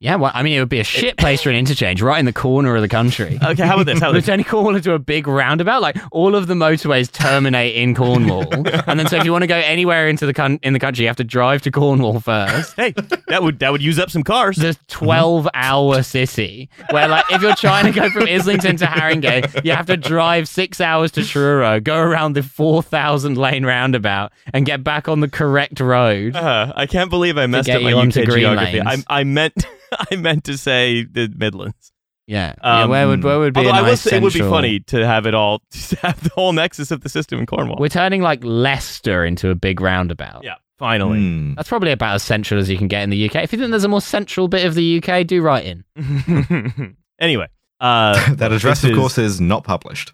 [0.00, 2.24] Yeah well i mean it would be a shit place for an interchange right in
[2.24, 4.00] the corner of the country Okay, how about this?
[4.00, 4.46] How about this?
[4.46, 5.82] Cornwall into a big roundabout?
[5.82, 8.46] Like all of the motorways terminate in Cornwall,
[8.88, 11.02] and then so if you want to go anywhere into the con- in the country,
[11.04, 12.74] you have to drive to Cornwall first.
[12.76, 12.92] Hey,
[13.28, 14.56] that would that would use up some cars.
[14.56, 19.72] The twelve-hour city, where like if you're trying to go from Islington to Haringey, you
[19.72, 24.64] have to drive six hours to Truro, go around the four thousand lane roundabout, and
[24.66, 26.36] get back on the correct road.
[26.36, 28.80] Uh, I can't believe I messed up my UK geography.
[28.80, 28.96] I.
[29.08, 29.66] I meant
[30.10, 31.92] I meant to say the Midlands.
[32.26, 32.82] Yeah, yeah.
[32.84, 33.58] Um, Where would where would be?
[33.58, 35.96] Although a I will nice say it would be funny to have it all to
[35.96, 37.78] have the whole nexus of the system in Cornwall.
[37.80, 40.44] We're turning like Leicester into a big roundabout.
[40.44, 41.18] yeah, finally.
[41.18, 41.54] Hmm.
[41.54, 43.36] That's probably about as central as you can get in the UK.
[43.42, 45.84] If you think there's a more central bit of the UK, do write in.
[47.18, 47.48] anyway,
[47.80, 50.12] uh, that address of is- course is not published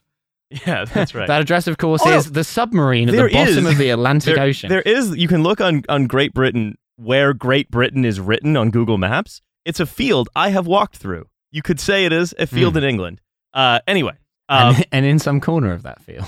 [0.67, 1.27] Yeah, that's right.
[1.27, 3.67] That address, of course, Oh, is the submarine at the bottom is.
[3.67, 4.69] of the Atlantic there, Ocean.
[4.71, 5.15] there is.
[5.17, 9.43] You can look on on Great Britain where Great Britain is written on Google Maps.
[9.67, 11.27] It's a field I have walked through.
[11.51, 12.79] You could say it is a field Hmm.
[12.79, 13.21] in England.
[13.53, 14.15] Uh, anyway,
[14.49, 16.25] um, and, and in some corner of that field.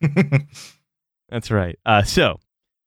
[1.28, 1.78] That's right.
[1.86, 2.38] Uh, so,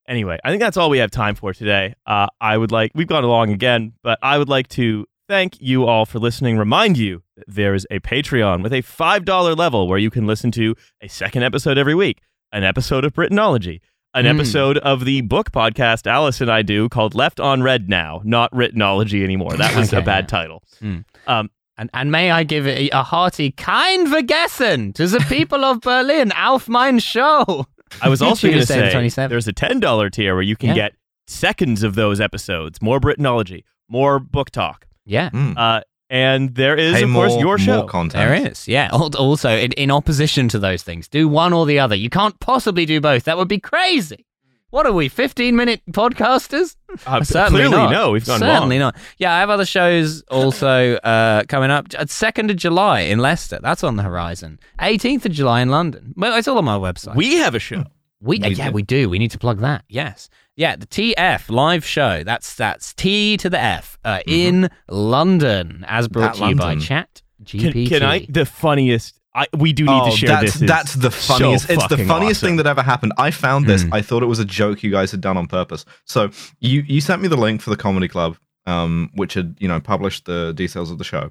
[0.07, 1.95] anyway, I think that's all we have time for today.
[2.05, 5.85] Uh, I would like, we've gone along again, but I would like to thank you
[5.85, 6.57] all for listening.
[6.57, 10.51] Remind you that there is a Patreon with a $5 level where you can listen
[10.51, 12.21] to a second episode every week,
[12.51, 13.81] an episode of Britanology,
[14.17, 14.39] an Hmm.
[14.39, 18.51] episode of the book podcast Alice and I do called Left on Red Now, not
[18.51, 19.51] Britanology anymore.
[19.57, 20.27] That was a bad yeah.
[20.27, 20.63] title.
[20.79, 20.97] Hmm.
[21.27, 21.49] Um,
[21.79, 25.81] And, and may I give it a, a hearty kind vergessen to the people of
[25.81, 27.67] Berlin auf mein Show.
[28.01, 30.69] I was also going to Tuesday the say there's a $10 tier where you can
[30.69, 30.75] Yeah.
[30.75, 30.93] get
[31.27, 34.87] seconds of those episodes, more Britanology, more book talk.
[35.05, 35.53] Yeah, Hmm.
[35.55, 37.77] Uh, and there is, Hey, of more, course, your show.
[37.79, 38.67] more content there is.
[38.67, 38.89] Yeah.
[38.91, 41.95] Also, in, in opposition to those things, do one or the other.
[41.95, 43.23] You can't possibly do both.
[43.25, 44.25] That would be crazy.
[44.69, 46.75] What are we, 15 minute podcasters?
[47.05, 47.91] Uh, Certainly clearly, not.
[47.91, 48.93] no, we've gone Certainly wrong.
[48.93, 48.97] not.
[49.17, 51.87] Yeah, I have other shows also uh, coming up.
[51.97, 53.59] Uh, Second of July in Leicester.
[53.61, 54.59] That's on the horizon.
[54.79, 56.13] 18th of July in London.
[56.17, 57.15] Well, it's all on my website.
[57.15, 57.85] We have a show.
[58.19, 58.71] We, uh, yeah, do.
[58.73, 59.09] we do.
[59.09, 59.85] We need to plug that.
[59.87, 60.29] Yes.
[60.57, 62.23] Yeah, the TF live show.
[62.23, 66.41] That's that's T to the F uh, in London, as brought Mm-hmm.
[66.41, 67.87] That to you by Chat Can, GPT.
[67.89, 68.25] can I?
[68.27, 69.19] The funniest.
[69.35, 70.67] I, we do need Oh, to share that's, this.
[70.67, 71.69] That's the so funniest.
[71.69, 72.47] it's the funniest awesome.
[72.47, 73.13] thing that ever happened.
[73.19, 73.83] I found this.
[73.83, 73.93] Mm.
[73.93, 75.85] I thought it was a joke you guys had done on purpose.
[76.05, 78.35] So you you sent me the link for the comedy club,
[78.65, 81.29] um, which had you know published the details of the show,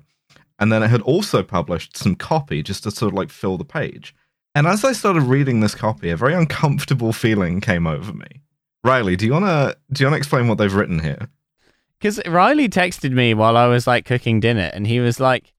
[0.60, 3.64] and then it had also published some copy just to sort of like fill the
[3.64, 4.14] page.
[4.54, 8.26] And as I started reading this copy, a very uncomfortable feeling came over me.
[8.86, 11.28] Riley, do you wanna do you wanna explain what they've written here?
[11.98, 15.52] Because Riley texted me while I was like cooking dinner, and he was like,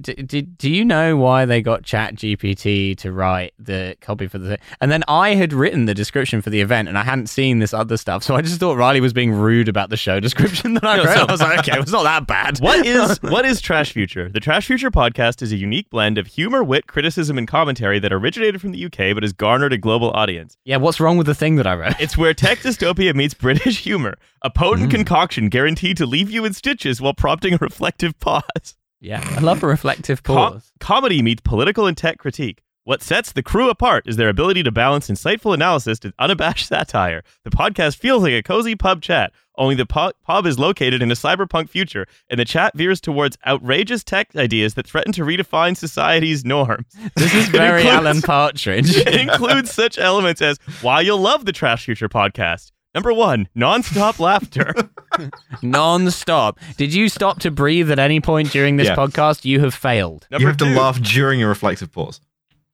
[0.00, 4.26] "D- d- d- "Do you know why they got Chat GPT to write the copy
[4.26, 7.02] for the thing?" And then I had written the description for the event, and I
[7.04, 9.96] hadn't seen this other stuff, so I just thought Riley was being rude about the
[9.96, 13.18] show description that I wrote I was like, "Okay, it's not that bad." What is
[13.22, 14.28] what is Trash Future?
[14.28, 18.12] The Trash Future podcast is a unique blend of humor, wit, criticism, and commentary that
[18.12, 20.56] originated from the UK but has garnered a global audience.
[20.64, 21.94] yeah, what's wrong with the thing that I wrote?
[22.00, 24.90] It's where tech dystopia meets British humor, a potent Mm.
[24.96, 28.74] concoction guaranteed to leave you in stitches while prompting a reflective pause.
[29.02, 30.72] Yeah, I love a reflective Com- pause.
[30.80, 32.62] comedy meets political and tech critique.
[32.84, 37.22] What sets the crew apart is their ability to balance insightful analysis to unabashed satire.
[37.44, 41.10] The podcast feels like a cozy pub chat, only the pu- pub is located in
[41.10, 45.76] a cyberpunk future, and the chat veers towards outrageous tech ideas that threaten to redefine
[45.76, 46.86] society's norms.
[47.16, 48.96] This is very includes- Alan Partridge.
[48.96, 52.70] It includes such elements as why you'll love the Trash Future podcast.
[52.94, 54.74] Number one, nonstop laughter.
[55.62, 56.58] Non-stop.
[56.76, 58.96] Did you stop to breathe at any point during this Yeah.
[58.96, 59.44] podcast?
[59.44, 60.26] You have failed.
[60.30, 62.20] Number you have to laugh during a reflective pause.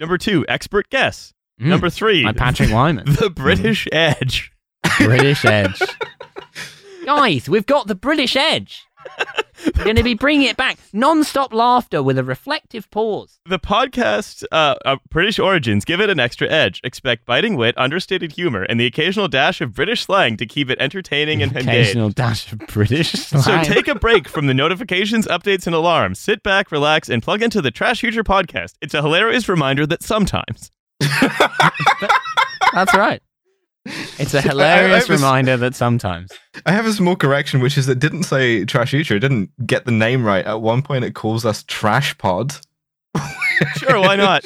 [0.00, 1.34] Number two, expert guess.
[1.60, 1.66] Mm.
[1.66, 3.04] Number three, Like Patrick Wyman.
[3.20, 4.52] the British Edge.
[4.98, 5.80] British Edge.
[7.04, 8.86] Guys, we've got the British Edge.
[9.76, 10.78] We're going to be bringing it back.
[10.92, 13.40] Non-stop laughter with a reflective pause.
[13.46, 16.80] The podcast, uh, uh, British origins, give it an extra edge.
[16.84, 20.78] Expect biting wit, understated humor, and the occasional dash of British slang to keep it
[20.80, 21.68] entertaining and engaged.
[21.68, 26.18] Occasional dash of British So take a break from the notifications, updates, and alarms.
[26.18, 28.74] Sit back, relax, and plug into the Trash Future podcast.
[28.80, 30.70] It's a hilarious reminder that sometimes.
[32.72, 33.20] That's right.
[34.18, 36.30] It's a hilarious was- reminder that sometimes.
[36.66, 39.16] I have a small correction, which is it didn't say Trash Future.
[39.16, 40.44] It didn't get the name right.
[40.44, 42.54] At one point, it calls us Trash Pod.
[43.78, 44.44] Sure, why not?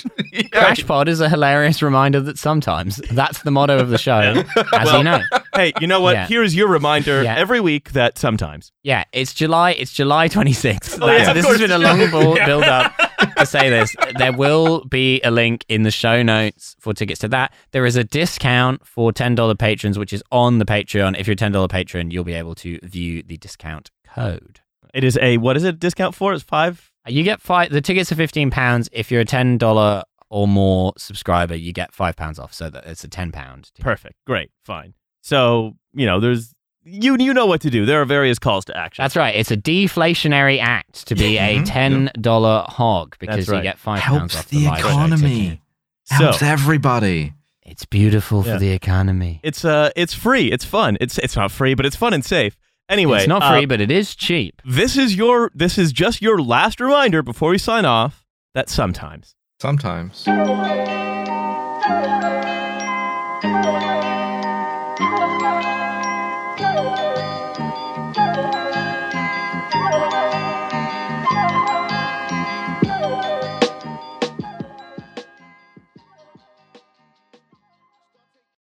[0.53, 2.97] Trash Pod is a hilarious reminder that sometimes.
[3.11, 4.43] That's the motto of the show,
[4.73, 5.21] as you know.
[5.55, 6.15] hey, you know what?
[6.15, 6.27] Yeah.
[6.27, 7.35] Here's your reminder Yeah.
[7.37, 8.73] every week that sometimes.
[8.83, 9.73] Yeah, it's July.
[9.73, 10.99] It's July 26th.
[11.03, 12.95] Oh, yeah, That's- this has been a long build, build up
[13.37, 13.95] to say this.
[14.17, 17.53] There will be a link in the show notes for tickets to that.
[17.73, 21.19] There is a discount for $10 patrons, which is on the Patreon.
[21.19, 24.61] If you're a $10 patron, you'll be able to view the discount code.
[24.95, 26.35] It is a, what is it, discount for?
[26.35, 26.91] It's five?
[27.07, 28.89] You get five, the tickets are £15.
[28.93, 32.53] If you're a $10 or more subscriber, you get £5 off.
[32.53, 33.73] So that it's a £10.
[33.81, 34.15] Perfect.
[34.27, 34.51] Great.
[34.65, 34.95] Fine.
[35.23, 36.52] So, you know, there's,
[36.85, 37.87] you, you know what to do.
[37.87, 39.03] There are various calls to action.
[39.03, 39.35] That's right.
[39.35, 42.11] It's a deflationary act to be a Mhm.
[42.13, 43.59] $10 hog because right.
[43.59, 45.41] you get £5 off the the live show economy.
[45.45, 45.59] ticket.
[46.05, 47.35] So, Helps everybody.
[47.65, 48.55] It's beautiful Yeah.
[48.55, 49.41] for the economy.
[49.43, 50.51] it's, uh, it's free.
[50.51, 50.97] It's fun.
[51.01, 52.57] It's, it's not free, but it's fun and safe.
[52.89, 54.61] Anyway, it's not uh, free, but it is cheap.
[54.65, 59.35] this is your, this is just your last reminder before we sign off that sometimes.
[59.61, 60.25] Sometimes.